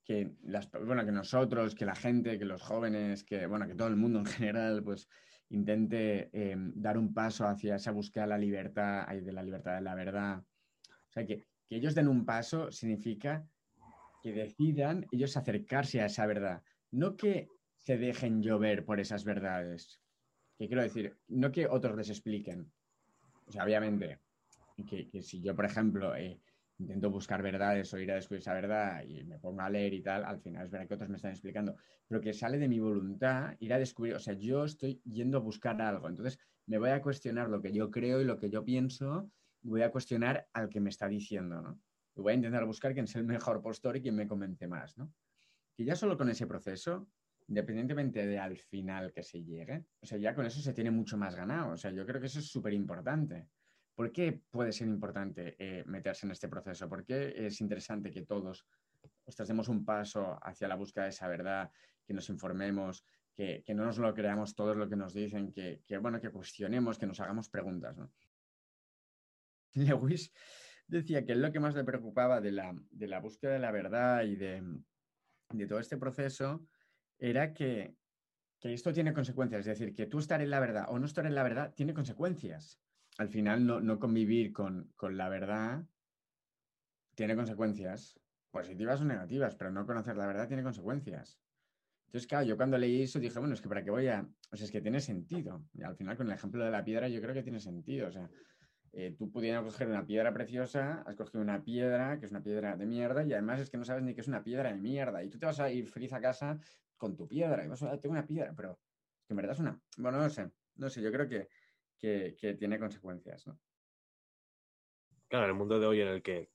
que, 0.05 0.35
las, 0.43 0.71
bueno, 0.71 1.05
que 1.07 1.13
nosotros, 1.13 1.75
que 1.75 1.87
la 1.87 1.95
gente, 1.95 2.39
que 2.39 2.45
los 2.45 2.63
jóvenes, 2.63 3.25
que, 3.25 3.47
bueno, 3.47 3.67
que 3.67 3.75
todo 3.75 3.89
el 3.89 3.97
mundo 3.97 4.19
en 4.19 4.27
general, 4.27 4.83
pues 4.83 5.09
intente 5.49 6.29
eh, 6.33 6.57
dar 6.75 6.99
un 6.99 7.15
paso 7.15 7.47
hacia 7.47 7.77
esa 7.77 7.93
búsqueda 7.93 8.25
de 8.25 8.31
la 8.31 8.39
libertad, 8.39 9.07
de 9.09 9.33
la 9.33 9.43
libertad 9.43 9.77
de 9.77 9.83
la 9.83 9.95
verdad. 9.95 10.39
O 10.39 11.13
sea, 11.13 11.25
que 11.25 11.47
que 11.69 11.77
ellos 11.77 11.95
den 11.95 12.09
un 12.09 12.25
paso 12.25 12.71
significa 12.71 13.47
que 14.23 14.33
decidan 14.33 15.07
ellos 15.13 15.37
acercarse 15.37 16.01
a 16.01 16.07
esa 16.07 16.27
verdad, 16.27 16.63
no 16.91 17.17
que 17.17 17.49
se 17.77 17.97
dejen 17.97 18.43
llover 18.43 18.85
por 18.85 19.01
esas 19.01 19.25
verdades. 19.25 20.01
Que 20.59 20.67
quiero 20.67 20.83
decir, 20.83 21.17
no 21.29 21.53
que 21.53 21.67
otros 21.67 21.97
les 21.97 22.11
expliquen. 22.11 22.73
O 23.47 23.53
sea, 23.53 23.65
obviamente, 23.65 24.19
que, 24.85 25.23
si 25.23 25.41
yo, 25.41 25.55
por 25.55 25.67
ejemplo, 25.67 26.17
eh, 26.17 26.41
intento 26.79 27.11
buscar 27.11 27.43
verdades 27.43 27.93
o 27.95 27.99
ir 27.99 28.11
a 28.11 28.17
descubrir 28.17 28.41
esa 28.41 28.55
verdad 28.55 29.05
y 29.05 29.25
me 29.25 29.39
pongo 29.39 29.63
a 29.63 29.71
leer 29.71 29.95
y 29.95 30.03
tal, 30.03 30.25
al 30.25 30.41
final 30.41 30.65
es 30.65 30.71
verdad 30.71 30.89
que 30.89 30.95
otros 30.95 31.11
me 31.11 31.17
están 31.17 31.31
explicando, 31.31 31.77
pero 32.07 32.21
que 32.21 32.33
sale 32.33 32.59
de 32.59 32.69
mi 32.69 32.81
voluntad 32.81 33.55
ir 33.61 33.73
a 33.73 33.79
descubrir, 33.79 34.15
o 34.15 34.19
sea, 34.19 34.35
yo 34.35 34.65
estoy 34.65 35.01
yendo 35.05 35.39
a 35.39 35.41
buscar 35.41 35.81
algo, 35.81 36.09
entonces 36.09 36.39
me 36.67 36.79
voy 36.79 36.91
a 36.91 37.01
cuestionar 37.01 37.49
lo 37.49 37.63
que 37.63 37.73
yo 37.73 37.91
creo 37.91 38.21
y 38.21 38.25
lo 38.25 38.39
que 38.39 38.51
yo 38.51 38.65
pienso 38.65 39.31
voy 39.71 39.83
a 39.83 39.91
cuestionar 39.91 40.47
al 40.53 40.69
que 40.69 40.81
me 40.81 40.91
está 40.91 41.09
diciendo, 41.09 41.61
¿no? 41.61 41.81
Y 42.15 42.21
voy 42.21 42.33
a 42.33 42.37
intentar 42.37 42.65
buscar 42.65 42.93
quién 42.93 43.05
es 43.05 43.15
el 43.17 43.25
mejor 43.25 43.61
postor 43.63 43.97
y 43.97 44.03
quién 44.03 44.15
me 44.17 44.27
convence 44.27 44.67
más, 44.67 44.97
¿no? 44.97 45.13
Que 45.77 45.85
ya 45.85 45.95
solo 45.95 46.17
con 46.17 46.31
ese 46.31 46.47
proceso, 46.47 47.09
independientemente 47.49 48.27
de 48.27 48.39
al 48.39 48.57
final 48.57 49.13
que 49.13 49.23
se 49.23 49.43
llegue, 49.43 49.85
o 50.01 50.07
sea, 50.07 50.19
ya 50.19 50.35
con 50.35 50.47
eso 50.47 50.61
se 50.61 50.73
tiene 50.73 50.91
mucho 50.91 51.17
más 51.17 51.35
ganado. 51.35 51.73
O 51.73 51.77
sea, 51.77 51.91
yo 51.91 52.07
creo 52.07 52.21
que 52.21 52.27
eso 52.27 52.39
es 52.39 52.47
súper 52.47 52.73
importante. 52.73 53.49
¿Por 53.95 54.13
qué 54.13 54.41
puede 54.51 54.73
ser 54.73 54.89
importante 54.89 55.57
eh, 55.59 55.85
meterse 55.87 56.27
en 56.27 56.33
este 56.33 56.49
proceso? 56.49 56.89
¿Por 56.89 57.05
qué 57.05 57.47
es 57.47 57.61
interesante 57.61 58.11
que 58.11 58.23
todos 58.23 58.67
ostras, 59.25 59.49
demos 59.49 59.69
un 59.69 59.85
paso 59.85 60.39
hacia 60.43 60.69
la 60.69 60.77
búsqueda 60.77 61.05
de 61.05 61.11
esa 61.11 61.29
verdad, 61.29 61.71
que 62.07 62.15
nos 62.15 62.29
informemos, 62.29 63.05
que, 63.35 63.63
no 63.75 63.85
nos 63.85 63.99
lo 63.99 64.15
creamos 64.15 64.55
todo 64.55 64.75
lo 64.75 64.89
que 64.89 64.97
nos 64.97 65.13
dicen, 65.13 65.53
que, 65.53 65.83
que, 65.87 65.99
bueno, 65.99 66.21
que 66.21 66.31
cuestionemos, 66.31 66.99
que 66.99 67.07
nos 67.07 67.21
hagamos 67.21 67.49
preguntas, 67.49 67.97
¿no? 67.97 68.11
Lewis 69.77 70.33
decía 70.87 71.25
que 71.25 71.35
lo 71.35 71.53
que 71.53 71.61
más 71.61 71.75
le 71.75 71.85
preocupaba 71.85 72.41
de 72.41 72.53
la, 72.53 72.75
de 72.91 73.09
la 73.09 73.21
búsqueda 73.21 73.53
de 73.53 73.59
la 73.59 73.71
verdad 73.71 74.25
y 74.25 74.37
de, 74.37 74.63
de 75.51 75.67
todo 75.67 75.79
este 75.79 75.97
proceso 75.97 76.67
era 77.19 77.53
que, 77.53 77.97
que, 78.61 78.73
esto 78.73 78.93
tiene 78.93 79.13
consecuencias. 79.13 79.61
Es 79.61 79.79
decir, 79.79 79.95
que 79.95 80.07
tú 80.07 80.19
estar 80.19 80.41
en 80.41 80.51
la 80.51 80.61
verdad 80.61 80.87
o 80.89 80.99
no 80.99 81.07
estar 81.07 81.27
en 81.27 81.35
la 81.35 81.43
verdad 81.43 81.75
tiene 81.75 81.95
consecuencias. 81.95 82.81
Al 83.19 83.29
final, 83.29 83.65
no, 83.67 83.81
no 83.81 83.99
convivir 83.99 84.53
con, 84.53 84.93
con 84.95 85.17
la 85.17 85.29
verdad 85.29 85.85
tiene 87.15 87.35
consecuencias 87.35 88.21
positivas 88.51 89.01
o 89.01 89.05
negativas, 89.05 89.55
pero 89.55 89.71
no 89.71 89.87
conocer 89.87 90.17
la 90.17 90.27
verdad 90.27 90.49
tiene 90.49 90.63
consecuencias. 90.63 91.41
Entonces, 92.07 92.29
claro, 92.29 92.47
yo 92.47 92.57
cuando 92.57 92.79
leí 92.79 93.03
eso 93.03 93.19
dije, 93.19 93.39
bueno, 93.39 93.55
es 93.55 93.61
que 93.61 93.69
para 93.69 93.83
qué 93.83 93.91
voy 93.91 94.07
a... 94.09 94.27
O 94.51 94.57
sea, 94.57 94.65
es 94.65 94.71
que 94.71 94.81
tiene 94.81 95.01
sentido. 95.01 95.65
Y 95.75 95.83
al 95.83 95.97
final, 95.97 96.17
con 96.17 96.29
el 96.29 96.35
ejemplo 96.35 96.65
de 96.65 96.71
la 96.71 96.85
piedra, 96.85 97.09
yo 97.09 97.21
creo 97.21 97.35
que 97.35 97.43
tiene 97.43 97.59
sentido. 97.59 98.09
O 98.09 98.13
sea, 98.13 98.31
eh, 98.93 99.15
tú 99.19 99.31
pudiendo 99.31 99.65
coger 99.65 99.89
una 99.89 100.07
piedra 100.07 100.33
preciosa, 100.33 101.03
has 101.07 101.17
cogido 101.17 101.43
una 101.43 101.63
piedra 101.63 102.19
que 102.19 102.27
es 102.27 102.31
una 102.31 102.43
piedra 102.43 102.77
de 102.77 102.87
mierda 102.87 103.25
y 103.25 103.33
además 103.33 103.61
es 103.61 103.71
que 103.71 103.77
no 103.77 103.85
sabes 103.85 104.03
ni 104.03 104.15
que 104.15 104.21
es 104.21 104.29
una 104.29 104.43
piedra 104.43 104.73
de 104.73 104.81
mierda. 104.81 105.23
Y 105.23 105.29
tú 105.29 105.39
te 105.39 105.47
vas 105.47 105.61
a 105.61 105.71
ir 105.71 105.89
feliz 105.89 106.13
a 106.13 106.21
casa 106.21 106.59
con 106.97 107.17
tu 107.17 107.29
piedra 107.29 107.65
y 107.65 107.69
vas 107.69 107.83
a 107.83 108.01
tengo 108.01 108.13
una 108.13 108.27
piedra, 108.27 108.55
pero 108.57 108.79
que 109.27 109.33
en 109.33 109.37
verdad 109.37 109.53
es 109.53 109.61
una... 109.61 109.81
Bueno, 109.99 110.19
no 110.19 110.31
sé, 110.31 110.51
no 110.77 110.89
sé, 110.89 111.03
yo 111.03 111.13
creo 111.13 111.29
que, 111.29 111.49
que, 111.99 112.55
tiene 112.59 112.79
consecuencias. 112.79 113.45
Claro, 115.29 115.45
en 115.45 115.51
el 115.51 115.57
mundo 115.57 115.79
de 115.79 115.87
hoy 115.87 116.01
en 116.01 116.09
el 116.09 116.23
que 116.23 116.51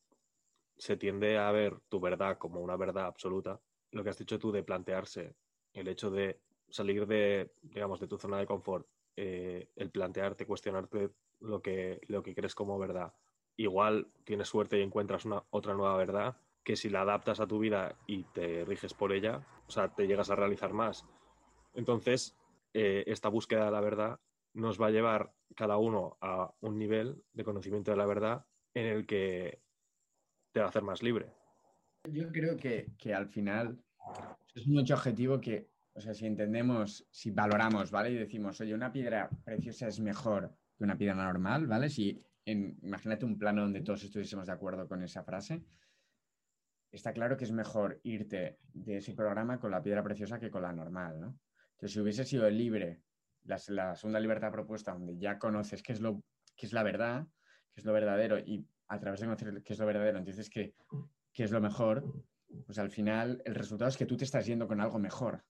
se 0.78 0.98
tiende 0.98 1.38
a 1.38 1.52
ver 1.52 1.80
tu 1.90 2.00
verdad 2.00 2.38
como 2.38 2.62
una 2.62 2.78
verdad 2.78 3.06
absoluta, 3.06 3.60
lo 3.92 4.04
que 4.04 4.10
has 4.10 4.18
dicho 4.18 4.40
tú 4.40 4.52
de 4.52 4.64
plantearse 4.64 5.36
el 5.74 5.88
hecho 5.88 6.10
de 6.10 6.40
salir 6.70 7.06
de, 7.06 7.54
digamos, 7.62 8.00
de 8.00 8.08
tu 8.08 8.18
zona 8.18 8.40
de 8.40 8.46
confort, 8.46 8.88
eh, 9.16 9.70
el 9.76 9.92
plantearte, 9.92 10.46
cuestionarte 10.46 11.12
lo 11.42 11.62
que, 11.62 12.00
lo 12.08 12.24
que 12.24 12.36
crees 12.36 12.56
como 12.56 12.80
verdad. 12.80 13.14
Igual 13.58 14.08
tienes 14.24 14.48
suerte 14.48 14.80
y 14.80 14.82
encuentras 14.82 15.26
una, 15.26 15.44
otra 15.50 15.74
nueva 15.74 15.98
verdad 15.98 16.38
que 16.64 16.76
si 16.76 16.90
la 16.90 17.02
adaptas 17.02 17.40
a 17.40 17.48
tu 17.48 17.60
vida 17.60 17.98
y 18.08 18.24
te 18.24 18.66
riges 18.66 18.94
por 18.94 19.12
ella, 19.12 19.46
o 19.68 19.72
sea, 19.72 19.94
te 19.94 20.08
llegas 20.08 20.30
a 20.30 20.36
realizar 20.36 20.74
más. 20.74 21.06
Entonces, 21.74 22.38
eh, 22.74 23.04
esta 23.08 23.30
búsqueda 23.30 23.66
de 23.66 23.72
la 23.72 23.82
verdad 23.82 24.20
nos 24.54 24.80
va 24.80 24.88
a 24.88 24.92
llevar 24.92 25.34
cada 25.56 25.78
uno 25.78 26.18
a 26.22 26.54
un 26.62 26.78
nivel 26.78 27.24
de 27.34 27.44
conocimiento 27.44 27.92
de 27.92 27.98
la 27.98 28.06
verdad 28.06 28.46
en 28.74 28.86
el 28.86 29.06
que 29.06 29.62
te 30.52 30.60
va 30.60 30.68
a 30.68 30.70
hacer 30.70 30.84
más 30.84 31.02
libre. 31.02 31.34
Yo 32.10 32.32
creo 32.32 32.58
que, 32.58 32.92
que 32.98 33.14
al 33.14 33.28
final 33.28 33.82
es 34.54 34.68
un 34.68 34.80
hecho 34.80 34.96
objetivo 34.96 35.40
que, 35.40 35.70
o 35.94 36.02
sea, 36.02 36.14
si 36.14 36.26
entendemos, 36.26 37.08
si 37.12 37.32
valoramos, 37.32 37.92
¿vale? 37.92 38.12
Y 38.12 38.16
decimos, 38.16 38.60
oye, 38.62 38.74
una 38.74 38.92
piedra 38.92 39.30
preciosa 39.44 39.88
es 39.88 40.00
mejor 40.00 40.54
una 40.86 40.98
piedra 40.98 41.16
normal, 41.16 41.68
¿vale? 41.68 41.90
Si 41.90 42.20
en, 42.46 42.78
imagínate 42.82 43.26
un 43.26 43.38
plano 43.38 43.62
donde 43.62 43.82
todos 43.82 44.04
estuviésemos 44.04 44.48
de 44.48 44.54
acuerdo 44.54 44.88
con 44.88 45.04
esa 45.04 45.24
frase, 45.24 45.64
está 46.92 47.14
claro 47.14 47.38
que 47.38 47.46
es 47.46 47.52
mejor 47.52 48.00
irte 48.04 48.58
de 48.74 48.98
ese 48.98 49.14
programa 49.14 49.60
con 49.60 49.72
la 49.72 49.82
piedra 49.82 50.04
preciosa 50.04 50.40
que 50.40 50.52
con 50.52 50.64
la 50.64 50.74
normal, 50.74 51.20
¿no? 51.20 51.40
Entonces, 51.72 51.94
si 51.94 52.00
hubiese 52.00 52.26
sido 52.26 52.50
libre, 52.50 53.02
la, 53.44 53.60
la 53.70 53.96
segunda 53.96 54.20
libertad 54.20 54.52
propuesta, 54.52 54.94
donde 54.94 55.18
ya 55.18 55.40
conoces 55.40 55.82
qué 55.82 55.94
es, 55.94 56.02
lo, 56.02 56.24
qué 56.56 56.66
es 56.66 56.74
la 56.74 56.84
verdad, 56.84 57.26
qué 57.74 57.82
es 57.82 57.86
lo 57.86 57.94
verdadero, 57.94 58.38
y 58.40 58.68
a 58.88 59.00
través 59.00 59.22
de 59.22 59.26
conocer 59.26 59.64
qué 59.64 59.74
es 59.74 59.80
lo 59.80 59.86
verdadero, 59.86 60.20
entonces 60.20 60.50
qué, 60.50 60.76
qué 61.34 61.44
es 61.44 61.52
lo 61.52 61.62
mejor, 61.62 62.04
pues 62.66 62.78
al 62.78 62.90
final 62.90 63.42
el 63.46 63.56
resultado 63.56 63.90
es 63.90 63.98
que 63.98 64.06
tú 64.06 64.18
te 64.18 64.26
estás 64.26 64.46
yendo 64.46 64.68
con 64.68 64.82
algo 64.82 65.00
mejor. 65.00 65.44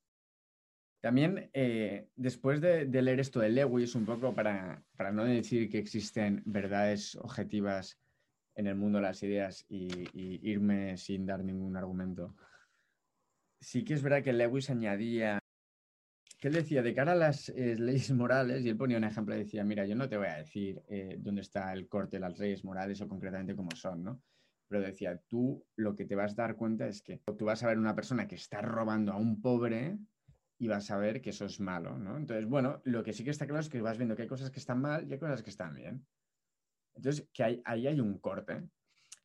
También, 1.01 1.49
eh, 1.53 2.09
después 2.15 2.61
de, 2.61 2.85
leer 2.85 3.19
esto 3.19 3.39
de 3.39 3.49
Lewis, 3.49 3.95
un 3.95 4.05
poco 4.05 4.35
para, 4.35 4.83
no 5.11 5.25
decir 5.25 5.67
que 5.67 5.79
existen 5.79 6.43
verdades 6.45 7.15
objetivas 7.15 7.99
en 8.55 8.67
el 8.67 8.75
mundo 8.75 8.99
de 8.99 9.03
las 9.03 9.23
ideas 9.23 9.65
y, 9.67 9.89
irme 10.47 10.97
sin 10.97 11.25
dar 11.25 11.43
ningún 11.43 11.75
argumento, 11.75 12.35
sí 13.59 13.83
que 13.83 13.95
es 13.95 14.03
verdad 14.03 14.21
que 14.21 14.31
Lewis 14.31 14.69
añadía, 14.69 15.39
que 16.39 16.49
él 16.49 16.53
decía, 16.53 16.83
de 16.83 16.93
cara 16.93 17.13
a 17.13 17.15
las 17.15 17.49
eh, 17.49 17.75
leyes 17.79 18.11
morales, 18.11 18.63
y 18.63 18.69
él 18.69 18.77
ponía 18.77 18.97
un 18.97 19.03
ejemplo, 19.03 19.33
decía, 19.33 19.63
mira, 19.63 19.87
yo 19.87 19.95
no 19.95 20.07
te 20.07 20.17
voy 20.17 20.27
a 20.27 20.37
decir 20.37 20.83
eh, 20.87 21.17
dónde 21.19 21.41
está 21.41 21.73
el 21.73 21.87
corte 21.87 22.17
de 22.17 22.21
las 22.21 22.37
leyes 22.37 22.63
morales 22.63 23.01
o 23.01 23.07
concretamente 23.07 23.55
cómo 23.55 23.71
son, 23.75 24.03
¿no? 24.03 24.21
pero 24.71 24.83
decía, 24.83 25.19
tú 25.27 25.65
lo 25.75 25.97
que 25.97 26.05
te 26.05 26.15
vas 26.15 26.31
a 26.31 26.43
dar 26.43 26.55
cuenta 26.55 26.87
es 26.87 27.01
que 27.01 27.21
tú 27.37 27.43
vas 27.43 27.61
a 27.61 27.67
ver 27.67 27.77
una 27.77 27.93
persona 27.93 28.25
que 28.25 28.35
está 28.35 28.61
robando 28.61 29.11
a 29.11 29.17
un 29.17 29.41
pobre 29.41 29.97
y 30.61 30.67
vas 30.67 30.91
a 30.91 30.97
ver 30.97 31.23
que 31.23 31.31
eso 31.31 31.45
es 31.45 31.59
malo, 31.59 31.97
¿no? 31.97 32.15
Entonces, 32.17 32.45
bueno, 32.45 32.83
lo 32.83 33.01
que 33.01 33.13
sí 33.13 33.23
que 33.23 33.31
está 33.31 33.47
claro 33.47 33.61
es 33.61 33.67
que 33.67 33.81
vas 33.81 33.97
viendo 33.97 34.15
que 34.15 34.21
hay 34.21 34.27
cosas 34.27 34.51
que 34.51 34.59
están 34.59 34.79
mal 34.79 35.09
y 35.09 35.11
hay 35.11 35.17
cosas 35.17 35.41
que 35.41 35.49
están 35.49 35.73
bien. 35.73 36.05
Entonces, 36.93 37.27
que 37.33 37.63
ahí 37.65 37.87
hay 37.87 37.99
un 37.99 38.19
corte. 38.19 38.69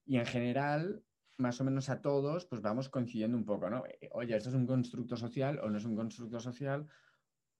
Y 0.06 0.16
en 0.16 0.24
general, 0.24 1.04
más 1.36 1.60
o 1.60 1.64
menos 1.64 1.90
a 1.90 2.00
todos, 2.00 2.46
pues 2.46 2.62
vamos 2.62 2.88
coincidiendo 2.88 3.36
un 3.36 3.44
poco, 3.44 3.68
¿no? 3.68 3.84
Eh, 3.84 4.08
oye, 4.12 4.34
¿esto 4.34 4.48
es 4.48 4.54
un 4.54 4.66
constructo 4.66 5.14
social 5.14 5.58
o 5.58 5.68
no 5.68 5.76
es 5.76 5.84
un 5.84 5.94
constructo 5.94 6.40
social? 6.40 6.86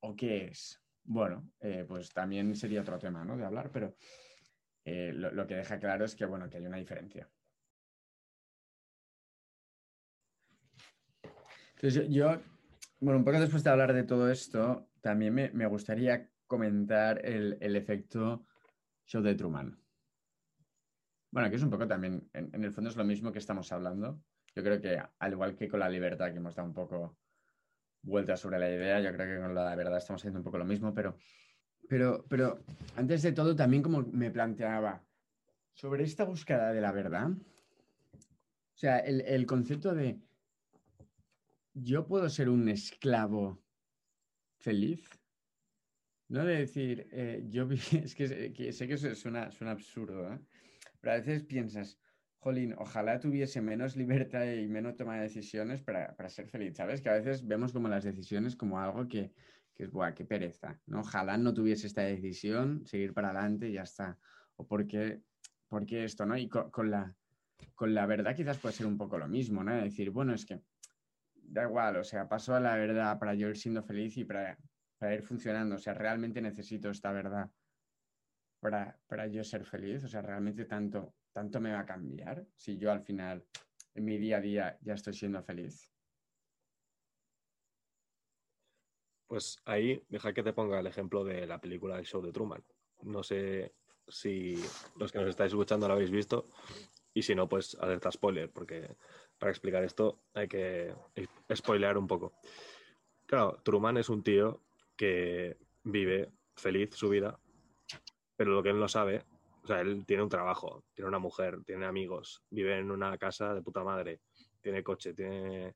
¿O 0.01 0.17
qué 0.17 0.47
es? 0.47 0.83
Bueno, 1.05 1.51
eh, 1.61 1.85
pues 1.87 2.15
también 2.15 2.57
sería 2.57 2.81
otro 2.81 2.99
tema, 2.99 3.27
¿no? 3.27 3.37
De 3.37 3.45
hablar, 3.45 3.71
pero 3.71 3.95
eh, 4.87 5.13
lo, 5.13 5.33
lo, 5.33 5.47
que 5.47 5.57
deja 5.57 5.79
claro 5.79 6.07
es 6.07 6.17
que, 6.17 6.25
bueno, 6.25 6.49
que 6.49 6.57
hay 6.57 6.65
una 6.65 6.79
diferencia. 6.79 7.29
Entonces, 11.75 12.09
yo, 12.09 12.41
bueno, 12.99 13.19
un 13.19 13.25
poco 13.25 13.41
después 13.41 13.63
de 13.63 13.71
hablar 13.71 13.93
de 13.93 14.05
todo 14.05 14.31
esto, 14.31 14.89
también 15.01 15.35
me, 15.35 15.67
gustaría 15.67 16.31
comentar 16.47 17.25
el, 17.25 17.77
efecto 17.77 18.47
show 19.05 19.23
de 19.23 19.35
Truman. 19.35 19.79
Bueno, 21.31 21.51
que 21.51 21.57
es 21.57 21.63
un 21.63 21.71
poco 21.71 21.87
también, 21.87 22.29
en, 22.33 22.65
el 22.65 22.73
fondo 22.73 22.89
es 22.89 22.97
lo 22.97 23.05
mismo 23.05 23.33
que 23.33 23.39
estamos 23.39 23.71
hablando. 23.73 24.23
Yo 24.55 24.63
creo 24.63 24.81
que, 24.81 24.99
al 25.19 25.33
igual 25.33 25.55
que 25.55 25.69
con 25.69 25.81
la 25.81 25.91
libertad, 25.91 26.31
que 26.33 26.39
hemos 26.39 26.55
dado 26.55 26.69
un 26.69 26.75
poco 26.75 27.19
vuelta 28.03 28.37
sobre 28.37 28.59
la 28.59 28.71
idea, 28.71 29.01
yo 29.01 29.13
creo 29.13 29.27
que 29.27 29.43
con 29.43 29.55
la 29.55 29.75
verdad 29.75 29.99
estamos 29.99 30.23
haciendo 30.23 30.41
un 30.41 30.45
poco 30.45 30.59
lo 30.59 30.65
mismo, 30.65 30.95
pero, 30.95 31.19
pero, 31.89 32.25
pero 32.29 32.61
antes 32.97 33.23
de 33.23 33.33
todo, 33.33 33.55
también 33.55 33.83
como 33.83 34.03
me 34.03 34.31
planteaba, 34.31 35.05
sobre 35.75 36.05
esta 36.05 36.25
búsqueda 36.25 36.73
de 36.73 36.81
la 36.81 36.93
verdad, 36.93 37.29
o 37.29 38.79
sea, 38.79 38.99
el 38.99 39.45
concepto 39.47 39.95
de 39.95 40.19
yo 41.77 42.07
puedo 42.07 42.29
ser 42.31 42.49
un 42.49 42.69
esclavo 42.69 43.63
feliz. 44.59 45.09
No 46.29 46.45
de 46.45 46.57
decir, 46.57 47.07
eh, 47.13 47.45
yo 47.49 47.69
es 47.93 48.15
que, 48.15 48.73
sé 48.73 48.89
que 48.89 48.95
eso 48.95 49.15
suena, 49.15 49.51
suena 49.51 49.73
absurdo, 49.73 50.33
¿eh? 50.33 50.41
pero 51.01 51.13
a 51.13 51.19
veces 51.19 51.45
piensas, 51.45 52.01
jolín, 52.39 52.75
ojalá 52.79 53.21
tuviese 53.21 53.61
menos 53.61 53.95
libertad 53.95 54.45
y 54.51 54.67
menos 54.67 54.97
toma 54.97 55.17
de 55.17 55.23
decisiones 55.23 55.83
para, 55.83 56.17
ser 56.29 56.49
feliz, 56.49 56.77
¿sabes? 56.77 57.01
Que 57.01 57.11
a 57.11 57.15
veces 57.15 57.47
vemos 57.47 57.73
como 57.73 57.89
las 57.89 58.05
decisiones 58.05 58.57
como 58.57 58.81
algo 58.81 59.07
que, 59.07 59.33
es, 59.77 59.91
buah, 59.91 60.15
qué 60.15 60.25
pereza, 60.25 60.81
¿no? 60.87 61.01
Ojalá 61.01 61.37
no 61.37 61.53
tuviese 61.53 61.87
esta 61.87 62.03
decisión, 62.03 62.87
seguir 62.87 63.13
para 63.13 63.31
adelante 63.31 63.69
y 63.69 63.75
ya 63.75 63.83
está. 63.83 64.19
O 64.57 64.67
porque, 64.67 65.21
porque 65.69 66.05
esto, 66.05 66.25
¿no? 66.25 66.37
Y 66.39 66.49
con, 66.49 66.91
la, 66.91 67.15
con 67.75 67.95
la 67.95 68.07
verdad 68.07 68.35
quizás 68.35 68.59
puede 68.59 68.75
ser 68.75 68.87
un 68.87 68.97
poco 68.97 69.19
lo 69.19 69.29
mismo, 69.29 69.63
¿no? 69.63 69.75
decir, 69.77 70.11
bueno, 70.11 70.33
es 70.33 70.47
que 70.47 70.63
da 71.49 71.65
igual, 71.65 71.97
o 71.97 72.05
sea, 72.05 72.29
paso 72.29 72.55
a 72.55 72.61
la 72.61 72.77
verdad 72.77 73.19
para 73.19 73.35
yo 73.35 73.49
ir 73.49 73.57
siendo 73.57 73.83
feliz 73.83 74.17
y 74.17 74.25
para, 74.25 74.59
ir 75.13 75.23
funcionando. 75.23 75.77
O 75.77 75.79
sea, 75.79 75.95
realmente 75.95 76.41
necesito 76.41 76.91
esta 76.91 77.13
verdad 77.13 77.51
para, 78.61 78.99
para, 79.07 79.27
yo 79.27 79.45
ser 79.45 79.65
feliz. 79.65 80.05
O 80.05 80.09
sea, 80.09 80.23
realmente 80.23 80.65
tanto, 80.65 81.15
tanto 81.33 81.61
me 81.61 81.73
va 81.73 81.81
a 81.81 81.87
cambiar 81.87 82.47
si 82.55 82.77
yo 82.77 82.91
al 82.91 83.03
final 83.03 83.45
en 83.95 84.05
mi 84.05 84.19
día 84.19 84.39
a 84.39 84.41
día 84.41 84.79
ya 84.81 84.95
estoy 84.95 85.15
siendo 85.15 85.43
feliz. 85.43 85.91
Pues 89.27 89.59
ahí 89.65 90.03
deja 90.09 90.33
que 90.33 90.43
te 90.43 90.53
ponga 90.53 90.79
el 90.79 90.87
ejemplo 90.87 91.25
de 91.25 91.47
la 91.47 91.61
película 91.61 91.99
El 91.99 92.07
Show 92.07 92.23
de 92.23 92.33
Truman. 92.33 92.65
No 93.03 93.23
sé 93.23 93.75
si 94.09 94.55
los 94.97 95.11
que 95.11 95.19
nos 95.19 95.29
estáis 95.29 95.53
escuchando 95.53 95.89
lo 95.89 95.95
habéis 95.95 96.11
visto 96.11 96.49
y 97.17 97.23
si 97.23 97.35
no, 97.35 97.49
pues 97.49 97.75
alerta 97.81 98.13
spoiler, 98.13 98.51
porque 98.51 98.95
para 99.39 99.51
explicar 99.51 99.85
esto 99.85 100.23
hay 100.35 100.49
que 100.49 100.95
spoilear 101.55 101.99
un 101.99 102.07
poco. 102.07 102.33
Claro, 103.27 103.61
Truman 103.65 103.97
es 103.97 104.09
un 104.09 104.23
tío 104.23 104.63
que 104.97 105.59
vive 105.83 106.33
feliz 106.55 106.95
su 106.95 107.09
vida, 107.09 107.39
pero 108.37 108.53
lo 108.53 108.63
que 108.63 108.71
él 108.71 108.79
no 108.79 108.89
sabe, 108.89 109.25
o 109.63 109.67
sea, 109.67 109.81
él 109.81 110.05
tiene 110.07 110.23
un 110.23 110.29
trabajo, 110.29 110.85
tiene 110.95 111.09
una 111.09 111.19
mujer, 111.19 111.63
tiene 111.65 111.87
amigos, 111.87 112.43
vive 112.51 112.79
en 112.79 112.91
una 112.91 113.19
casa 113.19 113.55
de 113.55 113.63
puta 113.63 113.83
madre, 113.83 114.21
tiene 114.61 114.83
coche, 114.83 115.13
tiene 115.13 115.75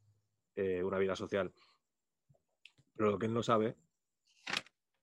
eh, 0.56 0.82
una 0.82 0.98
vida 0.98 1.16
social. 1.16 1.52
Pero 2.94 3.10
lo 3.10 3.18
que 3.18 3.26
él 3.26 3.34
no 3.34 3.42
sabe 3.42 3.76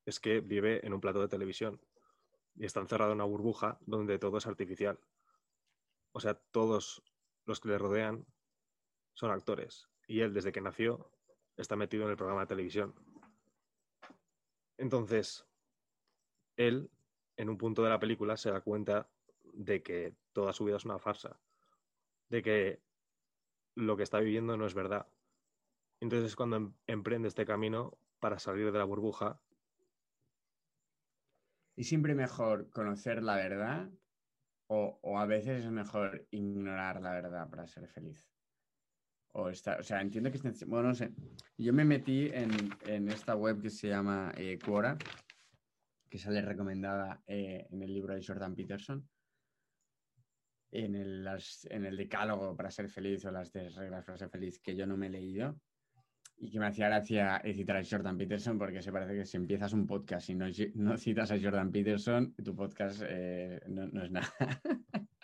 es 0.05 0.19
que 0.19 0.39
vive 0.39 0.85
en 0.85 0.93
un 0.93 1.01
plato 1.01 1.19
de 1.19 1.27
televisión 1.27 1.81
y 2.55 2.65
está 2.65 2.79
encerrado 2.79 3.11
en 3.11 3.17
una 3.17 3.25
burbuja 3.25 3.77
donde 3.81 4.19
todo 4.19 4.37
es 4.37 4.47
artificial. 4.47 4.99
O 6.13 6.19
sea, 6.19 6.35
todos 6.51 7.03
los 7.45 7.59
que 7.59 7.69
le 7.69 7.77
rodean 7.77 8.25
son 9.17 9.31
actores. 9.31 9.89
Y 10.07 10.21
él, 10.21 10.31
desde 10.31 10.51
que 10.51 10.61
nació, 10.61 11.11
está 11.57 11.75
metido 11.75 12.03
en 12.03 12.11
el 12.11 12.17
programa 12.17 12.41
de 12.41 12.47
televisión. 12.47 12.93
Entonces, 14.77 15.43
él, 16.55 16.91
en 17.35 17.49
un 17.49 17.57
punto 17.57 17.81
de 17.81 17.89
la 17.89 17.99
película, 17.99 18.37
se 18.37 18.51
da 18.51 18.61
cuenta 18.61 19.09
de 19.53 19.81
que 19.81 20.15
toda 20.33 20.53
su 20.53 20.65
vida 20.65 20.77
es 20.77 20.85
una 20.85 20.99
farsa, 20.99 21.39
de 22.29 22.43
que 22.43 22.83
lo 23.73 23.97
que 23.97 24.03
está 24.03 24.19
viviendo 24.19 24.55
no 24.55 24.67
es 24.67 24.75
verdad. 24.75 25.07
Entonces 25.99 26.27
es 26.27 26.35
cuando 26.35 26.57
em, 26.57 26.73
emprende 26.85 27.27
este 27.27 27.45
camino 27.45 27.97
para 28.19 28.37
salir 28.37 28.71
de 28.71 28.77
la 28.77 28.83
burbuja. 28.83 29.41
¿Y 31.75 31.85
siempre 31.85 32.13
mejor 32.13 32.69
conocer 32.69 33.23
la 33.23 33.35
verdad 33.35 33.89
o, 34.67 34.99
a 35.17 35.25
veces 35.25 35.65
es 35.65 35.71
mejor 35.71 36.27
ignorar 36.29 37.01
la 37.01 37.13
verdad 37.13 37.49
para 37.49 37.65
ser 37.65 37.87
feliz? 37.87 38.27
O, 39.39 39.49
está, 39.49 39.77
o 39.79 39.83
sea, 39.83 40.01
entiendo 40.01 40.31
que... 40.31 40.39
Bueno, 40.65 40.89
no 40.89 40.95
sé. 40.95 41.11
Yo 41.57 41.71
me 41.71 41.85
metí 41.85 42.31
en, 42.33 43.07
esta 43.09 43.35
web 43.35 43.61
que 43.61 43.69
se 43.69 43.87
llama 43.87 44.31
eh, 44.35 44.57
Quora, 44.57 44.97
que 46.09 46.17
sale 46.17 46.41
recomendada 46.41 47.21
eh, 47.27 47.67
en 47.69 47.83
el 47.83 47.93
libro 47.93 48.15
de 48.15 48.25
Jordan 48.25 48.55
Peterson 48.55 49.07
en 50.71 50.95
el, 50.95 51.27
en 51.69 51.85
el 51.85 51.97
decálogo 51.97 52.55
para 52.55 52.71
ser 52.71 52.89
feliz 52.89 53.25
o 53.25 53.31
las 53.31 53.51
10 53.53 53.75
reglas 53.75 54.05
para 54.05 54.17
ser 54.17 54.29
feliz 54.29 54.59
que 54.59 54.75
yo 54.75 54.85
no 54.85 54.97
me 54.97 55.07
he 55.07 55.11
leído 55.11 55.59
y 56.37 56.51
que 56.51 56.59
me 56.59 56.67
hacía 56.67 56.87
gracia 56.87 57.41
citar 57.53 57.77
a 57.77 57.83
Jordan 57.83 58.17
Peterson 58.17 58.57
porque 58.57 58.81
se 58.81 58.91
parece 58.91 59.15
que 59.15 59.25
si 59.25 59.37
empiezas 59.37 59.73
un 59.73 59.87
podcast 59.87 60.29
y 60.29 60.35
no, 60.35 60.45
no 60.75 60.97
citas 60.97 61.31
a 61.31 61.39
Jordan 61.39 61.71
Peterson, 61.71 62.33
tu 62.35 62.55
podcast 62.55 63.01
eh, 63.07 63.61
no, 63.67 64.03
es 64.03 64.11
nada. 64.11 64.33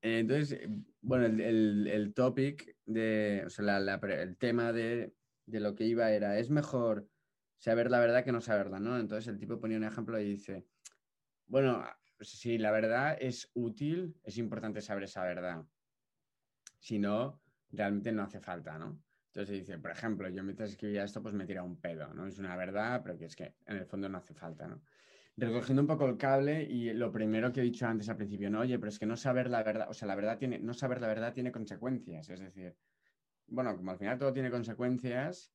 Entonces, 0.00 0.60
bueno, 1.00 1.26
el, 1.26 1.86
el, 1.88 2.14
topic 2.14 2.76
de, 2.86 3.42
o 3.46 3.50
sea, 3.50 3.78
el 3.78 4.36
tema 4.36 4.72
de, 4.72 5.12
de, 5.46 5.60
lo 5.60 5.74
que 5.74 5.84
iba 5.84 6.12
era, 6.12 6.38
es 6.38 6.50
mejor 6.50 7.08
saber 7.56 7.90
la 7.90 7.98
verdad 7.98 8.24
que 8.24 8.32
no 8.32 8.40
saberla, 8.40 8.78
¿no? 8.78 8.98
Entonces 8.98 9.26
el 9.28 9.38
tipo 9.38 9.58
ponía 9.58 9.76
un 9.76 9.84
ejemplo 9.84 10.20
y 10.20 10.24
dice, 10.24 10.64
bueno, 11.46 11.84
si 12.20 12.58
la 12.58 12.70
verdad 12.70 13.16
es 13.20 13.50
útil, 13.54 14.16
es 14.22 14.38
importante 14.38 14.80
saber 14.80 15.04
esa 15.04 15.24
verdad. 15.24 15.64
Si 16.78 16.98
no, 16.98 17.40
realmente 17.70 18.12
no 18.12 18.22
hace 18.22 18.40
falta, 18.40 18.78
¿no? 18.78 19.02
Entonces 19.26 19.58
dice, 19.58 19.78
por 19.78 19.90
ejemplo, 19.90 20.28
yo 20.28 20.42
mientras 20.42 20.70
escribía 20.70 21.04
esto, 21.04 21.22
pues 21.22 21.34
me 21.34 21.46
tira 21.46 21.62
un 21.62 21.80
pedo, 21.80 22.12
¿no? 22.14 22.26
Es 22.26 22.38
una 22.38 22.56
verdad, 22.56 23.02
pero 23.02 23.18
que 23.18 23.26
es 23.26 23.36
que 23.36 23.54
en 23.66 23.76
el 23.76 23.86
fondo 23.86 24.08
no 24.08 24.18
hace 24.18 24.34
falta, 24.34 24.66
¿no? 24.66 24.82
Recogiendo 25.40 25.82
un 25.82 25.86
poco 25.86 26.04
el 26.06 26.16
cable 26.16 26.64
y 26.64 26.92
lo 26.92 27.12
primero 27.12 27.52
que 27.52 27.60
he 27.60 27.62
dicho 27.62 27.86
antes 27.86 28.08
al 28.08 28.16
principio, 28.16 28.50
¿no? 28.50 28.60
Oye, 28.60 28.76
pero 28.76 28.88
es 28.88 28.98
que 28.98 29.06
no 29.06 29.16
saber 29.16 29.48
la 29.48 29.62
verdad, 29.62 29.88
o 29.88 29.94
sea, 29.94 30.08
la 30.08 30.16
verdad 30.16 30.36
tiene, 30.36 30.58
no 30.58 30.74
saber 30.74 31.00
la 31.00 31.06
verdad 31.06 31.32
tiene 31.32 31.52
consecuencias, 31.52 32.28
es 32.28 32.40
decir, 32.40 32.76
bueno, 33.46 33.76
como 33.76 33.92
al 33.92 33.98
final 33.98 34.18
todo 34.18 34.32
tiene 34.32 34.50
consecuencias, 34.50 35.52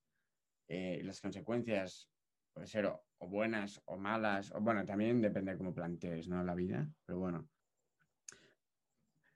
eh, 0.70 1.02
las 1.04 1.20
consecuencias 1.20 2.10
pueden 2.54 2.68
ser 2.68 2.86
o 2.86 3.28
buenas 3.28 3.82
o 3.84 3.98
malas, 3.98 4.54
o 4.54 4.62
bueno, 4.62 4.86
también 4.86 5.22
depende 5.22 5.52
de 5.52 5.58
cómo 5.58 5.74
plantees, 5.74 6.30
¿no? 6.30 6.42
La 6.44 6.56
vida, 6.56 6.90
pero 7.06 7.20
bueno. 7.20 7.50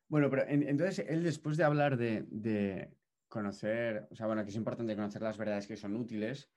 Bueno, 0.08 0.30
pero 0.30 0.46
entonces 0.48 1.06
él 1.10 1.24
después 1.24 1.58
de 1.58 1.66
hablar 1.66 1.98
de, 1.98 2.90
conocer, 3.28 4.08
o 4.10 4.16
sea, 4.16 4.28
bueno, 4.28 4.44
que 4.44 4.52
es 4.52 4.56
importante 4.56 4.96
conocer 4.96 5.22
las 5.22 5.38
verdades 5.38 5.68
que 5.68 5.76
son 5.76 5.98
útiles, 5.98 6.50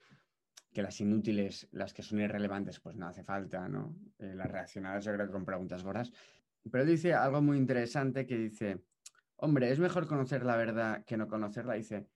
que 0.72 0.82
las 0.82 1.00
inútiles, 1.00 1.68
las 1.72 1.92
que 1.92 2.02
son 2.02 2.20
irrelevantes, 2.20 2.80
pues 2.80 2.96
no 2.96 3.06
hace 3.06 3.24
falta, 3.24 3.68
¿no? 3.68 3.96
Eh, 4.18 4.34
las 4.34 4.50
reaccionadas 4.50 5.04
yo 5.04 5.12
creo 5.12 5.30
con 5.30 5.44
preguntas 5.44 5.82
gordas. 5.82 6.12
Pero 6.70 6.84
dice 6.84 7.14
algo 7.14 7.42
muy 7.42 7.56
interesante 7.56 8.26
que 8.26 8.36
dice, 8.36 8.84
hombre, 9.36 9.70
es 9.70 9.78
mejor 9.78 10.06
conocer 10.06 10.44
la 10.44 10.56
verdad 10.56 11.04
que 11.04 11.16
no 11.16 11.26
conocerla. 11.26 11.74
Dice, 11.74 12.06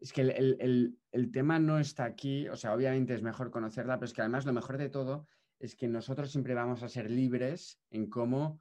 es 0.00 0.12
que 0.12 0.22
el, 0.22 1.30
tema 1.32 1.58
no 1.58 1.78
está 1.78 2.04
aquí, 2.04 2.48
o 2.48 2.56
sea, 2.56 2.74
obviamente 2.74 3.14
es 3.14 3.22
mejor 3.22 3.50
conocerla, 3.50 3.96
pero 3.96 4.06
es 4.06 4.12
que 4.12 4.22
además 4.22 4.46
lo 4.46 4.52
mejor 4.52 4.78
de 4.78 4.88
todo 4.88 5.28
es 5.60 5.76
que 5.76 5.86
nosotros 5.86 6.30
siempre 6.30 6.54
vamos 6.54 6.82
a 6.82 6.88
ser 6.88 7.08
libres 7.08 7.80
en 7.90 8.10
cómo 8.10 8.58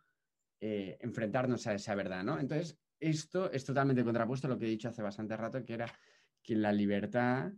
eh, 0.59 0.97
enfrentarnos 1.01 1.65
a 1.65 1.73
esa 1.73 1.95
verdad, 1.95 2.23
¿no? 2.23 2.39
Entonces, 2.39 2.77
esto 2.99 3.51
es 3.51 3.65
totalmente 3.65 4.03
contrapuesto 4.03 4.45
a 4.45 4.51
lo 4.51 4.59
que 4.59 4.67
he 4.67 4.69
dicho 4.69 4.89
hace 4.89 5.01
bastante 5.01 5.35
rato, 5.35 5.65
que 5.65 5.73
era 5.73 5.91
que 6.43 6.55
la 6.55 6.71
libertad, 6.71 7.51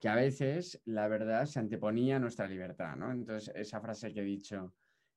que 0.00 0.08
a 0.08 0.14
veces 0.14 0.80
la 0.84 1.08
verdad 1.08 1.46
se 1.46 1.58
anteponía 1.58 2.16
a 2.16 2.20
nuestra 2.20 2.46
libertad, 2.46 2.96
¿no? 2.96 3.10
Entonces, 3.10 3.52
esa 3.54 3.80
frase 3.80 4.12
que 4.12 4.20
he 4.20 4.24
dicho, 4.24 4.74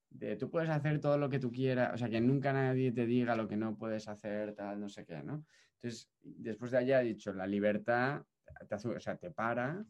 de 0.09 0.35
tú 0.35 0.49
puedes 0.49 0.69
hacer 0.69 0.99
todo 0.99 1.17
lo 1.17 1.29
que 1.29 1.39
tú 1.39 1.51
quieras, 1.51 1.93
o 1.93 1.97
sea, 1.97 2.09
que 2.09 2.19
nunca 2.19 2.51
nadie 2.51 2.91
te 2.91 3.05
diga 3.05 3.35
lo 3.35 3.47
que 3.47 3.57
no 3.57 3.77
puedes 3.77 4.07
hacer, 4.07 4.53
tal, 4.55 4.79
no 4.79 4.89
sé 4.89 5.05
qué, 5.05 5.21
¿no? 5.23 5.45
Entonces, 5.75 6.09
después 6.21 6.71
de 6.71 6.79
allá 6.79 7.01
he 7.01 7.05
dicho, 7.05 7.33
la 7.33 7.47
libertad, 7.47 8.23
te 8.67 8.75
o 8.75 8.99
sea, 8.99 9.17
te 9.17 9.31
para, 9.31 9.83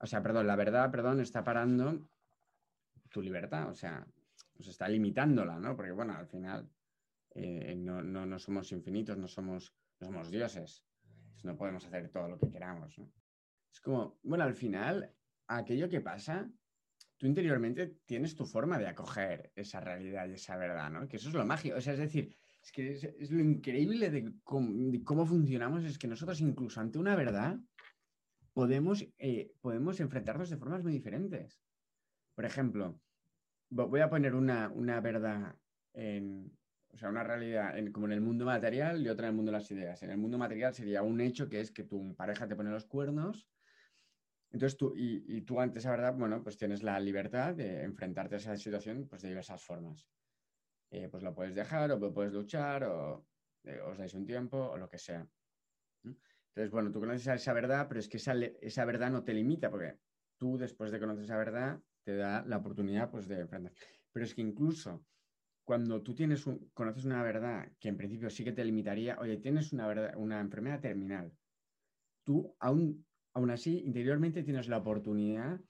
o 0.00 0.06
sea, 0.06 0.22
perdón, 0.22 0.46
la 0.46 0.56
verdad, 0.56 0.90
perdón, 0.90 1.20
está 1.20 1.42
parando 1.42 2.08
tu 3.10 3.22
libertad, 3.22 3.70
o 3.70 3.74
sea, 3.74 4.06
nos 4.56 4.68
está 4.68 4.88
limitándola, 4.88 5.58
¿no? 5.58 5.74
Porque, 5.74 5.92
bueno, 5.92 6.14
al 6.14 6.26
final 6.26 6.68
eh, 7.34 7.74
no, 7.76 8.02
no, 8.02 8.38
somos 8.38 8.70
infinitos, 8.72 9.16
no 9.16 9.26
somos, 9.26 9.74
no 10.00 10.06
somos 10.08 10.30
dioses, 10.30 10.84
no 11.42 11.56
podemos 11.56 11.84
hacer 11.86 12.10
todo 12.10 12.28
lo 12.28 12.38
que 12.38 12.50
queramos, 12.50 12.98
¿no? 12.98 13.10
Es 13.72 13.80
como, 13.80 14.18
bueno, 14.22 14.44
al 14.44 14.54
final, 14.54 15.14
aquello 15.46 15.88
que 15.88 16.00
pasa, 16.00 16.50
tú 17.16 17.26
interiormente 17.26 17.98
tienes 18.06 18.34
tu 18.34 18.46
forma 18.46 18.78
de 18.78 18.86
acoger 18.86 19.52
esa 19.54 19.80
realidad 19.80 20.28
y 20.28 20.34
esa 20.34 20.56
verdad, 20.56 20.90
¿no? 20.90 21.08
Que 21.08 21.16
eso 21.16 21.28
es 21.28 21.34
lo 21.34 21.44
mágico, 21.44 21.76
o 21.76 21.80
sea, 21.80 21.92
es 21.92 21.98
decir, 21.98 22.34
es 22.62 22.72
que 22.72 22.92
es, 22.92 23.30
lo 23.30 23.40
increíble 23.40 24.10
de 24.10 24.32
cómo, 24.42 25.26
funcionamos, 25.26 25.84
es 25.84 25.98
que 25.98 26.08
nosotros 26.08 26.40
incluso 26.40 26.80
ante 26.80 26.98
una 26.98 27.16
verdad 27.16 27.58
podemos, 28.52 29.06
eh, 29.18 29.52
podemos 29.60 30.00
enfrentarnos 30.00 30.50
de 30.50 30.56
formas 30.56 30.82
muy 30.82 30.92
diferentes. 30.92 31.60
Por 32.34 32.44
ejemplo, 32.44 33.00
voy 33.70 34.00
a 34.00 34.10
poner 34.10 34.34
una, 34.34 35.00
verdad 35.00 35.56
en, 35.92 36.56
o 36.90 36.98
sea, 36.98 37.08
una 37.08 37.24
realidad 37.24 37.74
como 37.92 38.06
en 38.06 38.12
el 38.12 38.20
mundo 38.20 38.44
material 38.44 39.02
y 39.02 39.08
otra 39.08 39.26
en 39.26 39.30
el 39.30 39.36
mundo 39.36 39.52
de 39.52 39.58
las 39.58 39.70
ideas. 39.70 40.02
En 40.02 40.10
el 40.10 40.18
mundo 40.18 40.38
material 40.38 40.74
sería 40.74 41.02
un 41.02 41.20
hecho 41.20 41.48
que 41.48 41.60
es 41.60 41.70
que 41.70 41.84
tu 41.84 42.14
pareja 42.16 42.48
te 42.48 42.56
pone 42.56 42.70
los 42.70 42.86
cuernos, 42.86 43.48
entonces 44.50 44.76
tú, 44.78 44.94
y, 44.96 45.42
tú 45.42 45.60
ante 45.60 45.78
esa 45.78 45.90
verdad, 45.90 46.14
bueno, 46.14 46.42
pues 46.42 46.56
tienes 46.56 46.82
la 46.82 46.98
libertad 46.98 47.54
de 47.54 47.82
enfrentarte 47.82 48.36
a 48.36 48.38
esa 48.38 48.56
situación 48.56 49.06
pues 49.08 49.22
de 49.22 49.28
diversas 49.28 49.62
formas. 49.62 50.08
Eh, 50.90 51.08
pues 51.10 51.22
lo 51.22 51.34
puedes 51.34 51.54
dejar 51.54 51.92
o 51.92 52.14
puedes 52.14 52.32
luchar 52.32 52.84
o 52.84 53.26
eh, 53.64 53.80
os 53.80 53.98
dais 53.98 54.14
un 54.14 54.24
tiempo 54.24 54.56
o 54.56 54.78
lo 54.78 54.88
que 54.88 54.98
sea. 54.98 55.28
Entonces, 56.02 56.70
bueno, 56.70 56.90
tú 56.90 57.00
conoces 57.00 57.26
esa 57.26 57.52
verdad, 57.52 57.86
pero 57.88 58.00
es 58.00 58.08
que 58.08 58.16
esa, 58.16 58.34
esa, 58.62 58.84
verdad 58.86 59.10
no 59.10 59.22
te 59.22 59.34
limita 59.34 59.70
porque 59.70 59.98
tú 60.38 60.56
después 60.56 60.90
de 60.90 60.98
conocer 60.98 61.24
esa 61.24 61.36
verdad 61.36 61.80
te 62.04 62.16
da 62.16 62.42
la 62.46 62.56
oportunidad 62.56 63.10
pues, 63.10 63.28
de 63.28 63.40
enfrentar. 63.40 63.72
Pero 64.12 64.24
es 64.24 64.34
que 64.34 64.40
incluso 64.40 65.04
cuando 65.64 66.02
tú 66.02 66.14
tienes 66.14 66.46
un, 66.46 66.70
conoces 66.72 67.04
una 67.04 67.22
verdad 67.22 67.70
que 67.78 67.90
en 67.90 67.98
principio 67.98 68.30
sí 68.30 68.42
que 68.42 68.52
te 68.52 68.64
limitaría, 68.64 69.18
oye, 69.20 69.36
tienes 69.36 69.74
una, 69.74 69.86
verdad, 69.86 70.14
una 70.16 70.40
enfermedad 70.40 70.80
terminal, 70.80 71.30
tú 72.24 72.56
aún, 72.58 73.06
aún 73.38 73.50
así 73.50 73.82
interiormente 73.84 74.42
tienes 74.42 74.68
la 74.68 74.78
oportunidad 74.78 75.60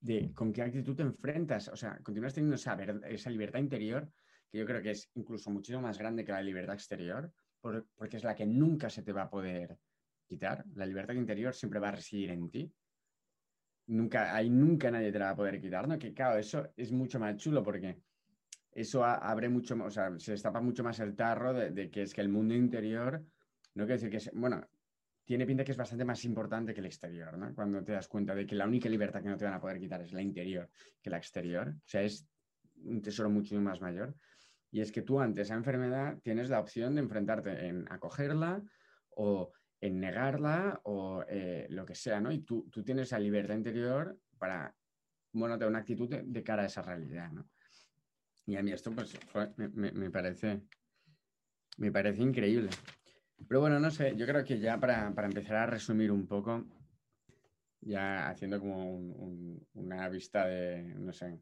de 0.00 0.32
con 0.32 0.52
qué 0.52 0.62
actitud 0.62 0.96
te 0.96 1.02
enfrentas, 1.02 1.68
o 1.68 1.76
sea, 1.76 1.98
continúas 2.02 2.32
teniendo 2.32 2.54
esa, 2.54 3.30
libertad 3.30 3.58
interior 3.58 4.08
que 4.50 4.58
yo 4.58 4.64
creo 4.64 4.80
que 4.80 4.92
es 4.92 5.10
incluso 5.14 5.50
muchísimo 5.50 5.82
más 5.82 5.98
grande 5.98 6.24
que 6.24 6.32
la 6.32 6.42
libertad 6.42 6.74
exterior, 6.74 7.32
porque 7.60 8.16
es 8.16 8.24
la 8.24 8.34
que 8.34 8.46
nunca 8.46 8.88
se 8.88 9.02
te 9.02 9.12
va 9.12 9.22
a 9.22 9.30
poder 9.30 9.78
quitar. 10.26 10.64
La 10.74 10.86
libertad 10.86 11.14
interior 11.14 11.54
siempre 11.54 11.78
va 11.78 11.88
a 11.88 11.92
residir 11.92 12.30
en 12.30 12.50
ti. 12.50 12.72
Nunca, 13.88 14.34
ahí 14.34 14.48
nunca 14.50 14.90
nadie 14.90 15.12
te 15.12 15.18
la 15.18 15.26
va 15.26 15.30
a 15.32 15.36
poder 15.36 15.60
quitar, 15.60 15.86
¿no? 15.86 15.98
Que 15.98 16.12
claro, 16.12 16.38
eso 16.38 16.72
es 16.76 16.90
mucho 16.90 17.20
más 17.20 17.36
chulo 17.36 17.62
porque 17.62 18.00
eso 18.72 19.04
abre 19.04 19.48
mucho, 19.48 19.76
o 19.84 19.90
sea, 19.90 20.18
se 20.18 20.32
destapa 20.32 20.60
mucho 20.60 20.82
más 20.82 20.98
el 21.00 21.14
tarro 21.14 21.52
de, 21.52 21.90
que 21.90 22.02
es 22.02 22.14
que 22.14 22.20
el 22.20 22.28
mundo 22.28 22.54
interior, 22.54 23.24
no 23.74 23.84
quiere 23.84 23.94
decir 23.94 24.10
que 24.10 24.16
es, 24.16 24.30
bueno, 24.32 24.64
tiene 25.30 25.46
pinta 25.46 25.62
que 25.62 25.70
es 25.70 25.76
bastante 25.76 26.04
más 26.04 26.24
importante 26.24 26.74
que 26.74 26.80
el 26.80 26.86
exterior, 26.86 27.38
¿no? 27.38 27.54
Cuando 27.54 27.84
te 27.84 27.92
das 27.92 28.08
cuenta 28.08 28.34
de 28.34 28.44
que 28.44 28.56
la 28.56 28.66
única 28.66 28.88
libertad 28.88 29.22
que 29.22 29.28
no 29.28 29.36
te 29.36 29.44
van 29.44 29.54
a 29.54 29.60
poder 29.60 29.78
quitar 29.78 30.02
es 30.02 30.12
la 30.12 30.20
interior 30.20 30.68
que 31.00 31.08
la 31.08 31.18
exterior. 31.18 31.68
O 31.68 31.88
sea, 31.88 32.02
es 32.02 32.26
un 32.82 33.00
tesoro 33.00 33.30
mucho 33.30 33.54
más 33.60 33.80
mayor. 33.80 34.16
Y 34.72 34.80
es 34.80 34.90
que 34.90 35.02
tú 35.02 35.20
ante 35.20 35.42
esa 35.42 35.54
enfermedad 35.54 36.18
tienes 36.24 36.50
la 36.50 36.58
opción 36.58 36.96
de 36.96 37.02
enfrentarte 37.02 37.68
en 37.68 37.86
acogerla 37.92 38.60
o 39.10 39.52
en 39.80 40.00
negarla 40.00 40.80
o 40.82 41.24
eh, 41.28 41.68
lo 41.70 41.86
que 41.86 41.94
sea, 41.94 42.20
¿no? 42.20 42.32
Y 42.32 42.40
tú, 42.40 42.68
tú, 42.68 42.82
tienes 42.82 43.06
esa 43.06 43.20
libertad 43.20 43.54
interior 43.54 44.18
para, 44.36 44.74
bueno, 45.32 45.56
tener 45.56 45.68
una 45.68 45.78
actitud 45.78 46.08
de, 46.08 46.42
cara 46.42 46.64
a 46.64 46.66
esa 46.66 46.82
realidad, 46.82 47.30
¿no? 47.30 47.48
Y 48.46 48.56
a 48.56 48.64
mí 48.64 48.72
esto, 48.72 48.90
pues, 48.90 49.16
me, 49.76 50.10
parece, 50.10 50.60
me 51.76 51.92
parece 51.92 52.20
increíble. 52.20 52.70
Pero 53.48 53.60
bueno, 53.60 53.80
no 53.80 53.90
sé, 53.90 54.16
yo 54.16 54.26
creo 54.26 54.44
que 54.44 54.58
ya 54.58 54.78
para, 54.78 55.12
para 55.14 55.26
empezar 55.26 55.56
a 55.56 55.66
resumir 55.66 56.12
un 56.12 56.26
poco, 56.26 56.64
ya 57.80 58.28
haciendo 58.28 58.60
como 58.60 58.94
una 59.74 60.08
vista 60.08 60.46
de, 60.46 60.82
no 60.96 61.12
sé, 61.12 61.40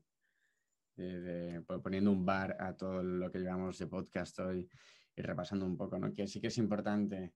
poniendo 1.83 2.11
un 2.11 2.25
bar 2.25 2.57
a 2.59 2.77
todo 2.77 3.03
lo 3.03 3.31
que 3.31 3.39
llevamos 3.39 3.79
de 3.79 3.87
podcast 3.87 4.39
hoy 4.41 4.69
y 5.15 5.23
repasando 5.23 5.67
un 5.67 5.77
poco, 5.77 5.99
¿no? 5.99 6.13
Que 6.13 6.27
sí 6.27 6.41
que 6.41 6.49
es 6.49 6.59
importante 6.59 7.35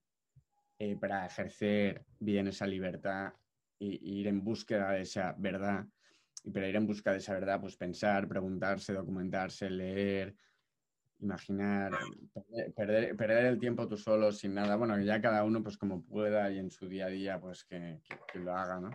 eh, 0.79 0.97
para 0.97 1.25
ejercer 1.25 2.05
bien 2.19 2.47
esa 2.47 2.65
libertad 2.65 3.33
e 3.79 3.85
ir 4.01 4.27
en 4.27 4.43
búsqueda 4.43 4.91
de 4.91 5.01
esa 5.01 5.35
verdad, 5.37 5.85
para 6.51 6.67
ir 6.67 6.75
en 6.75 6.87
busca 6.87 7.11
de 7.11 7.17
esa 7.17 7.33
verdad, 7.33 7.59
pues 7.61 7.77
pensar, 7.77 8.27
preguntarse, 8.27 8.93
documentarse, 8.93 9.69
leer, 9.69 10.35
imaginar, 11.19 11.91
perder, 12.75 13.15
perder, 13.15 13.45
el 13.45 13.59
tiempo 13.59 13.87
tú 13.87 13.97
solo, 13.97 14.31
sin 14.31 14.53
nada. 14.53 14.75
Bueno, 14.75 14.99
ya 15.01 15.21
cada 15.21 15.43
uno, 15.43 15.63
pues 15.63 15.77
como 15.77 16.03
pueda 16.03 16.51
y 16.51 16.59
en 16.59 16.71
su 16.71 16.87
día 16.87 17.05
a 17.05 17.09
día, 17.09 17.39
pues 17.39 17.63
que, 17.65 18.01
lo 18.35 18.55
haga, 18.55 18.79
¿no? 18.79 18.91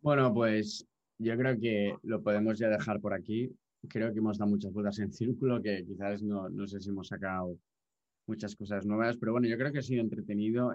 Bueno, 0.00 0.32
pues 0.32 0.86
yo 1.18 1.36
creo 1.36 1.58
que 1.58 1.96
lo 2.02 2.22
podemos 2.22 2.58
ya 2.58 2.68
dejar 2.68 3.00
por 3.00 3.14
aquí. 3.14 3.50
Creo 3.88 4.12
que 4.12 4.18
hemos 4.18 4.38
dado 4.38 4.50
muchas 4.50 4.72
vueltas 4.72 4.98
en 4.98 5.12
círculo, 5.12 5.60
que 5.62 5.84
quizás 5.84 6.22
no, 6.22 6.48
no 6.48 6.66
sé 6.66 6.80
si 6.80 6.90
hemos 6.90 7.08
sacado 7.08 7.58
muchas 8.26 8.54
cosas 8.54 8.86
nuevas, 8.86 9.16
pero 9.16 9.32
bueno, 9.32 9.48
yo 9.48 9.56
creo 9.56 9.72
que 9.72 9.78
ha 9.78 9.82
sido 9.82 10.00
entretenido 10.00 10.74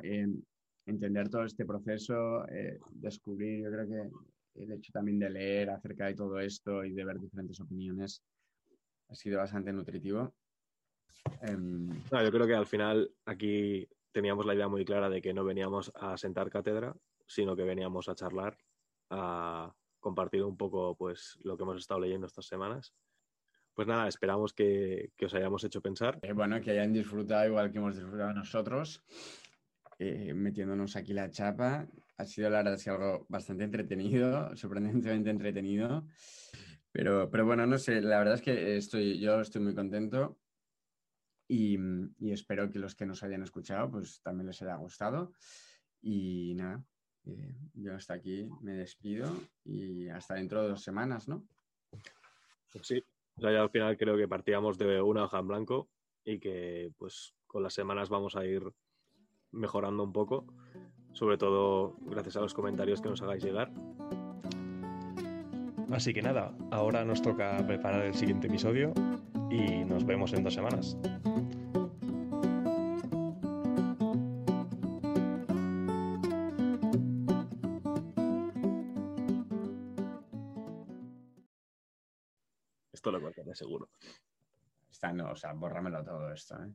entender 0.86 1.30
todo 1.30 1.44
este 1.44 1.66
proceso, 1.66 2.48
eh, 2.50 2.80
descubrir, 2.92 3.64
yo 3.64 3.72
creo 3.72 3.88
que 3.88 4.10
el 4.58 4.72
hecho 4.72 4.92
también 4.92 5.20
de 5.20 5.30
leer 5.30 5.70
acerca 5.70 6.08
de 6.08 6.16
todo 6.16 6.40
esto 6.40 6.84
y 6.84 6.94
de 6.94 7.06
ver 7.06 7.20
diferentes 7.20 7.60
opiniones 7.60 8.24
ha 9.10 9.16
sido 9.16 9.40
bastante 9.40 9.72
nutritivo. 9.72 10.34
Em, 11.42 11.90
yo 12.12 12.32
creo 12.32 12.48
que 12.48 12.56
al 12.56 12.66
final 12.66 13.12
aquí 13.26 13.88
teníamos 14.12 14.46
la 14.46 14.56
idea 14.56 14.68
muy 14.68 14.86
clara 14.86 15.10
de 15.10 15.22
que 15.22 15.34
no 15.34 15.44
veníamos 15.44 15.92
a 15.96 16.18
sentar 16.18 16.50
cátedra, 16.50 16.96
sino 17.26 17.56
que 17.56 17.64
veníamos 17.64 18.10
a 18.10 18.16
charlar, 18.16 18.58
a 19.10 19.74
compartir 20.00 20.44
un 20.44 20.58
poco 20.58 20.96
pues 20.96 21.38
lo 21.44 21.58
que 21.58 21.64
hemos 21.64 21.78
estado 21.78 22.00
leyendo 22.00 22.28
estas 22.28 22.46
semanas 22.46 22.94
pues 23.78 23.88
nada, 23.88 24.08
esperamos 24.08 24.54
que, 24.54 25.12
os 25.24 25.34
hayamos 25.36 25.64
hecho 25.64 25.82
pensar. 25.82 26.18
Eh, 26.24 26.34
bueno, 26.34 26.60
que 26.60 26.72
hayan 26.72 26.92
disfrutado 26.92 27.46
igual 27.46 27.72
que 27.72 27.78
hemos 27.78 27.96
disfrutado 27.96 28.34
nosotros, 28.34 29.04
eh, 30.00 30.34
metiéndonos 30.34 30.96
aquí 30.96 31.14
la 31.14 31.30
chapa. 31.30 31.88
Ha 32.18 32.26
sido 32.26 32.50
la 32.50 32.64
verdad 32.64 32.80
algo 32.88 33.26
bastante 33.30 33.64
entretenido, 33.64 34.56
sorprendentemente 34.56 35.30
entretenido. 35.30 36.06
Pero, 36.92 37.30
pero 37.30 37.46
bueno, 37.46 37.66
no 37.68 37.78
sé, 37.78 38.02
la 38.02 38.18
verdad 38.20 38.36
es 38.36 38.42
que 38.42 38.78
estoy, 38.78 39.20
yo 39.20 39.40
estoy 39.40 39.62
muy 39.62 39.76
contento 39.76 40.40
y, 41.48 41.78
espero 42.32 42.70
que 42.70 42.80
los 42.80 42.96
que 42.96 43.06
nos 43.06 43.24
hayan 43.24 43.44
escuchado 43.44 43.90
pues 43.92 44.22
también 44.22 44.48
les 44.48 44.62
haya 44.62 44.76
gustado. 44.76 45.34
Y 46.02 46.54
nada, 46.56 46.84
eh, 47.26 47.56
yo 47.74 47.96
hasta 47.96 48.16
aquí 48.16 48.50
me 48.62 48.74
despido 48.74 49.32
y 49.64 50.10
hasta 50.10 50.36
dentro 50.36 50.64
de 50.64 50.70
dos 50.70 50.84
semanas, 50.84 51.28
¿no? 51.28 51.48
Sí, 52.82 53.04
o 53.36 53.42
sea, 53.42 53.52
ya 53.52 53.62
al 53.62 53.70
final 53.70 53.98
creo 53.98 54.18
que 54.18 54.28
partíamos 54.28 54.78
de 54.78 55.02
una 55.02 55.24
hoja 55.24 55.40
en 55.40 55.48
blanco 55.48 55.90
y 56.24 56.40
que 56.40 56.92
pues 56.98 57.34
con 57.46 57.64
las 57.64 57.74
semanas 57.74 58.10
vamos 58.10 58.36
a 58.36 58.46
ir 58.46 58.62
mejorando 59.52 60.04
un 60.04 60.14
poco, 60.14 60.46
sobre 61.14 61.38
todo 61.38 61.96
gracias 62.02 62.38
a 62.38 62.42
los 62.42 62.54
comentarios 62.54 63.02
que 63.02 63.10
nos 63.10 63.22
hagáis 63.22 63.44
llegar. 63.44 63.72
Así 65.92 66.14
que 66.14 66.22
nada, 66.22 66.54
ahora 66.72 67.06
nos 67.06 67.22
toca 67.22 67.66
preparar 67.66 68.06
el 68.06 68.14
siguiente 68.14 68.48
episodio 68.48 68.94
y 69.50 69.86
nos 69.86 70.06
vemos 70.06 70.34
en 70.34 70.44
dos 70.44 70.54
semanas. 70.54 70.98
seguro. 83.58 83.90
Está, 84.90 85.12
no, 85.12 85.32
o 85.32 85.36
sea, 85.36 85.54
bórramelo 85.54 86.04
todo 86.04 86.32
esto. 86.32 86.56
¿eh? 86.64 86.72